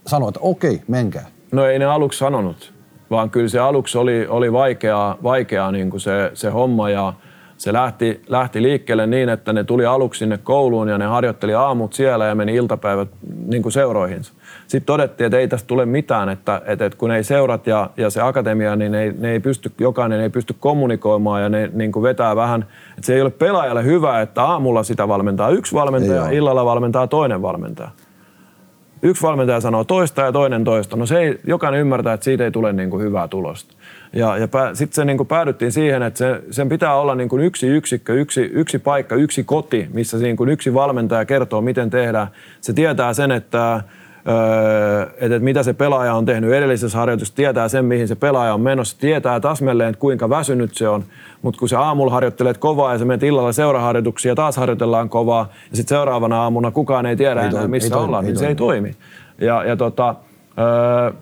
sanoo, 0.07 0.29
että 0.29 0.41
okei, 0.43 0.83
menkää? 0.89 1.27
No 1.53 1.67
ei 1.67 1.79
ne 1.79 1.85
aluksi 1.85 2.19
sanonut 2.19 2.73
vaan 3.11 3.31
kyllä 3.31 3.49
se 3.49 3.59
aluksi 3.59 3.99
oli, 3.99 4.27
oli 4.29 4.53
vaikeaa, 4.53 5.19
vaikeaa 5.23 5.73
niin 5.73 5.91
kuin 5.91 6.01
se, 6.01 6.31
se 6.35 6.51
homma 6.51 6.91
ja 6.91 7.13
se 7.61 7.73
lähti, 7.73 8.23
lähti 8.29 8.63
liikkeelle 8.63 9.07
niin, 9.07 9.29
että 9.29 9.53
ne 9.53 9.65
tuli 9.65 9.87
aluksi 9.87 10.19
sinne 10.19 10.39
kouluun 10.39 10.89
ja 10.89 10.99
ne 10.99 11.05
harjoitteli 11.05 11.55
aamut 11.55 11.93
siellä 11.93 12.27
ja 12.27 12.35
meni 12.35 12.55
iltapäivät 12.55 13.09
niin 13.47 13.63
kuin 13.63 13.73
seuroihinsa. 13.73 14.33
Sitten 14.67 14.87
todettiin, 14.87 15.27
että 15.27 15.39
ei 15.39 15.49
tästä 15.49 15.67
tule 15.67 15.87
mitään, 15.87 16.29
että, 16.29 16.63
että, 16.67 16.87
että 16.87 16.99
kun 16.99 17.11
ei 17.11 17.25
seurat 17.25 17.67
ja, 17.67 17.91
ja 17.97 18.11
se 18.11 18.21
akatemia, 18.21 18.77
niin 18.77 18.93
ne, 18.93 19.15
ne 19.19 19.31
ei 19.31 19.41
pysty, 19.41 19.73
jokainen 19.81 20.21
ei 20.21 20.31
pysty 20.31 20.55
kommunikoimaan 20.61 21.43
ja 21.43 21.49
ne 21.49 21.71
niin 21.73 21.93
kuin 21.93 22.03
vetää 22.03 22.37
vähän, 22.37 22.63
että 22.91 23.07
se 23.07 23.15
ei 23.15 23.23
ole 23.23 23.31
pelaajalle 23.31 23.85
hyvä, 23.85 24.21
että 24.21 24.43
aamulla 24.43 24.83
sitä 24.83 25.09
valmentaa 25.09 25.51
yksi 25.51 25.75
valmentaja, 25.75 26.31
illalla 26.31 26.65
valmentaa 26.65 27.07
toinen 27.07 27.43
valmentaja 27.43 27.91
yksi 29.03 29.23
valmentaja 29.23 29.61
sanoo 29.61 29.85
toista 29.85 30.23
ja 30.23 30.33
toinen 30.33 30.65
toista. 30.65 30.97
No 30.97 31.07
se 31.07 31.19
ei, 31.19 31.41
jokainen 31.47 31.81
ymmärtää, 31.81 32.15
että 32.15 32.25
siitä 32.25 32.45
ei 32.45 32.51
tule 32.51 32.73
niin 32.73 32.91
kuin 32.91 33.03
hyvää 33.03 33.29
tulosta. 33.29 33.75
Ja, 34.13 34.37
ja 34.37 34.49
sitten 34.75 34.95
se 34.95 35.05
niin 35.05 35.17
kuin 35.17 35.27
päädyttiin 35.27 35.73
siihen, 35.73 36.03
että 36.03 36.19
se, 36.19 36.43
sen 36.51 36.69
pitää 36.69 36.95
olla 36.95 37.15
niin 37.15 37.29
kuin 37.29 37.43
yksi 37.43 37.67
yksikkö, 37.67 38.15
yksi, 38.15 38.41
yksi 38.41 38.79
paikka, 38.79 39.15
yksi 39.15 39.45
koti, 39.45 39.89
missä 39.93 40.19
niin 40.19 40.37
kuin 40.37 40.51
yksi 40.51 40.75
valmentaja 40.75 41.25
kertoo, 41.25 41.61
miten 41.61 41.91
tehdään. 41.91 42.29
Se 42.61 42.73
tietää 42.73 43.13
sen, 43.13 43.31
että 43.31 43.83
että, 44.21 45.35
että 45.35 45.45
mitä 45.45 45.63
se 45.63 45.73
pelaaja 45.73 46.15
on 46.15 46.25
tehnyt 46.25 46.53
edellisessä 46.53 46.99
harjoituksessa, 46.99 47.37
tietää 47.37 47.69
sen, 47.69 47.85
mihin 47.85 48.09
se 48.09 48.15
pelaaja 48.15 48.55
on 48.55 48.61
menossa, 48.61 48.99
tietää 48.99 49.41
tasmelleen, 49.41 49.89
että 49.89 50.01
kuinka 50.01 50.31
väsynyt 50.31 50.75
se 50.75 50.89
on. 50.89 51.05
Mutta 51.43 51.59
kun 51.59 51.69
se 51.69 51.77
aamulla 51.77 52.13
harjoittelet 52.13 52.59
kovaa 52.59 52.93
ja 52.93 52.99
se 52.99 53.05
menet 53.05 53.23
illalla 53.23 53.53
seuraharjoituksia 53.53 54.31
ja 54.31 54.37
taas 54.37 54.57
harjoitellaan 54.57 55.09
kovaa 55.09 55.49
ja 55.71 55.77
sitten 55.77 55.97
seuraavana 55.97 56.43
aamuna 56.43 56.71
kukaan 56.71 57.07
ei 57.07 57.17
tiedä 57.17 57.41
ei 57.41 57.47
enää, 57.47 57.61
toimi, 57.61 57.69
missä 57.69 57.95
ei 57.95 58.03
ollaan, 58.03 58.25
toimi, 58.25 58.27
niin 58.27 58.37
ei 58.37 58.41
se 58.41 58.49
ei 58.49 58.55
toimi. 58.55 58.97
Ja, 59.39 59.65
ja 59.65 59.77
tota, 59.77 60.15
öö, 60.59 61.13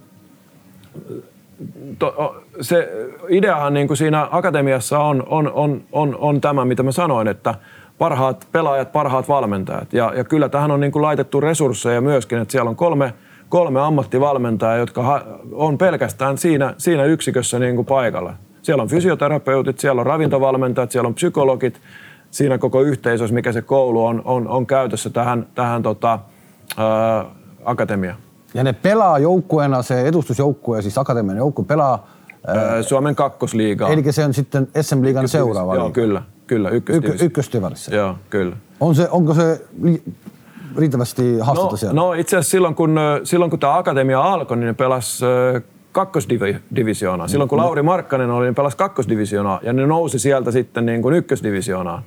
to, 1.98 2.36
se 2.60 2.92
ideahan 3.28 3.74
niin 3.74 3.86
kuin 3.86 3.96
siinä 3.96 4.28
akatemiassa 4.30 4.98
on, 4.98 5.22
on, 5.26 5.52
on, 5.52 5.82
on, 5.92 6.16
on 6.20 6.40
tämä, 6.40 6.64
mitä 6.64 6.82
mä 6.82 6.92
sanoin, 6.92 7.28
että– 7.28 7.54
parhaat 7.98 8.46
pelaajat, 8.52 8.92
parhaat 8.92 9.28
valmentajat. 9.28 9.92
Ja, 9.92 10.12
ja 10.16 10.24
kyllä 10.24 10.48
tähän 10.48 10.70
on 10.70 10.80
niin 10.80 10.92
kuin 10.92 11.02
laitettu 11.02 11.40
resursseja 11.40 12.00
myöskin, 12.00 12.38
että 12.38 12.52
siellä 12.52 12.70
on 12.70 12.76
kolme, 12.76 13.14
kolme 13.48 13.80
ammattivalmentajaa, 13.80 14.76
jotka 14.76 15.02
ha, 15.02 15.22
on 15.52 15.78
pelkästään 15.78 16.38
siinä, 16.38 16.74
siinä 16.78 17.04
yksikössä 17.04 17.58
niin 17.58 17.76
kuin 17.76 17.86
paikalla. 17.86 18.34
Siellä 18.62 18.82
on 18.82 18.88
fysioterapeutit, 18.88 19.78
siellä 19.78 20.00
on 20.00 20.06
ravintovalmentajat, 20.06 20.90
siellä 20.90 21.08
on 21.08 21.14
psykologit, 21.14 21.80
siinä 22.30 22.58
koko 22.58 22.80
yhteisössä, 22.80 23.34
mikä 23.34 23.52
se 23.52 23.62
koulu 23.62 24.06
on, 24.06 24.22
on, 24.24 24.48
on 24.48 24.66
käytössä 24.66 25.10
tähän, 25.10 25.46
tähän 25.54 25.82
tota, 25.82 26.18
ää, 26.76 27.24
akatemiaan. 27.64 28.18
Ja 28.54 28.64
ne 28.64 28.72
pelaa 28.72 29.18
joukkueena, 29.18 29.82
se 29.82 30.00
edustusjoukkue, 30.00 30.82
siis 30.82 30.98
akatemian 30.98 31.36
joukkue 31.36 31.64
pelaa... 31.64 32.08
Ää, 32.46 32.82
Suomen 32.82 33.14
kakkosliiga. 33.14 33.88
Eli 33.88 34.12
se 34.12 34.24
on 34.24 34.34
sitten 34.34 34.68
SM-liigan 34.80 35.28
seuraava 35.28 35.74
Joo, 35.74 35.90
kyllä. 35.90 36.22
Kyllä, 36.48 36.70
ykköstivissä. 36.70 37.24
ykköstivarissa. 37.24 37.94
Joo, 37.94 38.14
kyllä. 38.30 38.56
On 38.80 38.94
se, 38.94 39.08
onko 39.10 39.34
se 39.34 39.66
riittävästi 40.76 41.38
haastetta 41.38 41.70
no, 41.70 41.76
siellä? 41.76 41.94
No 41.94 42.12
itse 42.12 42.36
asiassa 42.36 42.50
silloin 42.50 42.74
kun, 42.74 43.00
silloin 43.24 43.50
kun 43.50 43.58
tämä 43.58 43.76
akatemia 43.76 44.20
alkoi, 44.20 44.56
niin 44.56 44.66
ne 44.66 44.74
pelasi 44.74 45.24
kakkosdivisioonaa. 45.92 47.28
Silloin 47.28 47.48
kun 47.48 47.58
Lauri 47.58 47.82
Markkanen 47.82 48.30
oli, 48.30 48.44
niin 48.44 48.54
pelasi 48.54 48.76
kakkosdivisioonaa 48.76 49.60
ja 49.62 49.72
ne 49.72 49.86
nousi 49.86 50.18
sieltä 50.18 50.50
sitten 50.50 50.86
niin 50.86 51.02
kuin 51.02 51.14
ykkösdivisioonaan. 51.14 52.02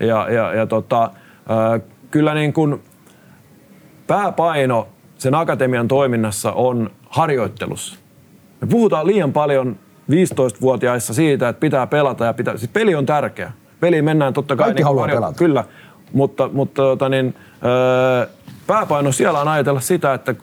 Ja, 0.00 0.30
ja, 0.30 0.54
ja 0.54 0.66
tota, 0.66 1.10
kyllä 2.10 2.34
niin 2.34 2.52
kuin 2.52 2.82
pääpaino 4.06 4.88
sen 5.18 5.34
akatemian 5.34 5.88
toiminnassa 5.88 6.52
on 6.52 6.90
harjoittelussa. 7.08 7.98
Me 8.60 8.66
puhutaan 8.66 9.06
liian 9.06 9.32
paljon 9.32 9.76
15-vuotiaissa 10.10 11.14
siitä, 11.14 11.48
että 11.48 11.60
pitää 11.60 11.86
pelata 11.86 12.24
ja 12.24 12.32
pitää, 12.32 12.56
siis 12.56 12.70
peli 12.70 12.94
on 12.94 13.06
tärkeä. 13.06 13.52
Peli 13.80 14.02
mennään 14.02 14.32
totta 14.32 14.56
kai. 14.56 14.64
Kaikki 14.64 14.80
niin 14.80 14.86
haluaa 14.86 15.06
pelata. 15.06 15.38
Kyllä, 15.38 15.64
mutta, 16.12 16.50
mutta 16.52 16.82
tota 16.82 17.08
niin, 17.08 17.34
öö, 17.64 18.26
pääpaino 18.66 19.12
siellä 19.12 19.40
on 19.40 19.48
ajatella 19.48 19.80
sitä, 19.80 20.14
että 20.14 20.34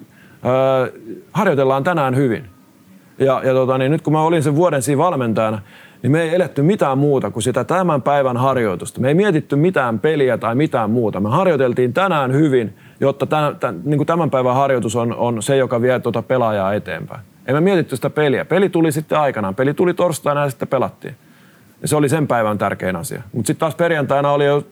öö, 0.45 0.99
harjoitellaan 1.31 1.83
tänään 1.83 2.15
hyvin. 2.15 2.45
Ja, 3.19 3.41
ja 3.43 3.53
tota, 3.53 3.77
niin 3.77 3.91
nyt 3.91 4.01
kun 4.01 4.13
mä 4.13 4.21
olin 4.21 4.43
sen 4.43 4.55
vuoden 4.55 4.81
siinä 4.81 4.97
valmentajana, 4.97 5.61
niin 6.03 6.11
me 6.11 6.21
ei 6.21 6.35
eletty 6.35 6.61
mitään 6.61 6.97
muuta 6.97 7.31
kuin 7.31 7.43
sitä 7.43 7.63
tämän 7.63 8.01
päivän 8.01 8.37
harjoitusta. 8.37 9.01
Me 9.01 9.07
ei 9.07 9.13
mietitty 9.13 9.55
mitään 9.55 9.99
peliä 9.99 10.37
tai 10.37 10.55
mitään 10.55 10.89
muuta. 10.89 11.19
Me 11.19 11.29
harjoiteltiin 11.29 11.93
tänään 11.93 12.33
hyvin, 12.33 12.77
jotta 12.99 13.25
tämän, 13.25 13.55
tämän, 13.55 13.81
niin 13.85 13.97
kuin 13.97 14.07
tämän 14.07 14.29
päivän 14.29 14.55
harjoitus 14.55 14.95
on, 14.95 15.15
on 15.15 15.43
se, 15.43 15.57
joka 15.57 15.81
vie 15.81 15.99
tuota 15.99 16.21
pelaajaa 16.21 16.73
eteenpäin. 16.73 17.21
Emme 17.47 17.61
mietitty 17.61 17.95
sitä 17.95 18.09
peliä. 18.09 18.45
Peli 18.45 18.69
tuli 18.69 18.91
sitten 18.91 19.19
aikanaan. 19.19 19.55
Peli 19.55 19.73
tuli 19.73 19.93
torstaina 19.93 20.43
ja 20.43 20.49
sitten 20.49 20.67
pelattiin. 20.67 21.15
Ja 21.83 21.87
se 21.87 21.95
oli 21.95 22.09
sen 22.09 22.27
päivän 22.27 22.57
tärkein 22.57 22.95
asia. 22.95 23.21
Mutta 23.33 23.47
sitten 23.47 23.59
taas 23.59 23.75
perjantaina 23.75 24.31
oli 24.31 24.45
jo, 24.45 24.67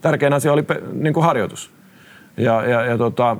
tärkein 0.00 0.32
asia 0.32 0.52
oli 0.52 0.64
niin 0.92 1.14
kuin 1.14 1.24
harjoitus. 1.24 1.70
Ja, 2.36 2.66
ja, 2.66 2.84
ja 2.84 2.98
tota, 2.98 3.36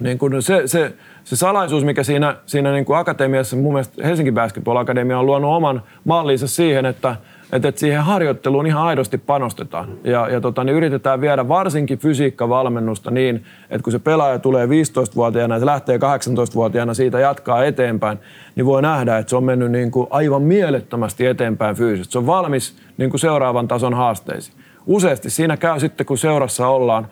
niin 0.00 0.18
kuin 0.18 0.42
se, 0.42 0.62
se, 0.66 0.92
se 1.24 1.36
salaisuus, 1.36 1.84
mikä 1.84 2.02
siinä, 2.02 2.36
siinä 2.46 2.72
niin 2.72 2.84
kuin 2.84 2.98
akatemiassa, 2.98 3.56
mun 3.56 3.72
mielestä 3.72 4.06
Helsingin 4.06 4.34
Basketball 4.34 4.76
Akatemia 4.76 5.18
on 5.18 5.26
luonut 5.26 5.50
oman 5.50 5.82
mallinsa 6.04 6.46
siihen, 6.46 6.86
että, 6.86 7.16
että, 7.52 7.68
että 7.68 7.78
siihen 7.78 8.02
harjoitteluun 8.02 8.66
ihan 8.66 8.82
aidosti 8.82 9.18
panostetaan. 9.18 9.88
Ja, 10.04 10.28
ja 10.28 10.40
tota, 10.40 10.64
niin 10.64 10.76
yritetään 10.76 11.20
viedä 11.20 11.48
varsinkin 11.48 11.98
fysiikkavalmennusta 11.98 13.10
niin, 13.10 13.44
että 13.70 13.84
kun 13.84 13.92
se 13.92 13.98
pelaaja 13.98 14.38
tulee 14.38 14.66
15-vuotiaana 14.66 15.54
ja 15.54 15.58
se 15.58 15.66
lähtee 15.66 15.96
18-vuotiaana 15.96 16.94
siitä 16.94 17.20
jatkaa 17.20 17.64
eteenpäin, 17.64 18.18
niin 18.56 18.66
voi 18.66 18.82
nähdä, 18.82 19.18
että 19.18 19.30
se 19.30 19.36
on 19.36 19.44
mennyt 19.44 19.70
niin 19.70 19.90
kuin 19.90 20.06
aivan 20.10 20.42
mielettömästi 20.42 21.26
eteenpäin 21.26 21.76
fyysisesti. 21.76 22.12
Se 22.12 22.18
on 22.18 22.26
valmis 22.26 22.76
niin 22.96 23.10
kuin 23.10 23.20
seuraavan 23.20 23.68
tason 23.68 23.94
haasteisiin. 23.94 24.56
Useasti 24.86 25.30
siinä 25.30 25.56
käy 25.56 25.80
sitten, 25.80 26.06
kun 26.06 26.18
seurassa 26.18 26.68
ollaan, 26.68 27.08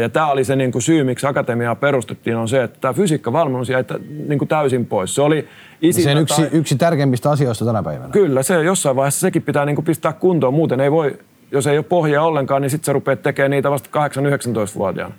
ja 0.00 0.08
tämä 0.08 0.26
oli 0.26 0.44
se 0.44 0.56
niin 0.56 0.72
kuin 0.72 0.82
syy, 0.82 1.04
miksi 1.04 1.26
akatemiaa 1.26 1.74
perustettiin, 1.74 2.36
on 2.36 2.48
se, 2.48 2.62
että 2.62 2.78
tämä 2.80 2.92
fysiikkavalmennus 2.92 3.68
jäi 3.68 3.84
niin 4.28 4.38
kuin 4.38 4.48
täysin 4.48 4.86
pois. 4.86 5.14
Se 5.14 5.22
oli 5.22 5.48
isinä 5.82 6.12
se 6.12 6.20
yksi, 6.20 6.42
tai... 6.42 6.48
yksi 6.52 6.76
tärkeimmistä 6.76 7.30
asioista 7.30 7.64
tänä 7.64 7.82
päivänä. 7.82 8.10
Kyllä, 8.10 8.42
se 8.42 8.62
jossain 8.62 8.96
vaiheessa 8.96 9.20
sekin 9.20 9.42
pitää 9.42 9.64
niin 9.64 9.76
kuin 9.76 9.84
pistää 9.84 10.12
kuntoon. 10.12 10.54
Muuten 10.54 10.80
ei 10.80 10.92
voi, 10.92 11.18
jos 11.52 11.66
ei 11.66 11.78
ole 11.78 11.84
pohjaa 11.88 12.26
ollenkaan, 12.26 12.62
niin 12.62 12.70
sitten 12.70 12.86
sä 12.86 12.92
rupeat 12.92 13.22
tekemään 13.22 13.50
niitä 13.50 13.70
vasta 13.70 13.90
8-19-vuotiaana. 14.06 15.14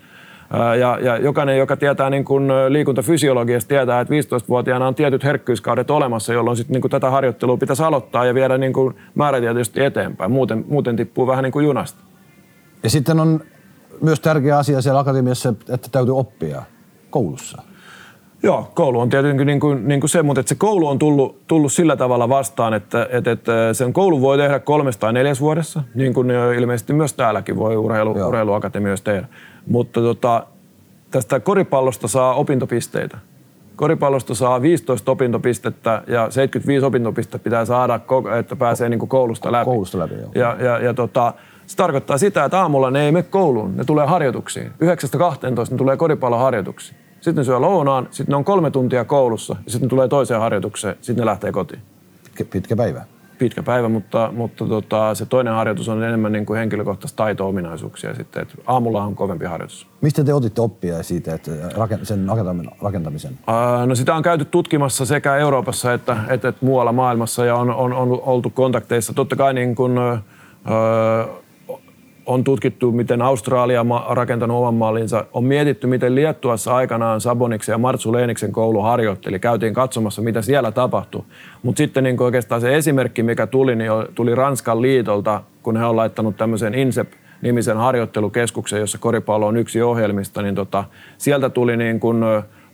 Ja, 0.80 0.98
ja 1.02 1.18
jokainen, 1.18 1.58
joka 1.58 1.78
tietää 1.78 2.10
niin 2.10 2.26
kuin 2.26 2.48
liikuntafysiologiasta, 2.70 3.70
tietää, 3.70 4.00
että 4.00 4.14
15-vuotiaana 4.14 4.88
on 4.88 4.96
tietyt 4.96 5.24
herkkyyskaudet 5.24 5.92
olemassa, 5.92 6.34
jolloin 6.34 6.58
sit 6.58 6.70
niin 6.70 6.82
kuin 6.82 6.92
tätä 6.92 7.10
harjoittelua 7.10 7.58
pitäisi 7.58 7.84
aloittaa 7.84 8.26
ja 8.26 8.34
viedä 8.34 8.58
niin 8.58 8.74
kuin 8.74 8.96
määrätietoisesti 9.16 9.84
eteenpäin. 9.84 10.32
Muuten, 10.32 10.66
muuten 10.68 10.96
tippuu 10.96 11.28
vähän 11.28 11.44
niin 11.44 11.52
kuin 11.52 11.66
junasta. 11.66 12.00
Ja 12.84 12.90
sitten 12.90 13.20
on 13.20 13.42
myös 14.02 14.20
tärkeä 14.20 14.58
asia 14.58 14.82
siellä 14.82 15.00
akatemiassa, 15.00 15.50
että 15.50 15.90
täytyy 15.92 16.18
oppia 16.18 16.64
koulussa. 17.10 17.62
Joo, 18.44 18.72
koulu 18.74 19.00
on 19.00 19.10
tietenkin 19.10 19.48
niin 19.48 19.60
kuin, 19.60 19.88
niin 19.88 20.00
kuin 20.00 20.10
se, 20.10 20.24
mutta 20.24 20.40
että 20.40 20.50
se 20.50 20.56
koulu 20.56 20.88
on 20.88 21.00
tullut, 21.00 21.48
tullut 21.48 21.74
sillä 21.74 21.96
tavalla 21.96 22.30
vastaan, 22.30 22.74
että, 22.74 23.08
että, 23.12 23.32
että 23.32 23.74
sen 23.74 23.94
koulu 23.94 24.22
voi 24.22 24.38
tehdä 24.38 24.60
kolmesta 24.60 25.02
tai 25.02 25.14
neljäs 25.14 25.42
vuodessa, 25.42 25.84
niin 25.96 26.14
kuin 26.14 26.32
ilmeisesti 26.32 26.94
myös 26.94 27.14
täälläkin 27.14 27.56
voi 27.56 27.78
urheilu, 27.78 28.28
urheiluakatemioissa 28.28 29.06
tehdä. 29.06 29.28
Mutta 29.68 30.02
tota, 30.02 30.48
tästä 31.12 31.40
koripallosta 31.40 32.08
saa 32.08 32.34
opintopisteitä. 32.34 33.18
Koripallosta 33.76 34.36
saa 34.36 34.62
15 34.62 35.12
opintopistettä 35.12 36.04
ja 36.08 36.30
75 36.30 36.86
opintopistettä 36.86 37.44
pitää 37.44 37.66
saada, 37.66 38.00
että 38.40 38.56
pääsee 38.56 38.90
niin 38.90 39.00
kuin 39.00 39.10
koulusta 39.10 39.52
läpi. 39.52 39.66
Koulusta 39.66 40.00
läpi, 40.00 40.16
joo. 40.16 40.32
Ja, 40.36 40.58
ja, 40.60 40.80
ja 40.80 40.94
tota, 40.94 41.34
se 41.68 41.78
tarkoittaa 41.78 42.18
sitä, 42.18 42.46
että 42.46 42.62
aamulla 42.62 42.92
ne 42.92 43.06
ei 43.06 43.12
mene 43.12 43.24
kouluun, 43.30 43.78
ne 43.78 43.84
tulee 43.84 44.08
harjoituksiin. 44.08 44.68
9-12 44.68 45.72
ne 45.72 45.78
tulee 45.78 45.98
koripalloharjoituksiin. 45.98 46.98
Sitten 47.16 47.36
ne 47.36 47.44
syö 47.44 47.60
lounaan, 47.60 48.08
sitten 48.12 48.34
ne 48.34 48.36
on 48.36 48.46
kolme 48.46 48.72
tuntia 48.72 49.06
koulussa 49.06 49.56
ja 49.66 49.72
sitten 49.72 49.86
ne 49.86 49.90
tulee 49.90 50.08
toiseen 50.08 50.40
harjoitukseen, 50.40 50.96
sitten 51.02 51.22
ne 51.22 51.26
lähtee 51.26 51.52
kotiin. 51.52 51.82
Pitkä 52.52 52.76
päivä. 52.76 53.02
Pitkä 53.38 53.64
päivä, 53.64 53.90
mutta, 53.90 54.30
mutta 54.36 54.66
tota, 54.66 55.16
se 55.16 55.26
toinen 55.26 55.54
harjoitus 55.54 55.90
on 55.90 56.04
enemmän 56.04 56.32
niin 56.32 56.46
kuin 56.46 56.58
henkilökohtaista 56.58 57.16
taito-ominaisuuksia 57.16 58.16
sitten. 58.16 58.42
Että 58.42 58.56
aamulla 58.66 59.04
on 59.04 59.16
kovempi 59.16 59.46
harjoitus. 59.46 59.88
Mistä 60.02 60.24
te 60.24 60.34
otitte 60.34 60.62
oppia 60.62 61.04
siitä, 61.04 61.36
että 61.36 61.52
sen 62.04 62.28
rakentamisen? 62.82 63.40
Ää, 63.48 63.86
no 63.86 63.96
sitä 63.96 64.16
on 64.16 64.24
käyty 64.24 64.46
tutkimassa 64.46 65.06
sekä 65.06 65.36
Euroopassa 65.36 65.94
että, 65.94 66.18
että, 66.30 66.48
että 66.48 66.66
muualla 66.66 66.92
maailmassa 66.92 67.46
ja 67.46 67.56
on, 67.56 67.70
on, 67.76 67.94
on 67.94 68.22
oltu 68.26 68.50
kontakteissa. 68.50 69.14
Totta 69.14 69.36
kai 69.36 69.54
niin 69.54 69.76
kuin, 69.76 69.98
öö, 69.98 70.16
on 72.26 72.44
tutkittu, 72.44 72.92
miten 72.92 73.22
Australia 73.22 73.82
on 73.82 73.88
rakentanut 74.10 74.58
oman 74.58 74.74
mallinsa. 74.74 75.26
On 75.34 75.44
mietitty, 75.44 75.88
miten 75.88 76.16
Liettuassa 76.16 76.76
aikanaan 76.76 77.22
Saboniksen 77.22 77.74
ja 77.74 77.78
Martsu 77.78 78.14
Leeniksen 78.14 78.52
koulu 78.52 78.82
harjoitteli. 78.82 79.40
Käytiin 79.40 79.74
katsomassa, 79.74 80.22
mitä 80.22 80.42
siellä 80.42 80.72
tapahtui. 80.72 81.24
Mutta 81.64 81.78
sitten 81.78 82.04
niin 82.04 82.22
oikeastaan 82.22 82.62
se 82.62 82.76
esimerkki, 82.76 83.24
mikä 83.24 83.48
tuli, 83.48 83.76
niin 83.76 83.92
tuli 84.16 84.36
Ranskan 84.36 84.82
liitolta, 84.82 85.42
kun 85.64 85.78
he 85.78 85.86
on 85.86 85.96
laittanut 85.96 86.38
tämmöisen 86.38 86.74
INSEP-nimisen 86.76 87.78
harjoittelukeskuksen, 87.78 88.80
jossa 88.80 88.98
koripallo 88.98 89.48
on 89.48 89.58
yksi 89.58 89.82
ohjelmista, 89.82 90.42
niin 90.42 90.56
tota, 90.56 90.84
sieltä 91.18 91.50
tuli 91.50 91.78
niin 91.78 92.00
kuin 92.00 92.24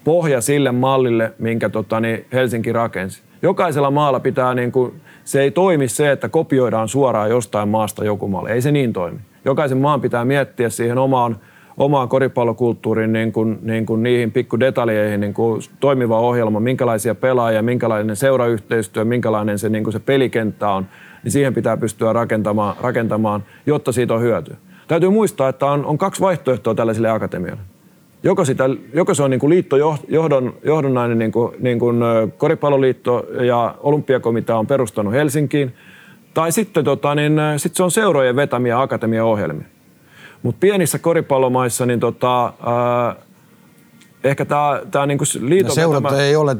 pohja 0.04 0.41
sille 0.41 0.72
mallille, 0.72 1.34
minkä 1.39 1.70
tota, 1.70 1.99
niin 1.99 2.26
Helsinki 2.34 2.74
rakensi. 2.74 3.22
Jokaisella 3.41 3.91
maalla 3.91 4.20
pitää, 4.20 4.54
niin 4.54 4.72
kuin, 4.72 4.93
se 5.24 5.41
ei 5.41 5.52
toimi 5.52 5.88
se, 5.88 6.12
että 6.12 6.30
kopioidaan 6.30 6.88
suoraan 6.88 7.30
jostain 7.30 7.70
maasta 7.70 8.06
joku 8.06 8.28
malli. 8.28 8.52
Ei 8.52 8.62
se 8.62 8.72
niin 8.72 8.93
toimi 8.93 9.20
jokaisen 9.45 9.77
maan 9.77 10.01
pitää 10.01 10.25
miettiä 10.25 10.69
siihen 10.69 10.97
omaan, 10.97 11.37
omaan 11.77 12.09
koripallokulttuuriin 12.09 13.13
niin 13.13 13.31
kuin, 13.31 13.59
niin 13.61 13.85
kuin 13.85 14.03
niihin 14.03 14.31
pikkudetaljeihin 14.31 15.19
niin 15.19 15.33
kuin 15.33 15.61
toimiva 15.79 16.19
ohjelma, 16.19 16.59
minkälaisia 16.59 17.15
pelaajia, 17.15 17.61
minkälainen 17.61 18.15
seurayhteistyö, 18.15 19.05
minkälainen 19.05 19.59
se, 19.59 19.69
niin 19.69 19.83
kuin 19.83 19.93
se 19.93 19.99
pelikenttä 19.99 20.69
on, 20.69 20.87
niin 21.23 21.31
siihen 21.31 21.53
pitää 21.53 21.77
pystyä 21.77 22.13
rakentamaan, 22.13 22.75
rakentamaan, 22.81 23.43
jotta 23.65 23.91
siitä 23.91 24.13
on 24.13 24.21
hyötyä. 24.21 24.57
Täytyy 24.87 25.09
muistaa, 25.09 25.49
että 25.49 25.65
on, 25.65 25.85
on 25.85 25.97
kaksi 25.97 26.21
vaihtoehtoa 26.21 26.75
tällaisille 26.75 27.09
akatemialle. 27.09 27.61
Joko, 28.23 28.45
sitä, 28.45 28.69
joko 28.93 29.13
se 29.13 29.23
on 29.23 29.29
niin 29.29 29.39
kuin 29.39 29.49
liittojohdon, 29.49 30.53
johdonnainen 30.63 31.19
niin 31.19 31.31
kuin, 31.31 31.55
niin 31.59 31.79
kuin 31.79 31.99
koripalloliitto 32.37 33.25
ja 33.41 33.75
olympiakomitea 33.79 34.57
on 34.57 34.67
perustanut 34.67 35.13
Helsinkiin– 35.13 35.73
tai 36.34 36.51
sitten 36.51 36.84
tota, 36.84 37.15
niin, 37.15 37.39
äh, 37.39 37.53
sit 37.57 37.75
se 37.75 37.84
on 37.84 37.91
seurojen 37.91 38.36
vetämiä 38.36 38.82
akatemiaohjelmia. 38.82 39.65
Mutta 40.43 40.59
pienissä 40.59 40.99
koripallomaissa 40.99 41.86
niin 41.86 41.99
tota, 41.99 42.43
ää, 42.43 43.07
äh, 43.07 43.15
ehkä 44.23 44.45
tämä 44.45 44.82
tää 44.91 45.05
niinku 45.05 45.23
liiton 45.39 45.71
seurat 45.71 46.03
vetämä, 46.03 46.21
ei 46.21 46.36
ole 46.36 46.57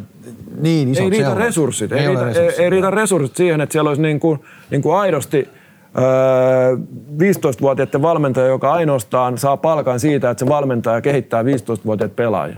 niin 0.62 0.90
isot 0.90 1.04
Ei 1.04 1.10
riitä 1.10 1.26
seurat. 1.26 1.44
resurssit. 1.44 1.92
Ei, 1.92 2.00
ei, 2.00 2.08
riitä, 2.08 2.24
resurssit, 2.24 2.60
ei, 2.60 2.64
ei 2.64 2.70
riitä 2.70 2.92
resurssit 2.92 3.38
siihen, 3.38 3.62
että 3.62 3.74
siellä 3.74 3.88
olisi 3.88 4.02
niinku, 4.02 4.46
niinku 4.70 4.92
aidosti 4.92 5.50
ää, 5.94 6.70
äh, 6.70 6.78
15-vuotiaiden 7.18 8.02
valmentaja, 8.02 8.48
joka 8.48 8.74
ainoastaan 8.74 9.38
saa 9.38 9.58
palkan 9.58 10.00
siitä, 10.00 10.30
että 10.30 10.46
se 10.46 10.50
valmentaja 10.50 11.02
kehittää 11.02 11.44
15-vuotiaat 11.44 12.16
pelaajia. 12.16 12.58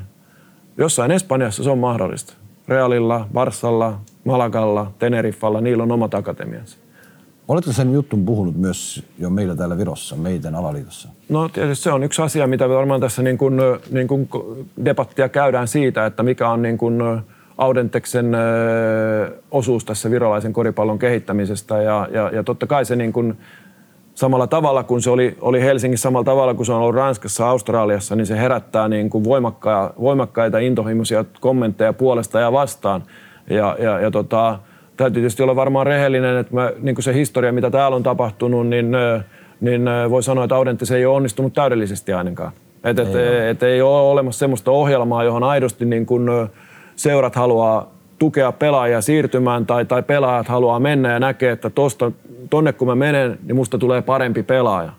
Jossain 0.77 1.11
Espanjassa 1.11 1.63
se 1.63 1.69
on 1.69 1.79
mahdollista. 1.79 2.33
Realilla, 2.67 3.27
Barsalla, 3.33 3.99
Malagalla, 4.25 4.91
Teneriffalla, 4.99 5.61
niillä 5.61 5.83
on 5.83 5.91
omat 5.91 6.13
akatemiansa. 6.13 6.82
Oletko 7.47 7.71
sen 7.71 7.93
jutun 7.93 8.25
puhunut 8.25 8.55
myös 8.55 9.03
jo 9.19 9.29
meillä 9.29 9.55
täällä 9.55 9.77
Virossa, 9.77 10.15
meidän 10.15 10.55
alaliitossa? 10.55 11.09
No 11.29 11.49
tietysti 11.49 11.83
se 11.83 11.91
on 11.91 12.03
yksi 12.03 12.21
asia, 12.21 12.47
mitä 12.47 12.69
varmaan 12.69 13.01
tässä 13.01 13.21
niin 13.21 13.37
kuin, 13.37 13.57
niin 13.91 14.07
kuin 14.07 14.29
debattia 14.85 15.29
käydään 15.29 15.67
siitä, 15.67 16.05
että 16.05 16.23
mikä 16.23 16.49
on 16.49 16.61
niin 16.61 16.77
kuin 16.77 17.01
Audenteksen 17.57 18.31
osuus 19.51 19.85
tässä 19.85 20.11
virolaisen 20.11 20.53
koripallon 20.53 20.99
kehittämisestä. 20.99 21.81
Ja, 21.81 22.07
ja, 22.11 22.29
ja 22.33 22.43
totta 22.43 22.67
kai 22.67 22.85
se 22.85 22.95
niin 22.95 23.13
kuin, 23.13 23.37
samalla 24.15 24.47
tavalla 24.47 24.83
kuin 24.83 25.01
se 25.01 25.09
oli, 25.09 25.37
oli 25.41 25.61
Helsingissä, 25.61 26.03
samalla 26.03 26.25
tavalla 26.25 26.53
kuin 26.53 26.65
se 26.65 26.73
on 26.73 26.81
ollut 26.81 26.95
Ranskassa, 26.95 27.49
Australiassa, 27.49 28.15
niin 28.15 28.25
se 28.25 28.37
herättää 28.37 28.87
niin 28.87 29.09
kuin 29.09 29.23
voimakkaita, 29.23 29.93
voimakkaita 30.01 30.59
intohimoisia 30.59 31.25
kommentteja 31.39 31.93
puolesta 31.93 32.39
ja 32.39 32.51
vastaan. 32.51 33.03
Ja, 33.49 33.77
ja, 33.79 33.99
ja 33.99 34.11
tota, 34.11 34.59
täytyy 34.97 35.21
tietysti 35.21 35.43
olla 35.43 35.55
varmaan 35.55 35.85
rehellinen, 35.85 36.37
että 36.37 36.53
mä, 36.53 36.71
niin 36.79 36.95
kuin 36.95 37.03
se 37.03 37.13
historia, 37.13 37.53
mitä 37.53 37.69
täällä 37.69 37.95
on 37.95 38.03
tapahtunut, 38.03 38.67
niin, 38.67 38.91
niin 39.61 39.85
voi 40.09 40.23
sanoa, 40.23 40.43
että 40.43 40.55
Audentti 40.55 40.85
se 40.85 40.97
ei 40.97 41.05
ole 41.05 41.15
onnistunut 41.15 41.53
täydellisesti 41.53 42.13
ainakaan. 42.13 42.51
Et, 42.83 42.99
et, 42.99 43.15
et 43.49 43.63
ei 43.63 43.81
ole 43.81 44.11
olemassa 44.11 44.39
sellaista 44.39 44.71
ohjelmaa, 44.71 45.23
johon 45.23 45.43
aidosti 45.43 45.85
niin 45.85 46.05
kun 46.05 46.49
seurat 46.95 47.35
haluaa 47.35 47.91
tukea 48.19 48.51
pelaajia 48.51 49.01
siirtymään 49.01 49.65
tai, 49.65 49.85
tai 49.85 50.03
pelaajat 50.03 50.47
haluaa 50.47 50.79
mennä 50.79 51.11
ja 51.11 51.19
näkee, 51.19 51.51
että 51.51 51.69
tosta, 51.69 52.11
tonne 52.49 52.73
kun 52.73 52.87
mä 52.87 52.95
menen, 52.95 53.39
niin 53.43 53.55
musta 53.55 53.77
tulee 53.77 54.01
parempi 54.01 54.43
pelaaja. 54.43 54.91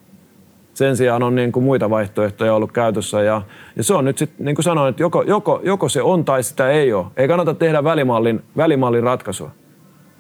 Sen 0.74 0.96
sijaan 0.96 1.22
on 1.22 1.34
niin 1.34 1.52
kuin 1.52 1.64
muita 1.64 1.90
vaihtoehtoja 1.90 2.54
ollut 2.54 2.72
käytössä 2.72 3.22
ja, 3.22 3.42
ja 3.76 3.84
se 3.84 3.94
on 3.94 4.04
nyt 4.04 4.18
sitten, 4.18 4.44
niin 4.44 4.54
kuin 4.54 4.64
sanoin, 4.64 4.90
että 4.90 5.02
joko, 5.02 5.22
joko, 5.22 5.60
joko 5.64 5.88
se 5.88 6.02
on 6.02 6.24
tai 6.24 6.42
sitä 6.42 6.70
ei 6.70 6.92
ole. 6.92 7.06
Ei 7.16 7.28
kannata 7.28 7.54
tehdä 7.54 7.84
välimallin, 7.84 8.42
välimallin 8.56 9.02
ratkaisua. 9.02 9.50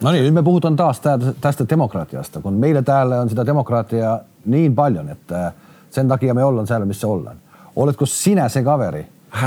No 0.04 0.12
niin, 0.12 0.24
nyt 0.24 0.34
me 0.34 0.42
puhutaan 0.42 0.76
taas 0.76 1.02
tästä 1.40 1.64
demokratiasta, 1.68 2.40
kun 2.40 2.52
meillä 2.52 2.82
täällä 2.82 3.20
on 3.20 3.28
sitä 3.28 3.46
demokratiaa 3.46 4.20
niin 4.44 4.74
paljon, 4.74 5.08
että 5.08 5.52
sen 5.90 6.08
takia 6.08 6.34
me 6.34 6.44
ollaan 6.44 6.66
siellä, 6.66 6.86
missä 6.86 7.06
ollaan. 7.06 7.36
Oletko 7.76 8.06
sinä 8.06 8.48
se 8.48 8.62
kaveri, 8.62 9.06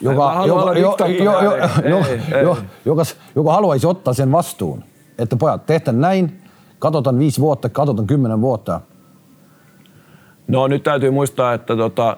joka, 0.00 0.42
joka, 0.46 0.74
joka, 0.78 1.06
joka, 2.84 3.02
joka 3.34 3.52
haluaisi 3.52 3.86
ottaa 3.86 4.14
sen 4.14 4.32
vastuun, 4.32 4.84
että 5.18 5.36
pojat, 5.36 5.66
tehtä 5.66 5.92
näin, 5.92 6.42
katsotaan 6.78 7.18
viisi 7.18 7.40
vuotta, 7.40 7.68
katsotaan 7.68 8.06
kymmenen 8.06 8.40
vuotta. 8.40 8.80
No 10.48 10.68
nyt 10.68 10.82
täytyy 10.82 11.10
muistaa, 11.10 11.54
että 11.54 11.76
tota, 11.76 12.16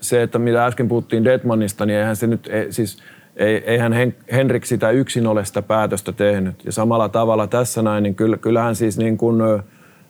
se, 0.00 0.22
että 0.22 0.38
mitä 0.38 0.66
äsken 0.66 0.88
puhuttiin 0.88 1.24
Detmanista, 1.24 1.86
niin 1.86 1.98
eihän 1.98 2.16
se 2.16 2.26
nyt, 2.26 2.46
ei, 2.46 2.72
siis 2.72 2.98
ei, 3.40 3.56
eihän 3.66 3.92
Henrik 4.32 4.64
sitä 4.64 4.90
yksin 4.90 5.26
ole 5.26 5.44
sitä 5.44 5.62
päätöstä 5.62 6.12
tehnyt. 6.12 6.64
Ja 6.64 6.72
samalla 6.72 7.08
tavalla 7.08 7.46
tässä 7.46 7.82
näin, 7.82 8.02
niin 8.02 8.16
kyllähän 8.40 8.76
siis 8.76 8.98
niin 8.98 9.18
kuin, 9.18 9.42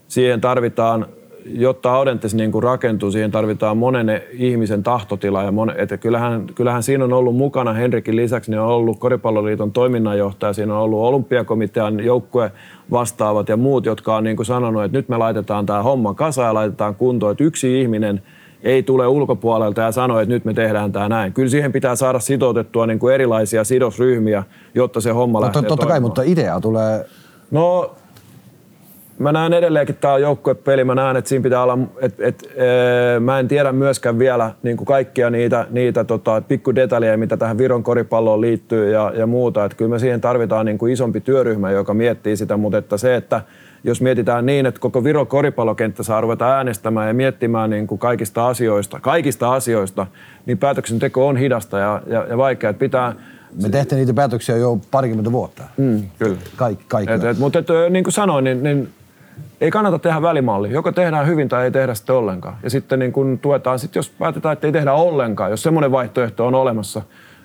siihen 0.08 0.40
tarvitaan 0.40 1.06
jotta 1.44 1.92
Audentes 1.92 2.34
niin 2.34 2.52
kuin 2.52 2.62
rakentuu, 2.62 3.10
siihen 3.10 3.30
tarvitaan 3.30 3.76
monen 3.76 4.22
ihmisen 4.32 4.82
tahtotila. 4.82 5.42
Ja 5.42 5.52
mon, 5.52 5.72
että 5.76 5.96
kyllähän, 5.96 6.46
kyllähän 6.54 6.82
siinä 6.82 7.04
on 7.04 7.12
ollut 7.12 7.36
mukana 7.36 7.72
Henrikin 7.72 8.16
lisäksi, 8.16 8.50
niin 8.50 8.60
on 8.60 8.66
ollut 8.66 8.98
Koripalloliiton 8.98 9.72
toiminnanjohtaja, 9.72 10.52
siinä 10.52 10.74
on 10.74 10.80
ollut 10.80 11.00
olympiakomitean 11.00 12.04
joukkue 12.04 12.52
vastaavat 12.90 13.48
ja 13.48 13.56
muut, 13.56 13.86
jotka 13.86 14.16
on 14.16 14.24
niin 14.24 14.36
kuin 14.36 14.46
sanonut, 14.46 14.84
että 14.84 14.98
nyt 14.98 15.08
me 15.08 15.16
laitetaan 15.16 15.66
tämä 15.66 15.82
homma 15.82 16.14
kasaan 16.14 16.46
ja 16.46 16.54
laitetaan 16.54 16.94
kuntoon, 16.94 17.32
että 17.32 17.44
yksi 17.44 17.80
ihminen 17.80 18.22
ei 18.62 18.82
tule 18.82 19.06
ulkopuolelta 19.06 19.80
ja 19.80 19.92
sano, 19.92 20.20
että 20.20 20.34
nyt 20.34 20.44
me 20.44 20.54
tehdään 20.54 20.92
tämä 20.92 21.08
näin. 21.08 21.32
Kyllä 21.32 21.48
siihen 21.48 21.72
pitää 21.72 21.96
saada 21.96 22.20
sitoutettua 22.20 22.86
niin 22.86 22.98
kuin 22.98 23.14
erilaisia 23.14 23.64
sidosryhmiä, 23.64 24.44
jotta 24.74 25.00
se 25.00 25.10
homma 25.10 25.40
lähtee 25.40 25.62
Totta 25.62 25.86
kai, 25.86 26.00
mutta 26.00 26.22
idea 26.22 26.60
tulee... 26.60 27.06
No 27.50 27.94
mä 29.20 29.32
näen 29.32 29.52
edelleenkin, 29.52 29.94
että 29.94 30.00
tämä 30.00 30.14
on 30.14 30.22
joukkuepeli. 30.22 30.84
Mä 30.84 30.94
näen, 30.94 31.16
että 31.16 31.28
siinä 31.28 31.42
pitää 31.42 31.62
olla, 31.62 31.78
että 32.00 32.26
et, 32.26 32.42
e, 33.16 33.20
mä 33.20 33.38
en 33.38 33.48
tiedä 33.48 33.72
myöskään 33.72 34.18
vielä 34.18 34.50
niin 34.62 34.76
kuin 34.76 34.86
kaikkia 34.86 35.30
niitä, 35.30 35.66
niitä 35.70 36.04
tota, 36.04 36.42
pikkudetaljeja, 36.48 37.18
mitä 37.18 37.36
tähän 37.36 37.58
Viron 37.58 37.82
koripalloon 37.82 38.40
liittyy 38.40 38.90
ja, 38.90 39.12
ja 39.16 39.26
muuta. 39.26 39.64
Että 39.64 39.76
kyllä 39.76 39.88
me 39.88 39.98
siihen 39.98 40.20
tarvitaan 40.20 40.66
niin 40.66 40.78
kuin 40.78 40.92
isompi 40.92 41.20
työryhmä, 41.20 41.70
joka 41.70 41.94
miettii 41.94 42.36
sitä, 42.36 42.56
mutta 42.56 42.78
että 42.78 42.96
se, 42.96 43.16
että 43.16 43.42
jos 43.84 44.00
mietitään 44.00 44.46
niin, 44.46 44.66
että 44.66 44.80
koko 44.80 45.04
Viron 45.04 45.26
koripallokenttä 45.26 46.02
saa 46.02 46.20
ruveta 46.20 46.56
äänestämään 46.56 47.08
ja 47.08 47.14
miettimään 47.14 47.70
niin 47.70 47.86
kuin 47.86 47.98
kaikista 47.98 48.48
asioista, 48.48 49.00
kaikista 49.00 49.52
asioista, 49.52 50.06
niin 50.46 50.58
päätöksenteko 50.58 51.28
on 51.28 51.36
hidasta 51.36 51.78
ja, 51.78 52.02
ja, 52.06 52.26
ja 52.28 52.36
vaikeaa. 52.36 52.72
Pitää, 52.72 53.12
me 53.62 53.68
tehtiin 53.68 53.96
niitä 53.96 54.14
päätöksiä 54.14 54.56
jo 54.56 54.80
parikymmentä 54.90 55.32
vuotta. 55.32 55.62
Mm, 55.76 56.02
kyllä. 56.18 56.36
Kaikki, 56.56 56.84
kaikki. 56.88 57.12
Et, 57.12 57.24
et, 57.24 57.38
mutta 57.38 57.58
et, 57.58 57.66
niin 57.90 58.04
kuin 58.04 58.12
sanoin, 58.12 58.44
niin, 58.44 58.62
niin 58.62 58.88
ei 59.60 59.70
kannata 59.70 59.98
tehdä 59.98 60.22
välimalli. 60.22 60.72
Joko 60.72 60.92
tehdään 60.92 61.26
hyvin 61.26 61.48
tai 61.48 61.64
ei 61.64 61.70
tehdä 61.70 61.94
sitten 61.94 62.14
ollenkaan. 62.14 62.56
Ja 62.62 62.70
sitten 62.70 62.98
niin 62.98 63.12
kun 63.12 63.38
tuetaan, 63.42 63.78
sit 63.78 63.94
jos 63.94 64.10
päätetään, 64.10 64.52
että 64.52 64.66
ei 64.66 64.72
tehdä 64.72 64.92
ollenkaan, 64.92 65.50
jos 65.50 65.62
semmoinen 65.62 65.92
vaihtoehto 65.92 66.46
on 66.46 66.54
olemassa, 66.54 67.02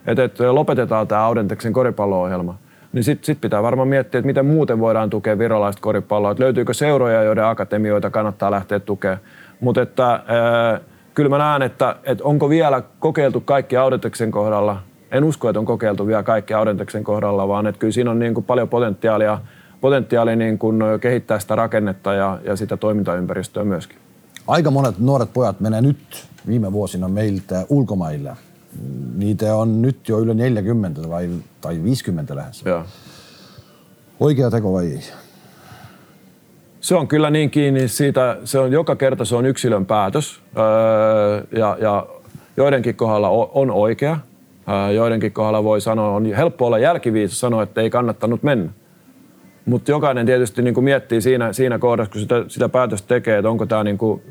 että, 0.07 0.23
että 0.23 0.55
lopetetaan 0.55 1.07
tämä 1.07 1.25
Audenteksen 1.25 1.73
koripallo-ohjelma, 1.73 2.57
niin 2.95 3.03
sitten 3.03 3.25
sit 3.25 3.41
pitää 3.41 3.63
varmaan 3.63 3.87
miettiä, 3.87 4.19
että 4.19 4.25
miten 4.25 4.45
muuten 4.45 4.79
voidaan 4.79 5.09
tukea 5.09 5.37
virolaista 5.37 5.81
koripalloa. 5.81 6.31
Että 6.31 6.43
löytyykö 6.43 6.73
seuroja, 6.73 7.23
joiden 7.23 7.45
akatemioita 7.45 8.09
kannattaa 8.09 8.51
lähteä 8.51 8.79
tukemaan. 8.79 9.19
Mutta 9.59 9.81
että 9.81 10.13
äh, 10.13 10.81
kyllä 11.13 11.29
mä 11.29 11.37
näen, 11.37 11.61
että, 11.61 11.95
että 12.03 12.23
onko 12.23 12.49
vielä 12.49 12.83
kokeiltu 12.99 13.41
kaikki 13.41 13.77
Audenteksen 13.77 14.31
kohdalla. 14.31 14.81
En 15.11 15.23
usko, 15.23 15.49
että 15.49 15.59
on 15.59 15.65
kokeiltu 15.65 16.07
vielä 16.07 16.23
kaikki 16.23 16.53
Audenteksen 16.53 17.03
kohdalla, 17.03 17.47
vaan 17.47 17.67
että 17.67 17.79
kyllä 17.79 17.93
siinä 17.93 18.11
on 18.11 18.19
niin 18.19 18.33
kuin 18.33 18.43
paljon 18.43 18.69
potentiaalia– 18.69 19.39
potentiaali 19.85 20.35
niin 20.35 20.57
kuin 20.57 20.79
kehittää 21.01 21.39
sitä 21.39 21.55
rakennetta 21.55 22.13
ja, 22.13 22.39
ja 22.45 22.55
sitä 22.55 22.77
toimintaympäristöä 22.77 23.63
myöskin. 23.63 23.97
Aika 24.47 24.71
monet 24.71 24.99
nuoret 24.99 25.33
pojat 25.33 25.59
menee 25.59 25.81
nyt 25.81 26.27
viime 26.47 26.71
vuosina 26.71 27.07
meiltä 27.07 27.65
ulkomaille. 27.69 28.31
Niitä 29.15 29.55
on 29.55 29.81
nyt 29.81 30.09
jo 30.09 30.19
yli 30.19 30.33
40 30.33 31.01
tai, 31.01 31.29
tai 31.61 31.83
50 31.83 32.35
lähes. 32.35 32.63
Joo. 32.65 32.83
Oikea 34.19 34.51
teko 34.51 34.73
vai 34.73 34.91
ei? 34.91 34.99
Se 36.79 36.95
on 36.95 37.07
kyllä 37.07 37.29
niin 37.29 37.51
kiinni 37.51 37.87
siitä, 37.87 38.37
se 38.43 38.59
on 38.59 38.71
joka 38.71 38.95
kerta 38.95 39.25
se 39.25 39.35
on 39.35 39.45
yksilön 39.45 39.85
päätös 39.85 40.41
öö, 40.57 41.43
ja, 41.59 41.77
ja 41.81 42.07
joidenkin 42.57 42.95
kohdalla 42.95 43.29
on 43.29 43.71
oikea, 43.71 44.19
öö, 44.69 44.91
joidenkin 44.91 45.31
kohdalla 45.31 45.63
voi 45.63 45.81
sanoa, 45.81 46.15
on 46.15 46.25
helppo 46.25 46.65
olla 46.65 46.79
jälkiviisas 46.79 47.39
sanoa, 47.39 47.63
että 47.63 47.81
ei 47.81 47.89
kannattanut 47.89 48.43
mennä. 48.43 48.69
Mutta 49.65 49.91
jokainen 49.91 50.25
tietysti 50.25 50.61
niin 50.61 50.73
kuin 50.73 50.83
miettii 50.83 51.21
siinä, 51.21 51.53
siinä 51.53 51.79
kohdassa, 51.79 52.11
kun 52.11 52.21
sitä, 52.21 52.45
sitä 52.47 52.69
päätöstä 52.69 53.07
tekee, 53.07 53.37
että 53.37 53.49
onko 53.49 53.65
tämä 53.65 53.83
niin 53.83 53.97
kuin, 53.97 54.21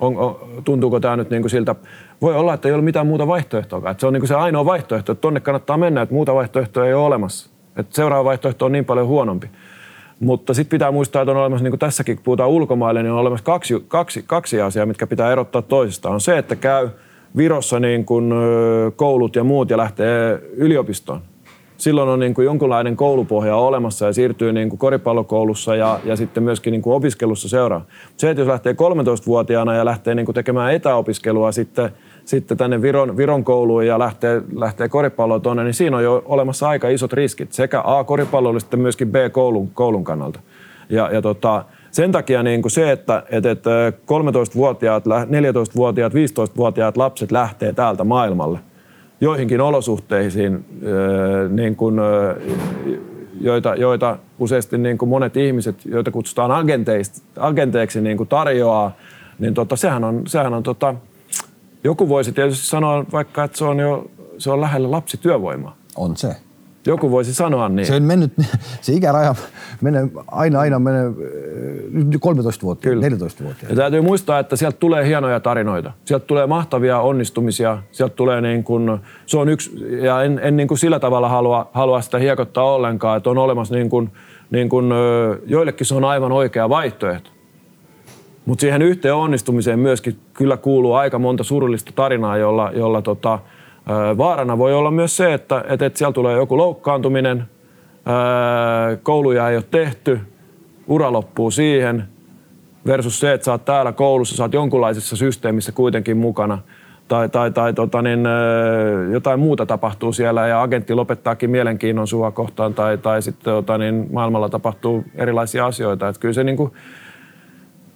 on, 0.00 0.16
on, 0.16 0.36
tuntuuko 0.64 1.00
tämä 1.00 1.16
nyt 1.16 1.30
niin 1.30 1.42
kuin 1.42 1.50
siltä, 1.50 1.74
voi 2.22 2.34
olla, 2.34 2.54
että 2.54 2.68
ei 2.68 2.74
ole 2.74 2.82
mitään 2.82 3.06
muuta 3.06 3.26
vaihtoehtoa. 3.26 3.90
Että 3.90 4.00
se 4.00 4.06
on 4.06 4.12
niin 4.12 4.20
kuin 4.20 4.28
se 4.28 4.34
ainoa 4.34 4.64
vaihtoehto, 4.64 5.12
että 5.12 5.20
tonne 5.20 5.40
kannattaa 5.40 5.76
mennä, 5.76 6.02
että 6.02 6.14
muuta 6.14 6.34
vaihtoehtoa 6.34 6.86
ei 6.86 6.94
ole 6.94 7.04
olemassa. 7.04 7.50
Että 7.76 7.94
seuraava 7.94 8.24
vaihtoehto 8.24 8.64
on 8.66 8.72
niin 8.72 8.84
paljon 8.84 9.06
huonompi. 9.06 9.50
Mutta 10.20 10.54
sitten 10.54 10.70
pitää 10.70 10.90
muistaa, 10.90 11.22
että 11.22 11.32
on 11.32 11.38
olemassa, 11.38 11.64
niin 11.64 11.72
kuin 11.72 11.78
tässäkin 11.78 12.16
kun 12.16 12.24
puhutaan 12.24 12.50
ulkomaille, 12.50 13.02
niin 13.02 13.12
on 13.12 13.18
olemassa 13.18 13.44
kaksi, 13.44 13.84
kaksi, 13.88 14.24
kaksi 14.26 14.60
asiaa, 14.60 14.86
mitkä 14.86 15.06
pitää 15.06 15.32
erottaa 15.32 15.62
toisistaan. 15.62 16.14
On 16.14 16.20
se, 16.20 16.38
että 16.38 16.56
käy 16.56 16.88
Virossa 17.36 17.80
niin 17.80 18.04
kuin 18.04 18.32
koulut 18.96 19.36
ja 19.36 19.44
muut 19.44 19.70
ja 19.70 19.76
lähtee 19.76 20.42
yliopistoon 20.56 21.20
silloin 21.78 22.08
on 22.08 22.18
niin 22.18 22.34
kuin 22.34 22.44
jonkunlainen 22.44 22.96
koulupohja 22.96 23.56
olemassa 23.56 24.06
ja 24.06 24.12
siirtyy 24.12 24.52
niin 24.52 24.68
kuin 24.68 24.78
koripallokoulussa 24.78 25.76
ja, 25.76 26.00
ja 26.04 26.16
sitten 26.16 26.42
myöskin 26.42 26.70
niin 26.70 26.82
kuin 26.82 26.94
opiskelussa 26.94 27.48
seuraa. 27.48 27.84
Se, 28.16 28.30
että 28.30 28.40
jos 28.40 28.48
lähtee 28.48 28.72
13-vuotiaana 28.72 29.74
ja 29.74 29.84
lähtee 29.84 30.14
niin 30.14 30.26
kuin 30.26 30.34
tekemään 30.34 30.74
etäopiskelua 30.74 31.52
sitten, 31.52 31.90
sitten 32.24 32.56
tänne 32.56 32.82
Viron, 32.82 33.16
Viron 33.16 33.44
kouluun 33.44 33.86
ja 33.86 33.98
lähtee, 33.98 34.42
lähtee 34.56 34.88
koripalloon 34.88 35.42
tuonne, 35.42 35.64
niin 35.64 35.74
siinä 35.74 35.96
on 35.96 36.04
jo 36.04 36.22
olemassa 36.26 36.68
aika 36.68 36.88
isot 36.88 37.12
riskit 37.12 37.52
sekä 37.52 37.82
A 37.84 38.04
koripallolle 38.04 38.60
myöskin 38.76 39.10
B 39.10 39.14
koulun, 39.32 39.70
koulun 39.70 40.04
kannalta. 40.04 40.40
Ja, 40.90 41.10
ja 41.12 41.22
tota, 41.22 41.64
sen 41.90 42.12
takia 42.12 42.42
niin 42.42 42.62
kuin 42.62 42.72
se, 42.72 42.92
että, 42.92 43.22
että, 43.30 43.50
että 43.50 43.90
13-vuotiaat, 43.90 45.04
14-vuotiaat, 45.06 46.12
15-vuotiaat 46.12 46.96
lapset 46.96 47.32
lähtee 47.32 47.72
täältä 47.72 48.04
maailmalle, 48.04 48.58
joihinkin 49.20 49.60
olosuhteisiin, 49.60 50.64
niin 51.48 51.76
kuin, 51.76 51.96
joita, 53.40 53.74
joita 53.74 54.18
useasti 54.38 54.78
niin 54.78 54.98
kuin 54.98 55.08
monet 55.08 55.36
ihmiset, 55.36 55.84
joita 55.84 56.10
kutsutaan 56.10 56.50
agenteiksi, 57.36 58.00
niin 58.00 58.16
kuin 58.16 58.28
tarjoaa, 58.28 58.96
niin 59.38 59.54
tota, 59.54 59.76
sehän 59.76 60.04
on, 60.04 60.22
sehän 60.26 60.54
on 60.54 60.62
tota, 60.62 60.94
joku 61.84 62.08
voisi 62.08 62.32
tietysti 62.32 62.66
sanoa 62.66 63.04
vaikka, 63.12 63.44
että 63.44 63.58
se 63.58 63.64
on 63.64 63.78
jo 63.78 64.10
se 64.38 64.50
on 64.50 64.60
lähellä 64.60 64.90
lapsityövoimaa. 64.90 65.76
On 65.96 66.16
se. 66.16 66.36
Joku 66.86 67.10
voisi 67.10 67.34
sanoa 67.34 67.68
niin. 67.68 67.86
Se 67.86 67.94
on 67.94 68.02
mennyt, 68.02 68.32
se 68.80 68.92
ikäraja 68.92 69.34
menee 69.80 70.08
aina, 70.26 70.60
aina 70.60 70.78
menee 70.78 71.12
13 72.20 72.62
vuotta, 72.62 72.82
Kyllä. 72.82 73.02
14 73.02 73.44
vuotta. 73.44 73.66
Ja 73.68 73.76
täytyy 73.76 74.00
muistaa, 74.00 74.38
että 74.38 74.56
sieltä 74.56 74.76
tulee 74.80 75.06
hienoja 75.06 75.40
tarinoita. 75.40 75.92
Sieltä 76.04 76.26
tulee 76.26 76.46
mahtavia 76.46 77.00
onnistumisia. 77.00 77.78
Sieltä 77.92 78.14
tulee 78.14 78.40
niin 78.40 78.64
kuin, 78.64 78.98
se 79.26 79.38
on 79.38 79.48
yksi, 79.48 79.86
ja 80.04 80.22
en, 80.22 80.40
en 80.42 80.56
niin 80.56 80.68
kuin 80.68 80.78
sillä 80.78 81.00
tavalla 81.00 81.28
halua, 81.28 81.70
halua 81.72 82.00
sitä 82.00 82.18
hiekottaa 82.18 82.74
ollenkaan, 82.74 83.16
että 83.16 83.30
on 83.30 83.38
olemassa 83.38 83.74
niin 83.74 83.90
kuin, 83.90 84.10
niin 84.50 84.68
kuin, 84.68 84.86
joillekin 85.46 85.86
se 85.86 85.94
on 85.94 86.04
aivan 86.04 86.32
oikea 86.32 86.68
vaihtoehto. 86.68 87.30
Mutta 88.46 88.60
siihen 88.60 88.82
yhteen 88.82 89.14
onnistumiseen 89.14 89.78
myöskin 89.78 90.18
kyllä 90.34 90.56
kuuluu 90.56 90.94
aika 90.94 91.18
monta 91.18 91.44
surullista 91.44 91.92
tarinaa, 91.94 92.36
jolla, 92.36 92.70
jolla 92.74 93.02
tota, 93.02 93.38
Vaarana 94.18 94.58
voi 94.58 94.74
olla 94.74 94.90
myös 94.90 95.16
se, 95.16 95.34
että, 95.34 95.64
että, 95.68 95.86
että 95.86 95.98
siellä 95.98 96.12
tulee 96.12 96.36
joku 96.36 96.56
loukkaantuminen, 96.56 97.44
kouluja 99.02 99.48
ei 99.48 99.56
ole 99.56 99.64
tehty, 99.70 100.20
ura 100.86 101.12
loppuu 101.12 101.50
siihen, 101.50 102.04
versus 102.86 103.20
se, 103.20 103.32
että 103.32 103.44
sä 103.44 103.52
oot 103.52 103.64
täällä 103.64 103.92
koulussa, 103.92 104.36
sä 104.36 104.44
oot 104.44 104.52
jonkunlaisessa 104.52 105.16
systeemissä 105.16 105.72
kuitenkin 105.72 106.16
mukana, 106.16 106.58
tai, 107.08 107.28
tai, 107.28 107.50
tai 107.50 107.72
tota 107.72 108.02
niin, 108.02 108.20
jotain 109.12 109.40
muuta 109.40 109.66
tapahtuu 109.66 110.12
siellä 110.12 110.46
ja 110.46 110.62
agentti 110.62 110.94
lopettaakin 110.94 111.50
mielenkiinnon 111.50 112.08
sua 112.08 112.30
kohtaan, 112.30 112.74
tai, 112.74 112.98
tai 112.98 113.22
sitten 113.22 113.54
tota 113.54 113.78
niin, 113.78 114.06
maailmalla 114.12 114.48
tapahtuu 114.48 115.04
erilaisia 115.14 115.66
asioita. 115.66 116.08
Että 116.08 116.20
kyllä 116.20 116.34
se 116.34 116.44
niin 116.44 116.56
kuin, 116.56 116.72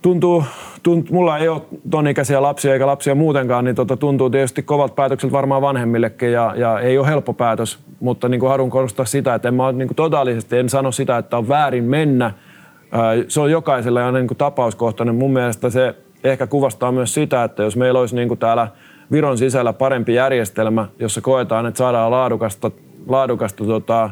tuntuu, 0.03 0.44
tunt, 0.82 1.11
mulla 1.11 1.38
ei 1.38 1.48
ole 1.48 1.62
ton 1.90 2.09
ikäisiä 2.09 2.42
lapsia 2.42 2.72
eikä 2.72 2.86
lapsia 2.86 3.14
muutenkaan, 3.14 3.64
niin 3.64 3.74
tota, 3.74 3.96
tuntuu 3.96 4.30
tietysti 4.30 4.62
kovat 4.62 4.94
päätökset 4.94 5.32
varmaan 5.32 5.62
vanhemmillekin 5.62 6.32
ja, 6.32 6.55
ja 6.57 6.80
ei 6.80 6.98
ole 6.98 7.07
helppo 7.07 7.32
päätös, 7.32 7.78
mutta 8.00 8.28
niin 8.28 8.40
kuin 8.40 8.50
haluan 8.50 8.70
korostaa 8.70 9.05
sitä, 9.05 9.34
että 9.34 9.48
en 9.48 9.55
mä 9.55 9.72
niin 9.72 9.88
kuin 9.88 9.96
totaalisesti, 9.96 10.59
en 10.59 10.68
sano 10.68 10.92
sitä, 10.92 11.18
että 11.18 11.38
on 11.38 11.48
väärin 11.48 11.84
mennä. 11.84 12.32
Se 13.28 13.40
on 13.40 13.50
jokaisella 13.50 14.07
aina 14.07 14.18
niin 14.18 14.28
kuin 14.28 14.38
tapauskohtainen. 14.38 15.14
Mun 15.14 15.32
mielestä 15.32 15.70
se 15.70 15.94
ehkä 16.24 16.46
kuvastaa 16.46 16.92
myös 16.92 17.14
sitä, 17.14 17.44
että 17.44 17.62
jos 17.62 17.76
meillä 17.76 18.00
olisi 18.00 18.16
niin 18.16 18.28
kuin 18.28 18.38
täällä 18.38 18.68
Viron 19.12 19.38
sisällä 19.38 19.72
parempi 19.72 20.14
järjestelmä, 20.14 20.88
jossa 20.98 21.20
koetaan, 21.20 21.66
että 21.66 21.78
saadaan 21.78 22.11
laadukasta, 22.11 22.70
laadukasta 23.09 23.64
tota, 23.64 24.11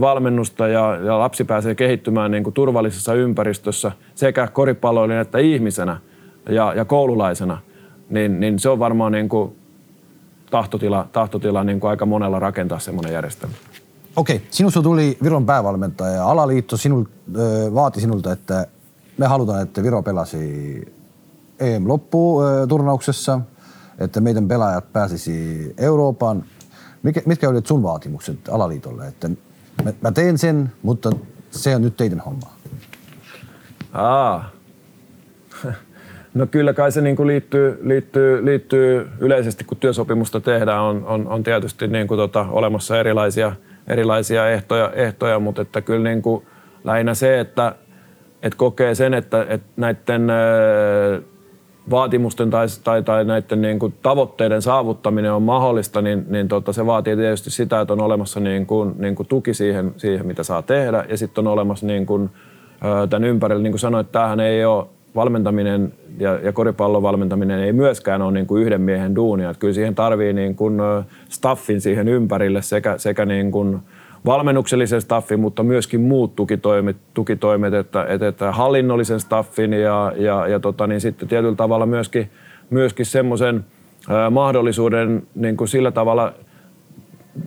valmennusta 0.00 0.68
ja, 0.68 0.96
ja 0.96 1.18
lapsi 1.18 1.44
pääsee 1.44 1.74
kehittymään 1.74 2.30
niin 2.30 2.44
kuin 2.44 2.54
turvallisessa 2.54 3.14
ympäristössä 3.14 3.92
sekä 4.14 4.46
koripalloilijana 4.46 5.22
että 5.22 5.38
ihmisenä 5.38 6.00
ja, 6.48 6.74
ja 6.74 6.84
koululaisena, 6.84 7.58
niin, 8.10 8.40
niin 8.40 8.58
se 8.58 8.68
on 8.68 8.78
varmaan 8.78 9.12
niin 9.12 9.28
kuin 9.28 9.56
tahtotila, 10.50 11.08
tahtotila 11.12 11.64
niin 11.64 11.80
kuin 11.80 11.90
aika 11.90 12.06
monella 12.06 12.38
rakentaa 12.38 12.78
semmoinen 12.78 13.12
järjestelmä. 13.12 13.54
Okei, 14.16 14.42
sinusta 14.50 14.82
tuli 14.82 15.18
Viron 15.22 15.46
päävalmentaja. 15.46 16.26
Alaliitto 16.26 16.76
sinul, 16.76 17.04
vaati 17.74 18.00
sinulta, 18.00 18.32
että 18.32 18.66
me 19.18 19.26
halutaan, 19.26 19.62
että 19.62 19.82
Viro 19.82 20.02
pelasi 20.02 20.82
EM-lopputurnauksessa, 21.60 23.40
että 23.98 24.20
meidän 24.20 24.48
pelaajat 24.48 24.92
pääsisi 24.92 25.74
Euroopan. 25.78 26.44
Mikä, 27.02 27.22
mitkä 27.26 27.48
olivat 27.48 27.66
sun 27.66 27.82
vaatimukset 27.82 28.48
alaliitolle? 28.48 29.06
Että 29.06 29.30
mä, 29.84 29.92
mä 30.00 30.12
teen 30.12 30.38
sen, 30.38 30.72
mutta 30.82 31.10
se 31.50 31.76
on 31.76 31.82
nyt 31.82 31.96
teidän 31.96 32.20
homma. 32.20 32.52
Aa. 33.92 34.50
No 36.34 36.46
kyllä 36.46 36.72
kai 36.72 36.92
se 36.92 37.00
niin 37.00 37.16
kuin 37.16 37.26
liittyy, 37.26 37.78
liittyy, 37.82 38.44
liittyy 38.44 39.08
yleisesti, 39.18 39.64
kun 39.64 39.78
työsopimusta 39.78 40.40
tehdään, 40.40 40.80
on, 40.80 41.04
on, 41.06 41.28
on 41.28 41.42
tietysti 41.42 41.86
niin 41.86 42.08
kuin 42.08 42.18
tota, 42.18 42.46
olemassa 42.50 43.00
erilaisia, 43.00 43.52
erilaisia 43.86 44.50
ehtoja, 44.50 44.90
ehtoja, 44.94 45.38
mutta 45.38 45.62
että 45.62 45.80
kyllä 45.80 46.08
niin 46.08 46.22
kuin 46.22 46.46
lähinnä 46.84 47.14
se, 47.14 47.40
että, 47.40 47.74
että 48.42 48.56
kokee 48.56 48.94
sen, 48.94 49.14
että, 49.14 49.46
että 49.48 49.68
näiden 49.76 50.30
vaatimusten 51.90 52.50
tai, 52.50 52.66
tai, 52.84 53.02
tai 53.02 53.24
näiden 53.24 53.60
niin 53.60 53.78
kuin 53.78 53.94
tavoitteiden 54.02 54.62
saavuttaminen 54.62 55.32
on 55.32 55.42
mahdollista, 55.42 56.02
niin, 56.02 56.26
niin 56.28 56.48
tota, 56.48 56.72
se 56.72 56.86
vaatii 56.86 57.16
tietysti 57.16 57.50
sitä, 57.50 57.80
että 57.80 57.92
on 57.92 58.00
olemassa 58.00 58.40
niin 58.40 58.66
kuin, 58.66 58.94
niin 58.98 59.14
kuin 59.14 59.26
tuki 59.26 59.54
siihen, 59.54 59.94
siihen, 59.96 60.26
mitä 60.26 60.42
saa 60.42 60.62
tehdä. 60.62 61.04
Ja 61.08 61.16
sitten 61.16 61.46
on 61.46 61.52
olemassa 61.52 61.86
niin 61.86 62.06
kuin, 62.06 62.30
tämän 63.10 63.28
ympärillä, 63.28 63.62
niin 63.62 63.72
kuin 63.72 63.80
sanoit, 63.80 64.12
tämähän 64.12 64.40
ei 64.40 64.64
ole 64.64 64.86
valmentaminen 65.14 65.92
ja, 66.18 66.38
ja 66.42 66.52
koripallon 66.52 67.02
valmentaminen 67.02 67.60
ei 67.60 67.72
myöskään 67.72 68.22
ole 68.22 68.32
niin 68.32 68.46
kuin 68.46 68.62
yhden 68.62 68.80
miehen 68.80 69.14
duunia. 69.14 69.50
Että 69.50 69.60
kyllä 69.60 69.74
siihen 69.74 69.94
tarvii 69.94 70.32
niin 70.32 70.54
kuin 70.54 70.80
staffin 71.28 71.80
siihen 71.80 72.08
ympärille 72.08 72.62
sekä, 72.62 72.98
sekä 72.98 73.26
niin 73.26 73.50
kuin 73.52 73.78
valmennuksellisen 74.28 75.00
staffin, 75.00 75.40
mutta 75.40 75.62
myöskin 75.62 76.00
muut 76.00 76.36
tukitoimet, 76.36 76.96
tukitoimet 77.14 77.74
että, 77.74 78.04
että, 78.08 78.28
että 78.28 78.52
hallinnollisen 78.52 79.20
staffin 79.20 79.72
ja, 79.72 80.12
ja, 80.16 80.46
ja 80.46 80.60
tota, 80.60 80.86
niin 80.86 81.00
sitten 81.00 81.28
tietyllä 81.28 81.56
tavalla 81.56 81.86
myöskin, 81.86 82.30
myöskin 82.70 83.06
semmoisen 83.06 83.64
mahdollisuuden 84.30 85.22
niin 85.34 85.56
kuin 85.56 85.68
sillä 85.68 85.90
tavalla 85.90 86.32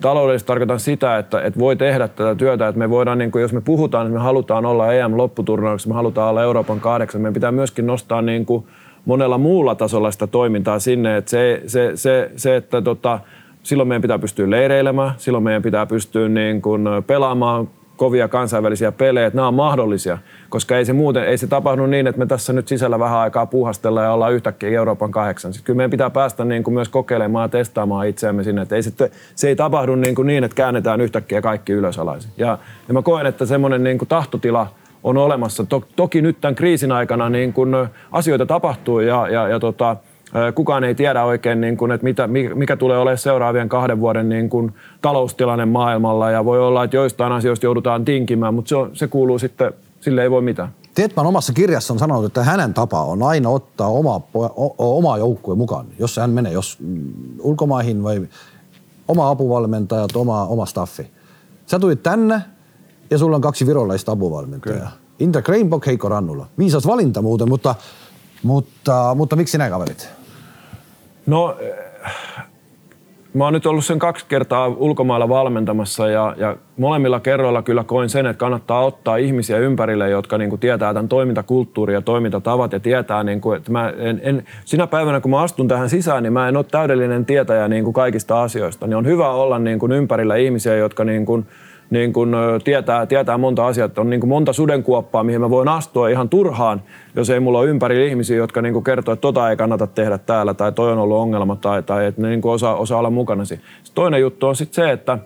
taloudellisesti 0.00 0.46
tarkoitan 0.46 0.80
sitä, 0.80 1.18
että, 1.18 1.40
että 1.42 1.60
voi 1.60 1.76
tehdä 1.76 2.08
tätä 2.08 2.34
työtä, 2.34 2.68
että 2.68 2.78
me 2.78 2.90
voidaan, 2.90 3.18
niin 3.18 3.30
kuin, 3.30 3.42
jos 3.42 3.52
me 3.52 3.60
puhutaan, 3.60 4.06
että 4.06 4.18
me 4.18 4.24
halutaan 4.24 4.66
olla 4.66 4.92
EM-lopputurnauksessa, 4.92 5.88
me 5.88 5.94
halutaan 5.94 6.30
olla 6.30 6.42
Euroopan 6.42 6.80
kahdeksan, 6.80 7.20
meidän 7.20 7.34
pitää 7.34 7.52
myöskin 7.52 7.86
nostaa 7.86 8.22
niin 8.22 8.46
kuin 8.46 8.66
monella 9.04 9.38
muulla 9.38 9.74
tasolla 9.74 10.10
sitä 10.10 10.26
toimintaa 10.26 10.78
sinne, 10.78 11.16
että 11.16 11.30
se, 11.30 11.62
se, 11.66 11.92
se, 11.94 12.30
se 12.36 12.56
että 12.56 12.82
tota, 12.82 13.20
silloin 13.62 13.88
meidän 13.88 14.02
pitää 14.02 14.18
pystyä 14.18 14.50
leireilemään, 14.50 15.12
silloin 15.16 15.44
meidän 15.44 15.62
pitää 15.62 15.86
pystyä 15.86 16.28
niin 16.28 16.62
kuin 16.62 16.84
pelaamaan 17.06 17.68
kovia 17.96 18.28
kansainvälisiä 18.28 18.92
pelejä, 18.92 19.26
että 19.26 19.36
nämä 19.36 19.48
on 19.48 19.54
mahdollisia, 19.54 20.18
koska 20.48 20.76
ei 20.76 20.84
se 20.84 20.92
muuten, 20.92 21.24
ei 21.24 21.38
se 21.38 21.46
tapahdu 21.46 21.86
niin, 21.86 22.06
että 22.06 22.18
me 22.18 22.26
tässä 22.26 22.52
nyt 22.52 22.68
sisällä 22.68 22.98
vähän 22.98 23.18
aikaa 23.18 23.46
puuhastellaan 23.46 24.06
ja 24.06 24.12
ollaan 24.12 24.32
yhtäkkiä 24.32 24.70
Euroopan 24.70 25.10
kahdeksan. 25.10 25.52
Sitten 25.52 25.66
kyllä 25.66 25.76
meidän 25.76 25.90
pitää 25.90 26.10
päästä 26.10 26.44
niin 26.44 26.62
kuin 26.62 26.74
myös 26.74 26.88
kokeilemaan 26.88 27.44
ja 27.44 27.48
testaamaan 27.48 28.08
itseämme 28.08 28.44
sinne, 28.44 28.62
että 28.62 28.76
ei 28.76 28.82
se, 28.82 28.92
se 29.34 29.48
ei 29.48 29.56
tapahdu 29.56 29.94
niin, 29.94 30.14
kuin 30.14 30.26
niin, 30.26 30.44
että 30.44 30.54
käännetään 30.54 31.00
yhtäkkiä 31.00 31.42
kaikki 31.42 31.72
ylösalaisin. 31.72 32.30
Ja, 32.36 32.58
ja 32.88 32.94
mä 32.94 33.02
koen, 33.02 33.26
että 33.26 33.46
semmoinen 33.46 33.84
niin 33.84 33.98
kuin 33.98 34.08
tahtotila 34.08 34.66
on 35.02 35.16
olemassa. 35.16 35.64
toki 35.96 36.22
nyt 36.22 36.40
tämän 36.40 36.54
kriisin 36.54 36.92
aikana 36.92 37.28
niin 37.28 37.52
kuin 37.52 37.74
asioita 38.12 38.46
tapahtuu 38.46 39.00
ja, 39.00 39.28
ja, 39.28 39.48
ja 39.48 39.60
tota, 39.60 39.96
Kukaan 40.54 40.84
ei 40.84 40.94
tiedä 40.94 41.24
oikein, 41.24 41.60
niin 41.60 41.76
kuin, 41.76 41.92
että 41.92 42.04
mitä, 42.04 42.28
mikä 42.54 42.76
tulee 42.76 42.98
olemaan 42.98 43.18
seuraavien 43.18 43.68
kahden 43.68 44.00
vuoden 44.00 44.28
niin 44.28 44.50
kuin, 44.50 44.74
taloustilanne 45.02 45.66
maailmalla. 45.66 46.30
Ja 46.30 46.44
voi 46.44 46.60
olla, 46.60 46.84
että 46.84 46.96
joistain 46.96 47.32
asioista 47.32 47.66
joudutaan 47.66 48.04
tinkimään, 48.04 48.54
mutta 48.54 48.68
se, 48.68 48.76
on, 48.76 48.90
se 48.92 49.06
kuuluu 49.06 49.38
sitten, 49.38 49.72
sille 50.00 50.22
ei 50.22 50.30
voi 50.30 50.42
mitään. 50.42 50.68
Tietman 50.94 51.26
omassa 51.26 51.52
kirjassa 51.52 51.92
on 51.92 51.98
sanonut, 51.98 52.24
että 52.24 52.44
hänen 52.44 52.74
tapa 52.74 53.02
on 53.02 53.22
aina 53.22 53.48
ottaa 53.48 53.88
oma, 53.88 54.20
oma 54.78 55.18
joukkue 55.18 55.54
mukaan, 55.54 55.86
jos 55.98 56.16
hän 56.16 56.30
menee 56.30 56.52
jos 56.52 56.78
mm, 56.80 57.12
ulkomaihin 57.40 58.02
vai 58.02 58.28
oma 59.08 59.30
apuvalmentajat, 59.30 60.16
oma, 60.16 60.46
oma 60.46 60.66
staffi. 60.66 61.10
Sä 61.66 61.78
tulit 61.78 62.02
tänne 62.02 62.42
ja 63.10 63.18
sulla 63.18 63.36
on 63.36 63.42
kaksi 63.42 63.66
virolaista 63.66 64.12
apuvalmentajaa. 64.12 64.90
Indra 65.18 65.42
Kreinbok, 65.42 65.86
Heikko 65.86 66.08
Rannula. 66.08 66.46
Viisas 66.58 66.86
valinta 66.86 67.22
muuten, 67.22 67.48
mutta, 67.48 67.74
mutta, 68.42 69.14
mutta 69.14 69.36
miksi 69.36 69.58
nämä 69.58 69.70
kaverit? 69.70 70.08
No, 71.26 71.56
mä 73.34 73.44
oon 73.44 73.52
nyt 73.52 73.66
ollut 73.66 73.84
sen 73.84 73.98
kaksi 73.98 74.24
kertaa 74.28 74.66
ulkomailla 74.68 75.28
valmentamassa 75.28 76.08
ja, 76.08 76.34
ja 76.38 76.56
molemmilla 76.76 77.20
kerroilla 77.20 77.62
kyllä 77.62 77.84
koin 77.84 78.08
sen, 78.08 78.26
että 78.26 78.38
kannattaa 78.40 78.84
ottaa 78.84 79.16
ihmisiä 79.16 79.58
ympärille, 79.58 80.10
jotka 80.10 80.38
niin 80.38 80.50
kuin 80.50 80.60
tietää 80.60 80.94
tämän 80.94 81.08
toimintakulttuurin 81.08 81.94
ja 81.94 82.02
toimintatavat 82.02 82.72
ja 82.72 82.80
tietää, 82.80 83.24
niin 83.24 83.40
kuin, 83.40 83.56
että 83.56 83.72
mä 83.72 83.92
en, 83.98 84.20
en, 84.22 84.44
sinä 84.64 84.86
päivänä 84.86 85.20
kun 85.20 85.30
mä 85.30 85.40
astun 85.40 85.68
tähän 85.68 85.90
sisään, 85.90 86.22
niin 86.22 86.32
mä 86.32 86.48
en 86.48 86.56
ole 86.56 86.64
täydellinen 86.70 87.24
tietäjä 87.24 87.68
niin 87.68 87.84
kuin 87.84 87.94
kaikista 87.94 88.42
asioista. 88.42 88.86
Niin 88.86 88.96
on 88.96 89.06
hyvä 89.06 89.30
olla 89.30 89.58
niin 89.58 89.78
kuin 89.78 89.92
ympärillä 89.92 90.36
ihmisiä, 90.36 90.76
jotka 90.76 91.04
niin 91.04 91.26
kuin, 91.26 91.46
niin 91.92 92.12
kun 92.12 92.36
tietää, 92.64 93.06
tietää 93.06 93.38
monta 93.38 93.66
asiaa, 93.66 93.84
että 93.84 94.00
on 94.00 94.10
niin 94.10 94.28
monta 94.28 94.52
sudenkuoppaa, 94.52 95.24
mihin 95.24 95.40
mä 95.40 95.50
voin 95.50 95.68
astua 95.68 96.08
ihan 96.08 96.28
turhaan, 96.28 96.82
jos 97.16 97.30
ei 97.30 97.40
mulla 97.40 97.58
ole 97.58 97.68
ympäri 97.68 98.08
ihmisiä, 98.08 98.36
jotka 98.36 98.62
niin 98.62 98.84
kertoo, 98.84 99.12
että 99.12 99.20
tota 99.20 99.50
ei 99.50 99.56
kannata 99.56 99.86
tehdä 99.86 100.18
täällä 100.18 100.54
tai 100.54 100.72
toi 100.72 100.92
on 100.92 100.98
ollut 100.98 101.16
ongelma 101.16 101.56
tai, 101.56 101.82
tai 101.82 102.06
että 102.06 102.22
ne 102.22 102.28
niin 102.28 102.40
osaa, 102.44 102.74
osaa 102.76 102.98
olla 102.98 103.10
mukana. 103.10 103.44
Sitten 103.44 103.68
toinen 103.94 104.20
juttu 104.20 104.46
on 104.46 104.56
sitten 104.56 104.74
se, 104.74 104.92
että, 104.92 105.18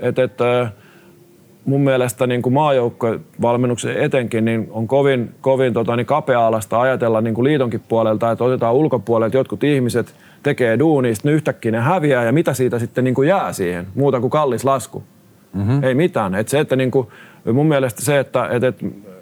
että, 0.00 0.22
että 0.22 0.70
mun 1.64 1.80
mielestä 1.80 2.26
niin 2.26 2.42
maajoukkovalmennuksen 2.50 3.96
etenkin 3.96 4.44
niin 4.44 4.68
on 4.70 4.88
kovin, 4.88 5.34
kovin 5.40 5.72
tota, 5.72 5.96
niin 5.96 6.06
kapea-alasta 6.06 6.80
ajatella 6.80 7.20
niin 7.20 7.34
kuin 7.34 7.44
liitonkin 7.44 7.82
puolelta, 7.88 8.30
että 8.30 8.44
otetaan 8.44 8.74
ulkopuolelta 8.74 9.36
jotkut 9.36 9.64
ihmiset– 9.64 10.14
tekee 10.44 10.78
duunia, 10.78 11.14
sitten 11.14 11.32
yhtäkkiä 11.32 11.72
ne 11.72 11.80
häviää 11.80 12.24
ja 12.24 12.32
mitä 12.32 12.54
siitä 12.54 12.78
sitten 12.78 13.04
niin 13.04 13.14
kuin 13.14 13.28
jää 13.28 13.52
siihen, 13.52 13.86
muuta 13.94 14.20
kuin 14.20 14.30
kallis 14.30 14.64
lasku. 14.64 15.02
Mm-hmm. 15.52 15.84
Ei 15.84 15.94
mitään. 15.94 16.34
Et 16.34 16.48
se, 16.48 16.60
että 16.60 16.76
niin 16.76 16.90
kuin, 16.90 17.08
mun 17.52 17.66
mielestä 17.66 18.02
se, 18.02 18.18
että 18.18 18.48
et, 18.50 18.64
et, 18.64 18.76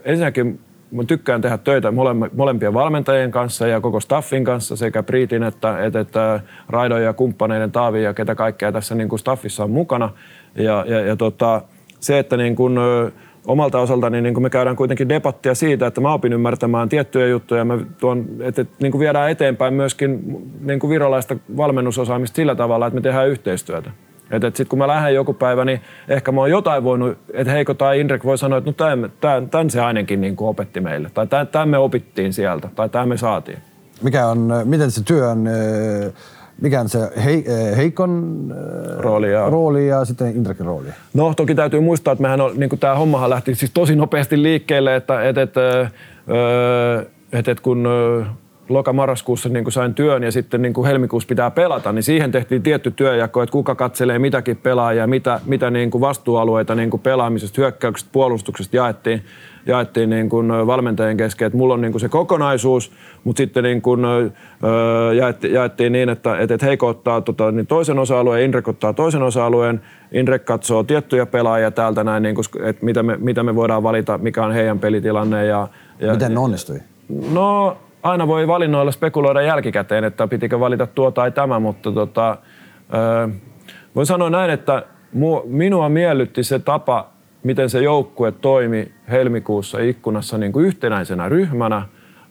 ensinnäkin 0.05 0.61
mä 0.91 1.05
tykkään 1.05 1.41
tehdä 1.41 1.59
töitä 1.59 1.91
mole, 1.91 2.31
molempien 2.33 2.75
valmentajien 2.75 3.31
kanssa 3.31 3.67
ja 3.67 3.81
koko 3.81 4.01
staffin 4.01 4.45
kanssa, 4.45 4.77
sekä 4.77 5.03
Priitin 5.03 5.43
että, 5.43 5.85
että, 5.85 6.01
että 6.01 6.41
Raidon 6.69 7.03
ja 7.03 7.13
kumppaneiden 7.13 7.73
Taavi 7.73 8.03
ja 8.03 8.15
ketä 8.15 8.35
kaikkea 8.35 8.73
tässä 8.73 8.95
niin 8.95 9.09
kuin 9.09 9.19
staffissa 9.19 9.65
on 9.65 9.71
mukana. 9.71 10.11
Ja, 10.55 10.85
ja, 10.89 11.01
ja 11.01 11.17
tota, 11.17 11.63
se, 12.01 12.19
että 12.19 12.37
niin 12.37 12.57
kuin, 12.57 12.79
omalta 13.47 13.81
osaltani 13.81 14.21
niin 14.21 14.35
kuin 14.35 14.43
me 14.43 14.51
käydään 14.51 14.77
kuitenkin 14.77 15.09
debattia 15.09 15.55
siitä, 15.55 15.87
että 15.87 16.01
mä 16.01 16.13
opin 16.13 16.33
ymmärtämään 16.33 16.89
tiettyjä 16.89 17.27
juttuja 17.27 17.59
ja 17.59 17.65
mä 17.65 17.79
tuon, 17.99 18.27
että, 18.41 18.63
että 18.63 18.77
niin 18.81 18.93
kuin 18.93 19.01
viedään 19.01 19.31
eteenpäin 19.31 19.75
myöskin 19.75 20.41
niin 20.61 20.79
kuin 20.79 20.91
virolaista 20.91 21.37
valmennusosaamista 21.57 22.37
sillä 22.37 22.55
tavalla, 22.55 22.87
että 22.87 22.95
me 22.95 23.01
tehdään 23.01 23.29
yhteistyötä. 23.29 23.91
Että 24.31 24.47
et 24.49 24.57
sitten 24.57 24.71
kun 24.71 24.79
mä 24.79 24.89
lähden 24.89 25.15
joku 25.15 25.35
päivä, 25.35 25.65
niin 25.65 25.81
ehkä 26.09 26.33
mä 26.33 26.41
oon 26.41 26.51
jotain 26.51 26.85
voinut, 26.85 27.19
että 27.33 27.53
Heiko 27.53 27.75
tai 27.75 28.01
Indrek 28.01 28.25
voi 28.25 28.39
sanoa, 28.39 28.59
että 28.59 28.71
no 28.71 28.75
tämän, 29.21 29.49
tämän, 29.51 29.71
se 29.71 29.81
ainakin 29.81 30.21
niin 30.21 30.37
kuin 30.37 30.49
opetti 30.49 30.81
meille. 30.81 31.11
Tai 31.15 31.27
tämän, 31.27 31.47
tämän 31.47 31.69
me 31.69 31.79
opittiin 31.79 32.33
sieltä, 32.33 32.69
tai 32.75 32.89
tämän 32.89 33.09
me 33.09 33.17
saatiin. 33.17 33.59
Mikä 34.03 34.27
on, 34.27 34.53
miten 34.65 34.91
se 34.91 35.05
työ 35.05 35.29
on 35.29 35.49
mikä 36.63 36.81
on 36.81 36.89
se 36.89 36.99
hei, 37.25 37.45
eh, 37.47 37.77
Heikon 37.77 38.37
eh, 38.51 38.99
rooli 38.99 39.33
ja, 39.33 39.51
rooli 39.51 39.89
ja 39.89 40.05
sitten 40.05 40.37
Indrekin 40.37 40.67
rooli? 40.67 40.89
No 41.15 41.35
toki 41.35 41.55
täytyy 41.55 41.81
muistaa, 41.81 42.13
että 42.13 42.23
mehän 42.23 42.41
on, 42.41 42.53
niin 42.57 42.79
tämä 42.81 42.95
hommahan 42.95 43.31
lähti 43.31 43.55
siis 43.55 43.71
tosi 43.75 43.97
nopeasti 43.97 44.43
liikkeelle, 44.43 44.97
että 44.97 45.23
et, 45.29 45.39
et, 45.39 45.55
et, 47.33 47.49
et 47.49 47.61
kun 47.61 47.89
loka-marraskuussa 48.69 49.49
niin 49.49 49.65
kuin 49.65 49.73
sain 49.73 49.95
työn 49.95 50.23
ja 50.23 50.33
sitten 50.33 50.63
niin 50.63 50.75
kuin 50.75 50.87
helmikuussa 50.87 51.27
pitää 51.27 51.51
pelata, 51.51 51.93
niin 51.93 52.03
siihen 52.03 52.33
tehtiin 52.33 52.63
tietty 52.63 52.91
työjako, 52.91 53.43
että 53.43 53.53
kuka 53.53 53.75
katselee 53.75 54.19
mitäkin 54.19 54.57
pelaajia, 54.57 55.07
mitä, 55.07 55.41
mitä 55.47 55.71
niin 55.71 55.91
kuin 55.91 56.01
vastuualueita 56.01 56.75
niin 56.75 56.91
kuin 56.91 57.01
pelaamisesta, 57.01 57.61
hyökkäyksestä, 57.61 58.11
puolustuksesta 58.13 58.77
jaettiin 58.77 59.23
jaettiin 59.67 60.11
niin 60.11 60.29
kuin 60.29 60.49
valmentajien 60.49 61.17
kesken, 61.17 61.47
että 61.47 61.57
mulla 61.57 61.75
on 61.75 61.81
niin 61.81 61.93
kuin 61.93 62.01
se 62.01 62.09
kokonaisuus, 62.09 62.93
mutta 63.25 63.39
sitten 63.39 63.65
niin 63.65 63.83
kuin, 63.83 64.01
jaettiin, 65.17 65.55
jaettiin 65.55 65.93
niin, 65.93 66.09
että, 66.09 66.39
että 66.39 66.67
Heiko 66.67 66.89
ottaa 66.89 67.21
tota, 67.21 67.53
niin 67.53 67.67
toisen 67.67 67.99
osa-alueen, 67.99 68.43
Indrek 68.45 68.69
ottaa 68.69 68.93
toisen 68.93 69.23
osa-alueen, 69.23 69.81
Indrek 70.13 70.45
katsoo 70.45 70.83
tiettyjä 70.83 71.27
pelaajia 71.27 71.71
täältä 71.71 72.05
näin, 72.05 72.23
niin 72.23 72.35
kuin, 72.35 72.45
että 72.63 72.85
mitä 72.85 73.03
me, 73.03 73.17
mitä 73.17 73.43
me 73.43 73.55
voidaan 73.55 73.83
valita, 73.83 74.19
mikä 74.19 74.45
on 74.45 74.53
heidän 74.53 74.79
pelitilanne. 74.79 75.47
Ja, 75.47 75.69
ja, 76.01 76.13
Miten 76.13 76.35
ne 76.35 76.41
onnistui? 76.41 76.79
No 77.33 77.77
aina 78.03 78.27
voi 78.27 78.49
valinnoilla 78.49 78.93
spekuloida 78.93 79.43
jälkikäteen, 79.43 80.05
että 80.05 80.29
pitikö 80.29 80.61
valita 80.61 80.87
tuo 80.87 81.11
tai 81.11 81.31
tämä, 81.31 81.61
mutta 81.61 81.93
tota, 81.93 82.37
voin 83.95 84.07
sanoa 84.07 84.31
näin, 84.31 84.51
että 84.51 84.83
minua 85.45 85.89
miellytti 85.89 86.45
se 86.45 86.59
tapa, 86.59 87.11
miten 87.43 87.71
se 87.71 87.81
joukkue 87.83 88.33
toimi 88.33 88.93
helmikuussa 89.11 89.79
ikkunassa 89.79 90.39
niin 90.39 90.53
kuin 90.53 90.67
yhtenäisenä 90.67 91.29
ryhmänä 91.29 91.77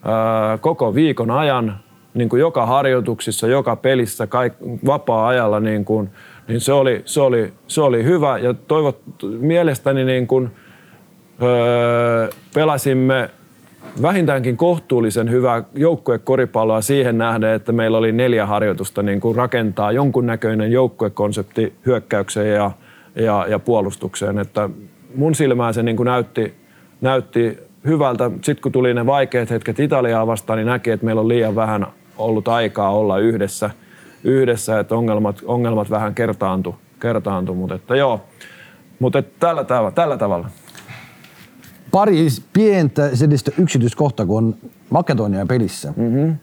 ää, 0.04 0.58
koko 0.58 0.94
viikon 0.94 1.30
ajan. 1.30 1.80
niin 2.14 2.28
kuin 2.28 2.40
joka 2.40 2.66
harjoituksissa, 2.66 3.46
joka 3.46 3.76
pelissä, 3.76 4.26
kaik, 4.26 4.52
vapaa-ajalla, 4.86 5.60
niin, 5.60 5.84
kuin, 5.84 6.10
niin 6.48 6.60
se, 6.60 6.72
oli, 6.72 7.02
se, 7.04 7.20
oli, 7.20 7.52
se 7.66 7.80
oli 7.80 8.04
hyvä. 8.04 8.38
Ja 8.38 8.54
toivot, 8.54 9.00
mielestäni 9.40 10.04
niin 10.04 10.26
kuin, 10.26 10.50
öö, 11.42 12.28
pelasimme 12.54 13.30
vähintäänkin 14.02 14.56
kohtuullisen 14.56 15.30
hyvää 15.30 15.62
joukkuekoripalloa 15.74 16.80
siihen 16.80 17.18
nähden, 17.18 17.54
että 17.54 17.72
meillä 17.72 17.98
oli 17.98 18.12
neljä 18.12 18.46
harjoitusta 18.46 19.02
niin 19.02 19.20
kuin 19.20 19.36
rakentaa 19.36 19.92
jonkunnäköinen 19.92 20.72
joukkuekonsepti 20.72 21.72
hyökkäykseen 21.86 22.54
ja, 22.54 22.70
ja, 23.14 23.46
ja 23.48 23.58
puolustukseen. 23.58 24.38
Että 24.38 24.70
mun 25.14 25.34
silmään 25.34 25.74
se 25.74 25.82
niin 25.82 25.96
kuin 25.96 26.06
näytti, 26.06 26.54
näytti 27.00 27.58
hyvältä. 27.86 28.30
Sitten 28.30 28.62
kun 28.62 28.72
tuli 28.72 28.94
ne 28.94 29.06
vaikeat 29.06 29.50
hetket 29.50 29.80
Italiaa 29.80 30.26
vastaan, 30.26 30.56
niin 30.56 30.66
näki, 30.66 30.90
että 30.90 31.06
meillä 31.06 31.20
on 31.20 31.28
liian 31.28 31.54
vähän 31.54 31.86
ollut 32.18 32.48
aikaa 32.48 32.90
olla 32.90 33.18
yhdessä, 33.18 33.70
yhdessä 34.24 34.80
että 34.80 34.94
ongelmat, 34.94 35.40
ongelmat 35.44 35.90
vähän 35.90 36.14
kertaantu, 36.14 36.74
kertaantu. 37.00 37.54
mutta 37.54 37.74
että 37.74 37.96
joo. 37.96 38.20
Mutta 38.98 39.22
tällä, 39.22 39.64
tavalla, 39.64 39.90
tällä 39.90 40.16
tavalla. 40.16 40.48
Pari 41.90 42.26
pientä 42.52 43.16
sellaista 43.16 43.50
yksityiskohtaa, 43.58 44.26
kun 44.26 44.38
on 44.38 44.54
Makedonian 44.90 45.48
pelissä. 45.48 45.92
Mm-hmm. 45.96 46.36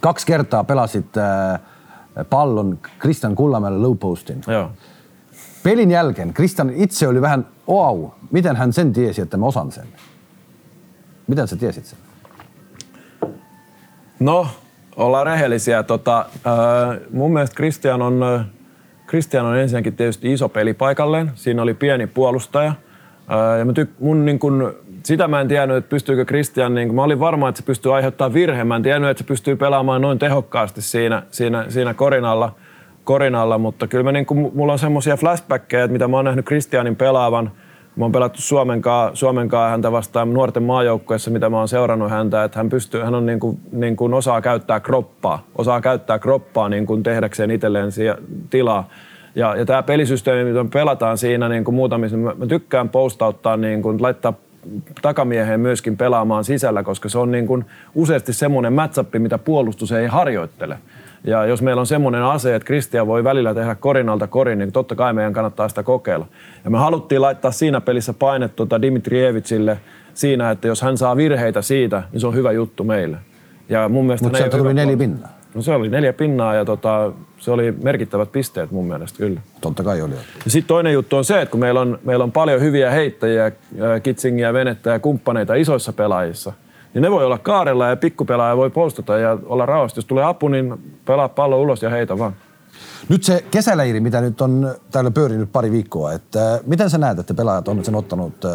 Kaksi 0.00 0.26
kertaa 0.26 0.64
pelasit 0.64 1.16
äh, 1.16 1.60
pallon 2.30 2.78
Christian 3.00 3.34
Kullamäelle 3.34 3.78
low 3.78 3.96
postin. 3.98 4.40
Joo. 4.46 4.70
Pelin 5.62 5.90
jälkeen 5.90 6.34
Christian 6.34 6.70
itse 6.70 7.08
oli 7.08 7.20
vähän 7.20 7.46
wow. 7.68 8.10
Miten 8.30 8.56
hän 8.56 8.72
sen 8.72 8.92
tiesi, 8.92 9.22
että 9.22 9.36
mä 9.36 9.46
osan 9.46 9.72
sen? 9.72 9.86
Miten 11.26 11.48
sä 11.48 11.56
tiesit 11.56 11.84
sen? 11.84 11.98
No, 14.20 14.46
ollaan 14.96 15.26
rehellisiä. 15.26 15.82
Tota, 15.82 16.18
äh, 16.20 16.98
mun 17.12 17.32
mielestä 17.32 17.56
Christian 17.56 18.02
on, 18.02 18.22
äh, 18.22 18.46
Christian 19.08 19.46
on 19.46 19.58
ensinnäkin 19.58 19.96
tietysti 19.96 20.32
iso 20.32 20.48
peli 20.48 20.74
paikalleen. 20.74 21.30
Siinä 21.34 21.62
oli 21.62 21.74
pieni 21.74 22.06
puolustaja. 22.06 22.68
Äh, 22.68 23.58
ja 23.58 23.64
mä 23.64 23.72
tyk, 23.72 23.90
mun 24.00 24.24
niin 24.24 24.38
kun, 24.38 24.74
sitä 25.02 25.28
mä 25.28 25.40
en 25.40 25.48
tiennyt, 25.48 25.76
että 25.76 25.90
pystyykö 25.90 26.24
Christian, 26.24 26.74
niin 26.74 26.94
mä 26.94 27.02
olin 27.02 27.20
varma, 27.20 27.48
että 27.48 27.60
se 27.60 27.66
pystyy 27.66 27.96
aiheuttamaan 27.96 28.34
virheen. 28.34 28.66
Mä 28.66 28.76
en 28.76 28.82
tiennyt, 28.82 29.10
että 29.10 29.22
se 29.22 29.28
pystyy 29.28 29.56
pelaamaan 29.56 30.02
noin 30.02 30.18
tehokkaasti 30.18 30.82
siinä, 30.82 31.22
siinä, 31.30 31.64
siinä 31.68 31.94
korinalla, 31.94 32.54
korinalla, 33.04 33.58
mutta 33.58 33.86
kyllä 33.86 34.04
mä, 34.04 34.12
niin 34.12 34.26
kun, 34.26 34.52
mulla 34.54 34.72
on 34.72 34.78
semmoisia 34.78 35.16
flashbackkejä, 35.16 35.84
että 35.84 35.92
mitä 35.92 36.08
mä 36.08 36.16
oon 36.16 36.24
nähnyt 36.24 36.46
Christianin 36.46 36.96
pelaavan– 36.96 37.50
Mä 37.96 38.04
oon 38.04 38.12
pelattu 38.12 38.42
Suomen 38.42 38.82
kanssa, 38.82 39.16
Suomen 39.16 39.48
kanssa 39.48 39.70
häntä 39.70 39.92
vastaan 39.92 40.32
nuorten 40.32 40.62
maajoukkueessa, 40.62 41.30
mitä 41.30 41.50
mä 41.50 41.58
oon 41.58 41.68
seurannut 41.68 42.10
häntä, 42.10 42.44
että 42.44 42.58
hän 42.58 42.68
pystyy, 42.68 43.02
hän 43.02 43.14
on 43.14 43.26
niin 43.26 43.40
kuin, 43.40 43.60
niin 43.72 43.96
kuin 43.96 44.14
osaa 44.14 44.40
käyttää 44.40 44.80
kroppaa, 44.80 45.46
osaa 45.58 45.80
käyttää 45.80 46.18
kroppaa 46.18 46.68
niin 46.68 46.86
kuin 46.86 47.02
tehdäkseen 47.02 47.50
itselleen 47.50 47.90
tilaa. 48.50 48.88
Ja, 49.34 49.56
ja 49.56 49.66
tämä 49.66 49.82
pelisysteemi, 49.82 50.50
mitä 50.50 50.64
me 50.64 50.70
pelataan 50.72 51.18
siinä 51.18 51.48
niin 51.48 51.64
kuin 51.64 51.74
muutamissa, 51.74 52.16
mä, 52.16 52.34
mä 52.38 52.46
tykkään 52.46 52.88
postauttaa, 52.88 53.56
niin 53.56 53.82
kuin, 53.82 54.02
laittaa 54.02 54.32
takamieheen 55.02 55.60
myöskin 55.60 55.96
pelaamaan 55.96 56.44
sisällä, 56.44 56.82
koska 56.82 57.08
se 57.08 57.18
on 57.18 57.30
niin 57.30 57.46
kuin 57.46 57.64
useasti 57.94 58.32
semmoinen 58.32 58.72
matchup, 58.72 59.14
mitä 59.18 59.38
puolustus 59.38 59.92
ei 59.92 60.06
harjoittele. 60.06 60.78
Ja 61.24 61.46
jos 61.46 61.62
meillä 61.62 61.80
on 61.80 61.86
semmoinen 61.86 62.22
ase, 62.22 62.54
että 62.54 62.66
Kristian 62.66 63.06
voi 63.06 63.24
välillä 63.24 63.54
tehdä 63.54 63.74
korinalta 63.74 64.26
korin, 64.26 64.58
niin 64.58 64.72
totta 64.72 64.94
kai 64.94 65.12
meidän 65.12 65.32
kannattaa 65.32 65.68
sitä 65.68 65.82
kokeilla. 65.82 66.26
Ja 66.64 66.70
me 66.70 66.78
haluttiin 66.78 67.22
laittaa 67.22 67.50
siinä 67.50 67.80
pelissä 67.80 68.12
paine 68.12 68.48
tuota 68.48 68.82
Dimitrievitsille 68.82 69.78
siinä, 70.14 70.50
että 70.50 70.68
jos 70.68 70.82
hän 70.82 70.98
saa 70.98 71.16
virheitä 71.16 71.62
siitä, 71.62 72.02
niin 72.12 72.20
se 72.20 72.26
on 72.26 72.34
hyvä 72.34 72.52
juttu 72.52 72.84
meille. 72.84 73.16
Ja 73.68 73.88
mun 73.88 74.06
mielestä 74.06 74.26
Mutta 74.26 74.38
sieltä 74.38 74.58
tuli 74.58 74.74
neljä 74.74 74.96
pinnaa. 74.96 75.28
No 75.54 75.62
se 75.62 75.72
oli 75.72 75.88
neljä 75.88 76.12
pinnaa 76.12 76.54
ja 76.54 76.64
tota, 76.64 77.12
se 77.38 77.50
oli 77.50 77.72
merkittävät 77.82 78.32
pisteet 78.32 78.70
mun 78.70 78.86
mielestä 78.86 79.18
kyllä. 79.18 79.40
Totta 79.60 79.84
kai 79.84 80.02
oli. 80.02 80.12
Ja 80.44 80.50
sitten 80.50 80.68
toinen 80.68 80.92
juttu 80.92 81.16
on 81.16 81.24
se, 81.24 81.40
että 81.40 81.50
kun 81.50 81.60
meillä 81.60 81.80
on, 81.80 81.98
meillä 82.04 82.22
on 82.22 82.32
paljon 82.32 82.60
hyviä 82.60 82.90
heittäjiä, 82.90 83.52
kitsingiä, 84.02 84.52
venettä 84.52 84.90
ja 84.90 84.98
kumppaneita 84.98 85.54
isoissa 85.54 85.92
pelaajissa, 85.92 86.52
niin 86.94 87.02
ne 87.02 87.10
voi 87.10 87.24
olla 87.24 87.38
kaarella 87.38 87.88
ja 87.88 87.96
pikkupelaaja 87.96 88.56
voi 88.56 88.70
postata 88.70 89.18
ja 89.18 89.38
olla 89.46 89.66
rauhassa. 89.66 89.98
Jos 89.98 90.04
tulee 90.04 90.24
apu, 90.24 90.48
niin 90.48 90.94
pelaa 91.04 91.28
pallo 91.28 91.60
ulos 91.60 91.82
ja 91.82 91.90
heitä 91.90 92.18
vaan. 92.18 92.32
Nyt 93.08 93.24
se 93.24 93.44
kesäleiri, 93.50 94.00
mitä 94.00 94.20
nyt 94.20 94.40
on 94.40 94.74
täällä 94.90 95.10
pyörinyt 95.10 95.52
pari 95.52 95.70
viikkoa, 95.70 96.12
että 96.12 96.60
miten 96.66 96.90
sä 96.90 96.98
näet, 96.98 97.18
että 97.18 97.34
pelaajat 97.34 97.68
on 97.68 97.84
sen 97.84 97.94
ottanut? 97.94 98.44
Äh, 98.44 98.52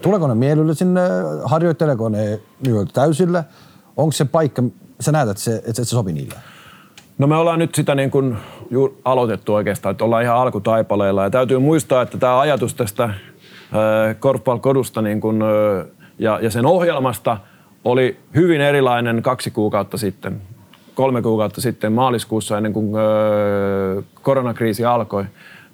tuleeko 0.00 0.26
ne 0.26 0.34
mieluille 0.34 0.74
sinne, 0.74 1.00
harjoitteleeko 1.44 2.08
ne 2.08 2.40
nyt 2.66 2.90
täysillä? 2.92 3.44
Onko 3.96 4.12
se 4.12 4.24
paikka, 4.24 4.62
sä 5.00 5.12
näet, 5.12 5.28
että 5.28 5.42
se, 5.42 5.56
että 5.56 5.72
se 5.72 5.84
sopii 5.84 6.14
niille? 6.14 6.34
No 7.18 7.26
me 7.26 7.36
ollaan 7.36 7.58
nyt 7.58 7.74
sitä 7.74 7.94
niin 7.94 8.10
kuin 8.10 8.36
aloitettu 9.04 9.54
oikeastaan, 9.54 9.90
että 9.90 10.04
ollaan 10.04 10.22
ihan 10.22 10.36
alkutaipaleilla. 10.36 11.24
Ja 11.24 11.30
täytyy 11.30 11.58
muistaa, 11.58 12.02
että 12.02 12.18
tämä 12.18 12.40
ajatus 12.40 12.74
tästä 12.74 13.04
äh, 13.04 13.12
korfball-kodusta 14.18 15.02
niin 15.02 15.20
kuin, 15.20 15.42
äh, 15.42 15.86
ja, 16.18 16.38
ja 16.42 16.50
sen 16.50 16.66
ohjelmasta– 16.66 17.36
oli 17.84 18.16
hyvin 18.34 18.60
erilainen 18.60 19.22
kaksi 19.22 19.50
kuukautta 19.50 19.96
sitten, 19.96 20.40
kolme 20.94 21.22
kuukautta 21.22 21.60
sitten 21.60 21.92
maaliskuussa 21.92 22.56
ennen 22.56 22.72
kuin 22.72 22.94
öö, 22.96 24.02
koronakriisi 24.22 24.84
alkoi 24.84 25.24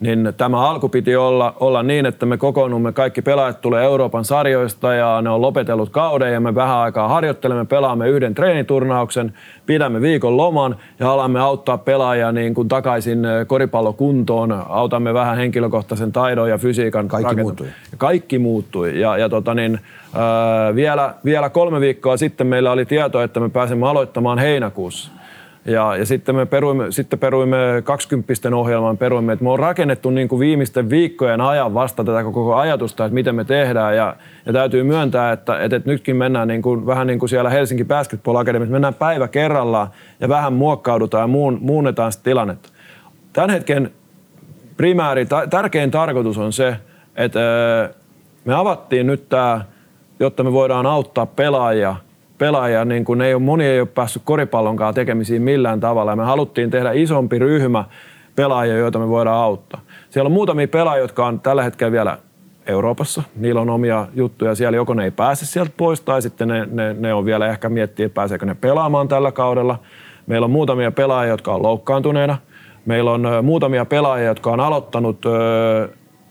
niin 0.03 0.32
tämä 0.36 0.70
alku 0.70 0.88
piti 0.88 1.16
olla, 1.16 1.55
olla 1.61 1.82
niin, 1.82 2.07
että 2.07 2.26
me 2.26 2.36
kokoonnumme, 2.36 2.92
kaikki 2.92 3.22
pelaajat 3.22 3.61
tulee 3.61 3.84
Euroopan 3.84 4.24
sarjoista 4.24 4.94
ja 4.94 5.22
ne 5.22 5.30
on 5.30 5.42
lopetellut 5.42 5.90
kauden 5.90 6.32
ja 6.32 6.40
me 6.40 6.55
vähän 6.55 6.76
aikaa 6.76 7.09
harjoittelemme, 7.09 7.64
pelaamme 7.64 8.09
yhden 8.09 8.34
treeniturnauksen, 8.34 9.32
pidämme 9.66 10.00
viikon 10.00 10.36
loman 10.36 10.76
ja 11.00 11.12
alamme 11.12 11.40
auttaa 11.40 11.78
pelaajia 11.78 12.32
niin 12.32 12.55
kuin 12.55 12.68
takaisin 12.68 13.26
koripallokuntoon, 13.46 14.64
autamme 14.68 15.14
vähän 15.14 15.36
henkilökohtaisen 15.36 16.12
taidon 16.12 16.50
ja 16.50 16.59
fysiikan. 16.59 17.09
Kaikki 17.09 17.36
muuttui. 17.36 17.66
Kaikki 17.98 18.38
muuttui 18.38 19.00
ja, 19.00 19.16
ja 19.16 19.28
tota 19.28 19.55
niin, 19.55 19.80
ää, 20.14 20.74
vielä, 20.74 21.14
vielä 21.24 21.50
kolme 21.50 21.80
viikkoa 21.80 22.16
sitten 22.16 22.46
meillä 22.46 22.72
oli 22.72 22.86
tieto, 22.86 23.22
että 23.22 23.40
me 23.40 23.48
pääsemme 23.48 23.88
aloittamaan 23.88 24.38
heinäkuussa. 24.38 25.21
Ja, 25.64 25.96
ja 25.96 26.06
sitten 26.06 26.34
me 26.34 26.46
peruimme, 26.46 26.92
sitten 26.92 27.18
peruimme 27.18 27.56
20 27.84 28.32
ohjelman, 28.54 28.98
peruimme, 28.98 29.32
että 29.32 29.42
me 29.42 29.50
on 29.50 29.58
rakennettu 29.58 30.10
niin 30.10 30.28
kuin 30.28 30.40
viimeisten 30.40 30.90
viikkojen 30.90 31.40
ajan 31.40 31.74
vasta 31.74 32.04
tätä 32.04 32.24
koko 32.24 32.54
ajatusta, 32.54 33.04
että 33.04 33.14
miten 33.14 33.34
me 33.34 33.44
tehdään. 33.44 33.96
Ja, 33.96 34.16
ja 34.46 34.52
täytyy 34.52 34.82
myöntää, 34.82 35.32
että, 35.32 35.60
että, 35.60 35.76
että 35.76 35.90
nytkin 35.90 36.16
mennään 36.16 36.48
niin 36.48 36.62
kuin, 36.62 36.86
vähän 36.86 37.06
niin 37.06 37.18
kuin 37.18 37.28
siellä 37.28 37.50
Helsinki 37.50 37.84
Basketball 37.84 38.36
Academy, 38.36 38.66
mennään 38.66 38.94
päivä 38.94 39.28
kerrallaan 39.28 39.88
ja 40.20 40.28
vähän 40.28 40.52
muokkaudutaan 40.52 41.22
ja 41.22 41.26
muun, 41.26 41.58
muunnetaan 41.60 42.12
sitä 42.12 42.24
tilannetta. 42.24 42.68
Tämän 43.32 43.50
hetken 43.50 43.90
primääri, 44.76 45.26
tärkein 45.50 45.90
tarkoitus 45.90 46.38
on 46.38 46.52
se, 46.52 46.76
että 47.16 47.40
me 48.44 48.54
avattiin 48.54 49.06
nyt 49.06 49.28
tämä, 49.28 49.60
jotta 50.20 50.44
me 50.44 50.52
voidaan 50.52 50.86
auttaa 50.86 51.26
pelaajia– 51.26 51.96
pelaajia, 52.43 52.84
niin 52.84 53.05
kuin 53.05 53.20
ei 53.20 53.34
ole, 53.34 53.43
moni 53.43 53.64
ei 53.64 53.80
ole 53.80 53.88
päässyt 53.88 54.22
koripallonkaan 54.24 54.95
tekemisiin 54.95 55.43
millään 55.43 55.80
tavalla. 55.80 56.12
Ja 56.12 56.16
me 56.16 56.24
haluttiin 56.24 56.70
tehdä 56.70 56.93
isompi 56.93 57.38
ryhmä 57.38 57.84
pelaajia, 58.36 58.76
joita 58.76 58.99
me 58.99 59.09
voidaan 59.09 59.36
auttaa. 59.36 59.80
Siellä 60.11 60.28
on 60.28 60.32
muutamia 60.32 60.68
pelaajia, 60.68 61.03
jotka 61.03 61.26
on 61.26 61.40
tällä 61.40 61.62
hetkellä 61.62 61.93
vielä 61.93 62.18
Euroopassa. 62.66 63.22
Niillä 63.36 63.61
on 63.61 63.70
omia 63.70 64.07
juttuja 64.14 64.55
siellä, 64.55 64.76
joko 64.76 64.95
ne 64.95 65.05
ei 65.05 65.11
pääse 65.11 65.47
sieltä 65.47 65.72
pois 65.76 66.01
tai 66.01 66.22
sitten 66.22 66.49
ne, 66.49 66.68
ne, 66.70 66.97
ne 66.99 67.14
on 67.14 67.24
vielä 67.24 67.49
ehkä 67.49 67.68
miettiä, 67.68 68.07
että 68.07 68.14
pääseekö 68.14 68.47
ne 68.47 68.55
pelaamaan 68.55 69.09
tällä 69.09 69.32
kaudella. 69.32 69.78
Meillä 70.26 70.45
on 70.45 70.51
muutamia 70.51 70.93
pelaajia, 70.93 71.32
jotka 71.32 71.55
on 71.55 71.62
loukkaantuneena. 71.62 72.38
Meillä 72.86 73.11
on 73.11 73.26
muutamia 73.43 73.84
pelaajia, 73.84 74.28
jotka 74.28 74.51
on 74.51 74.61
aloittanut 74.61 75.26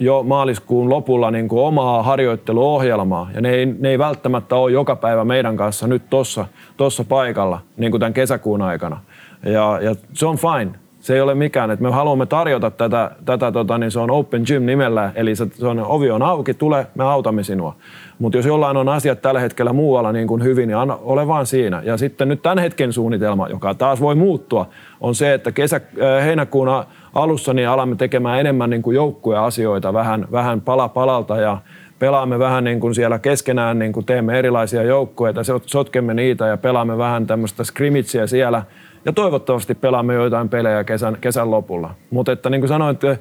jo 0.02 0.24
maaliskuun 0.24 0.90
lopulla 0.90 1.32
niin 1.32 1.48
kuin 1.48 1.62
omaa 1.64 2.04
harjoitteluohjelmaa. 2.04 3.30
Ja 3.36 3.42
ne 3.42 3.50
ei, 3.50 3.66
ne 3.66 3.90
ei 3.90 4.00
välttämättä 4.00 4.56
ole 4.56 4.72
joka 4.72 4.96
päivä 4.96 5.26
meidän 5.26 5.58
kanssa 5.58 5.88
nyt 5.88 6.10
tuossa 6.10 6.46
tossa 6.78 7.04
paikalla, 7.04 7.60
niin 7.78 7.92
kuin 7.92 8.00
tämän 8.00 8.14
kesäkuun 8.14 8.62
aikana. 8.62 9.00
Ja, 9.46 9.80
ja 9.82 9.96
se 10.14 10.26
on 10.26 10.38
fine. 10.38 10.72
Se 11.00 11.16
ei 11.16 11.22
ole 11.22 11.36
mikään, 11.36 11.72
että 11.72 11.84
me 11.84 11.92
haluamme 11.92 12.26
tarjota 12.26 12.72
tätä, 12.72 13.12
tätä 13.26 13.52
tota, 13.52 13.78
niin 13.78 13.92
se 13.92 14.00
on 14.00 14.12
Open 14.12 14.44
Gym 14.48 14.66
nimellä, 14.66 15.12
eli 15.16 15.36
se, 15.36 15.48
se 15.54 15.68
on, 15.68 15.80
ovi 15.80 16.12
on 16.12 16.22
auki, 16.22 16.54
tule, 16.54 16.88
me 16.96 17.04
autamme 17.04 17.44
sinua. 17.44 17.76
Mutta 18.20 18.38
jos 18.38 18.46
jollain 18.46 18.78
on 18.78 18.90
asiat 18.90 19.22
tällä 19.22 19.40
hetkellä 19.40 19.74
muualla 19.74 20.12
niin 20.12 20.28
kuin 20.28 20.44
hyvin, 20.44 20.68
niin 20.68 20.78
ole 21.02 21.28
vaan 21.28 21.46
siinä. 21.46 21.82
Ja 21.86 21.98
sitten 21.98 22.28
nyt 22.28 22.42
tämän 22.42 22.58
hetken 22.58 22.94
suunnitelma, 22.94 23.48
joka 23.50 23.74
taas 23.74 24.02
voi 24.02 24.16
muuttua, 24.16 24.70
on 25.00 25.16
se, 25.16 25.34
että 25.34 25.52
kesä, 25.52 25.76
äh, 25.76 26.26
heinäkuun 26.26 26.68
alussa 27.14 27.54
niin 27.54 27.70
alamme 27.70 27.96
tekemään 27.96 28.40
enemmän 28.40 28.70
niin 28.70 28.82
kuin 28.82 28.96
joukkueasioita 28.96 29.94
vähän, 29.94 30.28
vähän 30.32 30.62
pala 30.62 30.90
palalta 30.90 31.38
ja 31.38 31.58
pelaamme 32.00 32.40
vähän 32.40 32.64
niin 32.64 32.80
kuin 32.80 32.96
siellä 32.96 33.20
keskenään, 33.20 33.80
niin 33.80 33.94
kuin 33.94 34.06
teemme 34.06 34.40
erilaisia 34.40 34.84
joukkueita, 34.84 35.42
sotkemme 35.66 36.14
niitä 36.14 36.48
ja 36.48 36.58
pelaamme 36.58 36.98
vähän 36.98 37.28
tämmöistä 37.28 37.64
scrimmageä 37.64 38.28
siellä 38.28 38.64
ja 39.06 39.14
toivottavasti 39.14 39.76
pelaamme 39.76 40.14
joitain 40.14 40.50
pelejä 40.50 40.84
kesän, 40.84 41.18
kesän 41.22 41.52
lopulla. 41.52 41.96
Mutta 42.12 42.32
että 42.32 42.50
niin 42.50 42.62
kuin 42.62 42.70
sanoin, 42.70 42.94
että 42.94 43.18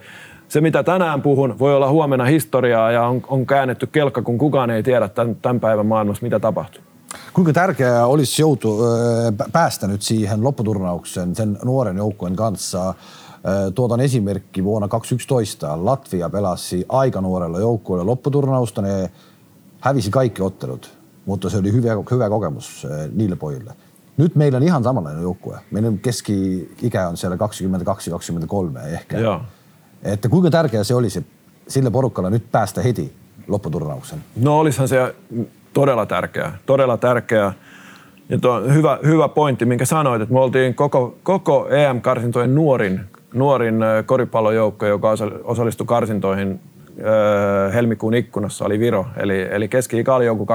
se 0.48 0.60
mitä 0.60 0.82
tänään 0.82 1.22
puhun 1.22 1.58
voi 1.58 1.74
olla 1.74 1.88
huomenna 1.88 2.24
historiaa 2.24 2.92
ja 2.92 3.06
on, 3.06 3.22
on 3.28 3.46
käännetty 3.46 3.86
kelkka, 3.86 4.22
kun 4.22 4.38
kukaan 4.38 4.70
ei 4.70 4.82
tiedä 4.82 5.08
tämän, 5.08 5.36
tämän 5.36 5.60
päivän 5.60 5.86
maailmassa, 5.86 6.22
mitä 6.22 6.40
tapahtuu. 6.40 6.82
Kuinka 7.32 7.52
tärkeää 7.52 8.06
olisi 8.06 8.42
joutu, 8.42 8.78
päästä 9.52 9.86
nyt 9.86 10.02
siihen 10.02 10.44
lopputurnauksen 10.44 11.34
sen 11.34 11.58
nuoren 11.64 11.96
joukkueen 11.96 12.36
kanssa? 12.36 12.94
Tuotan 13.74 14.00
esimerkki 14.00 14.64
vuonna 14.64 14.88
2011. 14.88 15.84
Latvia 15.84 16.30
pelasi 16.30 16.86
aika 16.88 17.20
nuorella 17.20 17.58
joukkueella 17.58 18.06
lopputurnausta. 18.06 18.82
Ne 18.82 19.10
hävisi 19.80 20.10
kaikki 20.10 20.42
ottelut, 20.42 20.98
mutta 21.26 21.50
se 21.50 21.58
oli 21.58 21.72
hyvä, 21.72 21.88
hyvä 22.10 22.28
kokemus 22.28 22.86
niille 23.12 23.36
pojille. 23.36 23.72
Nyt 24.16 24.36
meillä 24.36 24.56
on 24.56 24.62
ihan 24.62 24.84
samanlainen 24.84 25.22
joukkue. 25.22 25.58
Meidän 25.70 25.98
keski-ikä 25.98 27.08
on 27.08 27.16
siellä 27.16 27.36
22-23 27.36 28.86
ehkä. 28.86 29.18
Joo. 29.18 29.40
Että 30.02 30.28
kuinka 30.28 30.50
tärkeää 30.50 30.84
se 30.84 30.94
olisi 30.94 31.26
sille 31.68 31.90
porukalle 31.90 32.30
nyt 32.30 32.52
päästä 32.52 32.82
heti 32.82 33.14
lopputurnauksen? 33.48 34.24
No 34.36 34.58
olisihan 34.58 34.88
se 34.88 35.14
todella 35.72 36.06
tärkeää. 36.06 36.58
Todella 36.66 36.96
tärkeää. 36.96 37.52
Ja 38.28 38.38
tuo 38.38 38.60
hyvä, 38.60 38.98
hyvä 39.04 39.28
pointti, 39.28 39.64
minkä 39.64 39.84
sanoit, 39.84 40.22
että 40.22 40.32
me 40.32 40.40
oltiin 40.40 40.74
koko, 40.74 41.16
koko 41.22 41.68
EM-karsintojen 41.68 42.54
nuorin, 42.54 43.00
nuorin 43.34 43.84
koripallojoukko, 44.06 44.86
joka 44.86 45.10
osallistui 45.44 45.86
karsintoihin 45.86 46.60
helmikuun 47.74 48.14
ikkunassa 48.14 48.64
oli 48.64 48.78
Viro, 48.78 49.06
eli, 49.16 49.48
eli 49.50 49.68
keski-ikä 49.68 50.14
oli 50.14 50.26
joku 50.26 50.46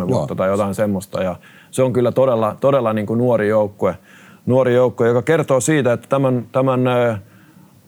22,3 0.00 0.08
vuotta 0.08 0.34
tai 0.34 0.48
jotain 0.48 0.74
semmoista. 0.74 1.22
Ja 1.22 1.36
se 1.70 1.82
on 1.82 1.92
kyllä 1.92 2.12
todella, 2.12 2.56
todella 2.60 2.92
niin 2.92 3.06
kuin 3.06 3.18
nuori 3.18 3.48
joukkue, 3.48 3.96
nuori 4.46 4.74
joukkue, 4.74 5.08
joka 5.08 5.22
kertoo 5.22 5.60
siitä, 5.60 5.92
että 5.92 6.08
tämän, 6.08 6.46
tämän 6.52 6.80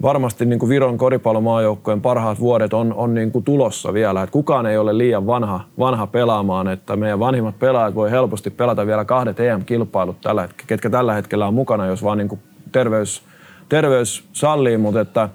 varmasti 0.02 0.46
niin 0.46 0.58
kuin 0.58 0.68
Viron 0.70 0.98
koripallomaajoukkojen 0.98 2.00
parhaat 2.00 2.40
vuodet 2.40 2.74
on, 2.74 2.94
on 2.94 3.14
niin 3.14 3.32
kuin 3.32 3.44
tulossa 3.44 3.92
vielä. 3.92 4.22
Että 4.22 4.32
kukaan 4.32 4.66
ei 4.66 4.78
ole 4.78 4.98
liian 4.98 5.26
vanha, 5.26 5.60
vanha 5.78 6.06
pelaamaan, 6.06 6.68
että 6.68 6.96
meidän 6.96 7.18
vanhimmat 7.18 7.58
pelaajat 7.58 7.94
voi 7.94 8.10
helposti 8.10 8.50
pelata 8.50 8.86
vielä 8.86 9.04
kahdet 9.04 9.40
EM-kilpailut, 9.40 10.20
tällä, 10.20 10.48
ketkä 10.66 10.90
tällä 10.90 11.14
hetkellä 11.14 11.46
on 11.46 11.54
mukana, 11.54 11.86
jos 11.86 12.04
vaan 12.04 12.18
niin 12.18 12.28
kuin 12.28 12.40
terveys, 12.72 13.22
terveys 13.68 14.24
sallii, 14.32 14.78
mutta 14.78 15.00
että, 15.00 15.28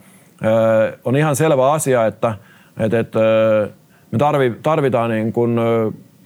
on 1.06 1.16
ihan 1.16 1.36
selvä 1.36 1.72
asia, 1.72 2.06
että, 2.06 2.34
että, 2.80 3.00
että 3.00 3.20
me 4.12 4.18
tarvitaan 4.62 5.10
niin 5.10 5.34
kuin 5.34 5.60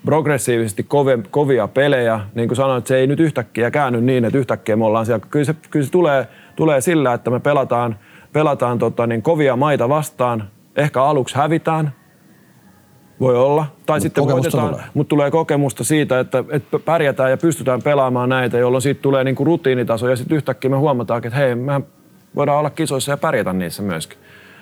progressiivisesti 0.05 0.83
kovia, 0.83 1.17
kovia 1.31 1.67
pelejä. 1.67 2.19
Niin 2.35 2.49
kuin 2.49 2.55
sanoin, 2.55 2.77
että 2.77 2.87
se 2.87 2.97
ei 2.97 3.07
nyt 3.07 3.19
yhtäkkiä 3.19 3.71
käänny 3.71 4.01
niin, 4.01 4.25
että 4.25 4.37
yhtäkkiä 4.37 4.75
me 4.75 4.85
ollaan 4.85 5.05
siellä. 5.05 5.25
Kyllä 5.29 5.45
se, 5.45 5.55
kyllä 5.69 5.85
se 5.85 5.91
tulee, 5.91 6.27
tulee 6.55 6.81
sillä, 6.81 7.13
että 7.13 7.31
me 7.31 7.39
pelataan, 7.39 7.95
pelataan 8.33 8.79
tota, 8.79 9.07
niin 9.07 9.21
kovia 9.21 9.55
maita 9.55 9.89
vastaan. 9.89 10.49
Ehkä 10.75 11.03
aluksi 11.03 11.35
hävitään, 11.35 11.93
voi 13.19 13.37
olla. 13.37 13.65
Tai 13.85 13.97
Mut 13.97 14.01
sitten 14.01 14.27
voitetaan, 14.27 14.69
tulee. 14.69 14.83
mutta 14.93 15.09
tulee 15.09 15.31
kokemusta 15.31 15.83
siitä, 15.83 16.19
että, 16.19 16.43
että 16.49 16.79
pärjätään 16.79 17.31
ja 17.31 17.37
pystytään 17.37 17.81
pelaamaan 17.81 18.29
näitä, 18.29 18.57
jolloin 18.57 18.81
siitä 18.81 19.01
tulee 19.01 19.23
niin 19.23 19.35
kuin 19.35 19.47
rutiinitaso 19.47 20.09
ja 20.09 20.15
sitten 20.15 20.35
yhtäkkiä 20.35 20.69
me 20.69 20.77
huomataan, 20.77 21.25
että 21.25 21.39
hei, 21.39 21.55
mehän 21.55 21.85
voidaan 22.35 22.59
olla 22.59 22.69
kisoissa 22.69 23.11
ja 23.11 23.17
pärjätä 23.17 23.53
niissä 23.53 23.83
myöskin. 23.83 24.17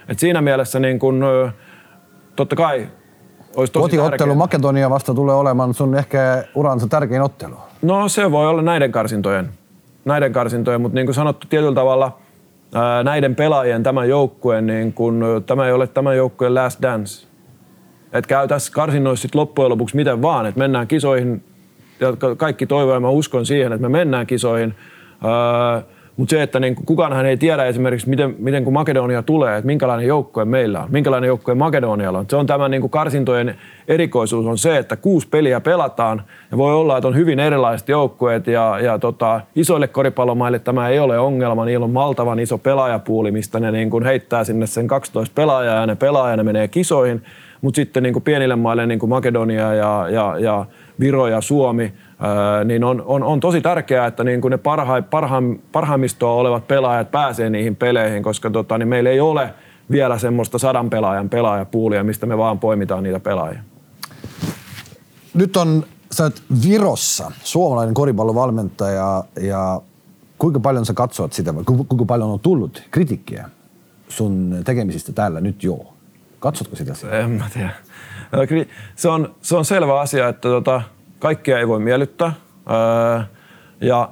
Et 0.09 0.19
siinä 0.19 0.41
mielessä 0.41 0.79
niin 0.79 0.99
kun, 0.99 1.25
totta 2.35 2.55
kai 2.55 2.87
olisi 3.55 3.73
tosi 3.73 3.97
Kotiottelu. 3.97 4.35
Makedonia 4.35 4.89
vasta 4.89 5.13
tulee 5.13 5.35
olemaan 5.35 5.73
sun 5.73 5.95
ehkä 5.95 6.43
uransa 6.55 6.87
tärkein 6.87 7.21
ottelu. 7.21 7.55
No 7.81 8.09
se 8.09 8.31
voi 8.31 8.47
olla 8.47 8.61
näiden 8.61 8.91
karsintojen, 8.91 9.49
näiden 10.05 10.33
karsintojen 10.33 10.81
mutta 10.81 10.95
niin 10.95 11.05
kuin 11.07 11.15
sanottu 11.15 11.47
tietyllä 11.47 11.75
tavalla 11.75 12.17
näiden 13.03 13.35
pelaajien 13.35 13.83
tämän 13.83 14.09
joukkueen, 14.09 14.67
niin 14.67 14.93
kun, 14.93 15.23
tämä 15.45 15.65
ei 15.65 15.71
ole 15.71 15.87
tämän 15.87 16.17
joukkueen 16.17 16.55
last 16.55 16.81
dance. 16.81 17.27
Että 18.13 18.27
käy 18.27 18.47
tässä 18.47 18.71
karsinnoissa 18.71 19.21
sit 19.21 19.35
loppujen 19.35 19.69
lopuksi 19.69 19.95
miten 19.95 20.21
vaan, 20.21 20.45
että 20.45 20.59
mennään 20.59 20.87
kisoihin 20.87 21.43
ja 21.99 22.13
kaikki 22.37 22.65
toivoo 22.65 22.93
ja 22.93 22.99
mä 22.99 23.09
uskon 23.09 23.45
siihen, 23.45 23.73
että 23.73 23.89
me 23.89 23.89
mennään 23.89 24.27
kisoihin. 24.27 24.75
Öö, 25.25 25.81
mutta 26.17 26.29
se, 26.29 26.41
että 26.41 26.59
niin 26.59 26.75
kukaanhan 26.75 27.25
ei 27.25 27.37
tiedä 27.37 27.65
esimerkiksi, 27.65 28.09
miten, 28.09 28.35
miten 28.39 28.63
kun 28.63 28.73
Makedonia 28.73 29.23
tulee, 29.23 29.57
että 29.57 29.65
minkälainen 29.65 30.07
joukkue 30.07 30.45
meillä 30.45 30.81
on, 30.81 30.91
minkälainen 30.91 31.27
joukkue 31.27 31.55
Makedonialla 31.55 32.19
on. 32.19 32.25
Se 32.29 32.35
on 32.35 32.47
tämä 32.47 32.69
niin 32.69 32.81
kuin 32.81 32.91
karsintojen 32.91 33.55
erikoisuus 33.87 34.45
on 34.45 34.57
se, 34.57 34.77
että 34.77 34.95
kuusi 34.95 35.27
peliä 35.27 35.59
pelataan 35.59 36.23
ja 36.51 36.57
voi 36.57 36.73
olla, 36.73 36.97
että 36.97 37.07
on 37.07 37.15
hyvin 37.15 37.39
erilaiset 37.39 37.89
joukkueet 37.89 38.47
ja, 38.47 38.79
ja 38.79 38.99
tota, 38.99 39.41
isoille 39.55 39.87
koripallomaille 39.87 40.59
tämä 40.59 40.89
ei 40.89 40.99
ole 40.99 41.19
ongelma. 41.19 41.65
Niillä 41.65 41.83
on 41.83 41.91
maltavan 41.91 42.39
iso 42.39 42.57
pelaajapuuli, 42.57 43.31
mistä 43.31 43.59
ne 43.59 43.71
niin 43.71 43.89
kuin 43.89 44.03
heittää 44.03 44.43
sinne 44.43 44.67
sen 44.67 44.87
12 44.87 45.33
pelaajaa 45.35 45.75
ja 45.75 45.85
ne 45.85 45.95
pelaajana 45.95 46.43
menee 46.43 46.67
kisoihin. 46.67 47.23
Mutta 47.61 47.75
sitten 47.75 48.03
niin 48.03 48.13
kuin 48.13 48.23
pienille 48.23 48.55
maille, 48.55 48.85
niin 48.85 48.99
kuin 48.99 49.09
Makedonia 49.09 49.73
ja, 49.73 50.09
ja, 50.09 50.39
ja 50.39 50.65
Viro 50.99 51.27
ja 51.27 51.41
Suomi, 51.41 51.93
niin 52.65 52.83
on, 52.83 53.03
on, 53.05 53.23
on 53.23 53.39
tosi 53.39 53.61
tärkeää, 53.61 54.07
että 54.07 54.23
niin 54.23 54.41
kuin 54.41 54.51
ne 54.51 54.57
parha, 54.57 55.01
parha, 55.01 55.43
parhaimmistoa 55.71 56.33
olevat 56.33 56.67
pelaajat 56.67 57.11
pääsee 57.11 57.49
niihin 57.49 57.75
peleihin, 57.75 58.23
koska 58.23 58.49
tota, 58.49 58.77
niin 58.77 58.87
meillä 58.87 59.09
ei 59.09 59.19
ole 59.19 59.53
vielä 59.91 60.17
semmoista 60.17 60.57
sadan 60.57 60.89
pelaajan 60.89 61.29
pelaajapuulia, 61.29 62.03
mistä 62.03 62.25
me 62.25 62.37
vaan 62.37 62.59
poimitaan 62.59 63.03
niitä 63.03 63.19
pelaajia. 63.19 63.59
Nyt 65.33 65.57
on, 65.57 65.83
sä 66.11 66.23
oot 66.23 66.43
Virossa, 66.67 67.31
suomalainen 67.43 67.93
koripallovalmentaja 67.93 69.23
ja 69.41 69.81
kuinka 70.37 70.59
paljon 70.59 70.85
sä 70.85 70.93
katsot 70.93 71.33
sitä, 71.33 71.53
kuinka 71.65 72.05
paljon 72.05 72.29
on 72.29 72.39
tullut 72.39 72.83
kritiikkiä 72.91 73.49
sun 74.09 74.57
tekemisistä 74.65 75.13
täällä 75.13 75.41
nyt 75.41 75.63
joo? 75.63 75.90
Katsotko 76.41 76.75
sitä? 76.75 76.93
En 77.11 77.29
mä 77.29 77.45
tiedä. 77.53 77.71
Se 78.95 79.09
on, 79.09 79.35
se 79.41 79.55
on 79.57 79.65
selvä 79.65 79.99
asia, 79.99 80.27
että 80.27 80.49
tota, 80.49 80.81
kaikkea 81.19 81.59
ei 81.59 81.67
voi 81.67 81.79
miellyttää. 81.79 82.33
ja 83.81 84.09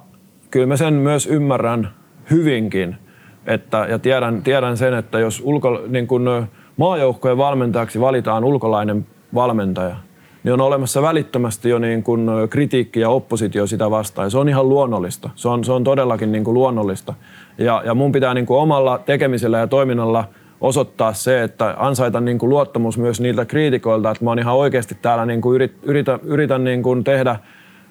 kyllä 0.51 0.65
mä 0.65 0.77
sen 0.77 0.93
myös 0.93 1.27
ymmärrän 1.27 1.93
hyvinkin, 2.31 2.95
että, 3.45 3.85
ja 3.89 3.99
tiedän, 3.99 4.41
tiedän 4.43 4.77
sen, 4.77 4.93
että 4.93 5.19
jos 5.19 5.41
ulko, 5.45 5.81
niin 5.87 6.07
kun 6.07 6.47
maajoukkojen 6.77 7.37
valmentajaksi 7.37 7.99
valitaan 7.99 8.43
ulkolainen 8.43 9.07
valmentaja, 9.33 9.95
niin 10.43 10.53
on 10.53 10.61
olemassa 10.61 11.01
välittömästi 11.01 11.69
jo 11.69 11.79
niin 11.79 12.03
kun 12.03 12.31
kritiikki 12.49 12.99
ja 12.99 13.09
oppositio 13.09 13.67
sitä 13.67 13.91
vastaan. 13.91 14.25
Ja 14.25 14.29
se 14.29 14.37
on 14.37 14.49
ihan 14.49 14.69
luonnollista. 14.69 15.29
Se 15.35 15.47
on, 15.47 15.63
se 15.63 15.71
on 15.71 15.83
todellakin 15.83 16.31
niin 16.31 16.43
kuin 16.43 16.53
luonnollista. 16.53 17.13
Ja, 17.57 17.81
ja 17.85 17.93
mun 17.93 18.11
pitää 18.11 18.33
niin 18.33 18.45
kuin 18.45 18.59
omalla 18.59 18.99
tekemisellä 19.05 19.57
ja 19.57 19.67
toiminnalla– 19.67 20.25
osoittaa 20.61 21.13
se, 21.13 21.43
että 21.43 21.75
ansaita 21.77 22.21
niin 22.21 22.37
kuin 22.37 22.49
luottamus 22.49 22.97
myös 22.97 23.19
niiltä 23.21 23.45
kriitikoilta, 23.45 24.11
että 24.11 24.23
mä 24.23 24.31
oon 24.31 24.39
ihan 24.39 24.55
oikeasti 24.55 24.97
täällä 25.01 25.25
niin 25.25 25.41
kuin 25.41 25.55
yrit, 25.55 25.73
yritän, 25.83 26.19
yritän 26.23 26.63
niin 26.63 26.83
kuin 26.83 27.03
tehdä 27.03 27.39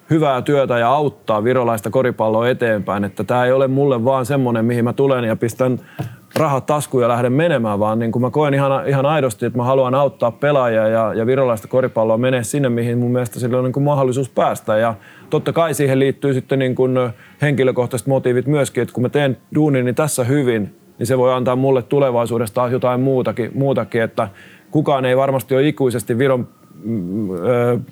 hyvää 0.09 0.41
työtä 0.41 0.77
ja 0.77 0.89
auttaa 0.89 1.43
virolaista 1.43 1.89
koripalloa 1.89 2.49
eteenpäin. 2.49 3.03
Että 3.03 3.23
tämä 3.23 3.45
ei 3.45 3.51
ole 3.51 3.67
mulle 3.67 4.05
vaan 4.05 4.25
semmoinen, 4.25 4.65
mihin 4.65 4.83
mä 4.83 4.93
tulen 4.93 5.23
ja 5.23 5.35
pistän 5.35 5.79
rahat 6.35 6.65
taskuun 6.65 7.03
ja 7.03 7.09
lähden 7.09 7.33
menemään, 7.33 7.79
vaan 7.79 7.99
niin 7.99 8.11
kuin 8.11 8.21
mä 8.21 8.29
koen 8.29 8.53
ihan, 8.53 8.87
ihan 8.87 9.05
aidosti, 9.05 9.45
että 9.45 9.57
mä 9.57 9.63
haluan 9.63 9.95
auttaa 9.95 10.31
pelaajia 10.31 10.87
ja, 10.87 11.13
ja 11.13 11.25
virolaista 11.25 11.67
koripalloa 11.67 12.17
menee 12.17 12.43
sinne, 12.43 12.69
mihin 12.69 12.97
mun 12.97 13.11
mielestä 13.11 13.39
sillä 13.39 13.57
on 13.57 13.63
niin 13.63 13.73
kuin 13.73 13.83
mahdollisuus 13.83 14.29
päästä. 14.29 14.77
Ja 14.77 14.95
totta 15.29 15.53
kai 15.53 15.73
siihen 15.73 15.99
liittyy 15.99 16.33
sitten 16.33 16.59
niin 16.59 16.75
kuin 16.75 16.97
henkilökohtaiset 17.41 18.07
motiivit 18.07 18.47
myöskin, 18.47 18.83
että 18.83 18.93
kun 18.93 19.03
mä 19.03 19.09
teen 19.09 19.37
duunini 19.55 19.93
tässä 19.93 20.23
hyvin, 20.23 20.78
niin 20.99 21.07
se 21.07 21.17
voi 21.17 21.33
antaa 21.33 21.55
mulle 21.55 21.81
tulevaisuudesta 21.81 22.55
taas 22.55 22.71
jotain 22.71 23.01
muutakin, 23.01 23.51
muutakin 23.53 24.01
että 24.01 24.27
kukaan 24.71 25.05
ei 25.05 25.17
varmasti 25.17 25.55
ole 25.55 25.67
ikuisesti 25.67 26.17
Viron 26.17 26.47
mm, 26.83 27.29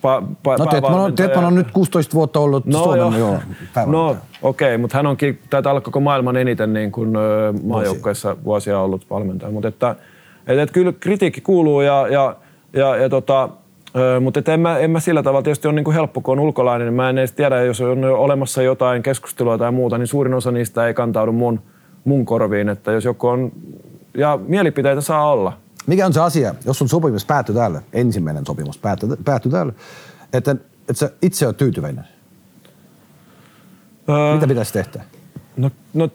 pa, 0.02 0.24
pa, 0.44 0.58
no 0.58 0.66
Tetman 0.66 1.00
on, 1.00 1.16
Tetman 1.16 1.46
on 1.46 1.56
nyt 1.56 1.72
16 1.72 2.14
vuotta 2.14 2.40
ollut 2.40 2.66
no, 2.66 2.84
Suomen 2.84 3.00
joo, 3.00 3.12
joo 3.18 3.40
No 3.86 4.18
okei, 4.42 4.68
okay, 4.68 4.78
mutta 4.78 4.98
hän 4.98 5.06
onkin, 5.06 5.40
taitaa 5.50 5.72
olla 5.72 5.82
koko 5.82 6.00
maailman 6.00 6.38
eniten 6.38 6.74
niin 6.74 6.92
kuin, 6.92 7.14
maajoukkoissa 7.64 8.38
vuosia 8.44 8.80
ollut 8.80 9.10
valmentaja. 9.10 9.52
Mutta 9.52 9.68
että, 9.68 9.96
että, 10.48 10.62
että 10.62 10.74
kyllä 10.74 10.94
kritiikki 11.00 11.42
kuuluu 11.42 11.82
ja, 11.82 12.08
ja, 12.10 12.36
ja, 12.74 12.96
ja 12.96 13.10
tota, 13.10 13.50
mutta 14.22 14.54
en 14.54 14.60
mä, 14.60 14.78
en 14.78 14.92
mä 14.92 15.00
sillä 15.00 15.24
tavalla 15.24 15.44
tietysti 15.44 15.68
on 15.68 15.76
niin 15.76 15.84
kuin 15.84 15.96
helppo, 15.96 16.22
kun 16.22 16.32
on 16.32 16.46
ulkolainen. 16.46 16.86
Niin 16.86 16.94
mä 16.94 17.10
en 17.10 17.18
edes 17.18 17.32
tiedä, 17.32 17.62
jos 17.62 17.82
on 17.82 18.06
olemassa 18.06 18.62
jotain 18.62 19.04
keskustelua 19.04 19.58
tai 19.58 19.72
muuta, 19.72 19.98
niin 19.98 20.08
suurin 20.08 20.34
osa 20.34 20.52
niistä 20.52 20.88
ei 20.88 20.94
kantaudu 20.94 21.32
mun– 21.32 21.62
mun 22.08 22.26
korviin, 22.26 22.70
että 22.70 22.92
jos 22.92 23.06
joku 23.06 23.28
on, 23.28 23.52
ja 24.18 24.40
mielipiteitä 24.48 25.02
saa 25.02 25.32
olla. 25.32 25.58
Mikä 25.88 26.06
on 26.06 26.14
se 26.14 26.22
asia, 26.22 26.56
jos 26.66 26.78
sun 26.78 26.90
sopimus 26.90 27.26
päättyy 27.26 27.56
täällä, 27.56 27.82
ensimmäinen 27.94 28.46
sopimus 28.46 28.78
päättyy, 28.78 29.10
päättyy 29.26 29.52
täällä, 29.52 29.74
että, 30.34 30.52
että 30.80 30.94
sä 30.94 31.12
itse 31.22 31.46
oot 31.46 31.58
tyytyväinen? 31.58 32.04
Öö, 34.10 34.34
Mitä 34.34 34.48
pitäisi 34.48 34.74
tehdä? 34.74 35.04
No, 35.58 35.72
no 35.94 36.10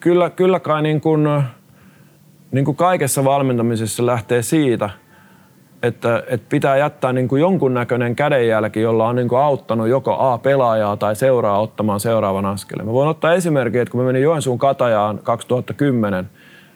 kyllä, 0.00 0.30
kyllä 0.30 0.60
kai 0.60 0.82
niin 0.82 1.00
kuin, 1.00 1.26
niin 2.52 2.64
kuin 2.64 2.76
kaikessa 2.76 3.24
valmentamisessa 3.24 4.06
lähtee 4.06 4.42
siitä– 4.42 4.90
että, 5.86 6.22
että 6.26 6.46
pitää 6.48 6.76
jättää 6.76 7.12
niin 7.12 7.28
kuin 7.28 7.40
jonkunnäköinen 7.40 8.16
kädenjälki, 8.16 8.80
jolla 8.80 9.08
on 9.08 9.16
niin 9.16 9.28
kuin 9.28 9.40
auttanut 9.40 9.88
joko 9.88 10.16
A 10.18 10.38
pelaajaa 10.38 10.96
tai 10.96 11.16
seuraa 11.16 11.60
ottamaan 11.60 12.00
seuraavan 12.00 12.46
askeleen. 12.46 12.86
Mä 12.86 12.92
voin 12.92 13.08
ottaa 13.08 13.32
esimerkin, 13.32 13.80
että 13.80 13.92
kun 13.92 14.00
mä 14.00 14.06
menin 14.06 14.22
Joensuun 14.22 14.58
Katajaan 14.58 15.18
2010 15.22 16.30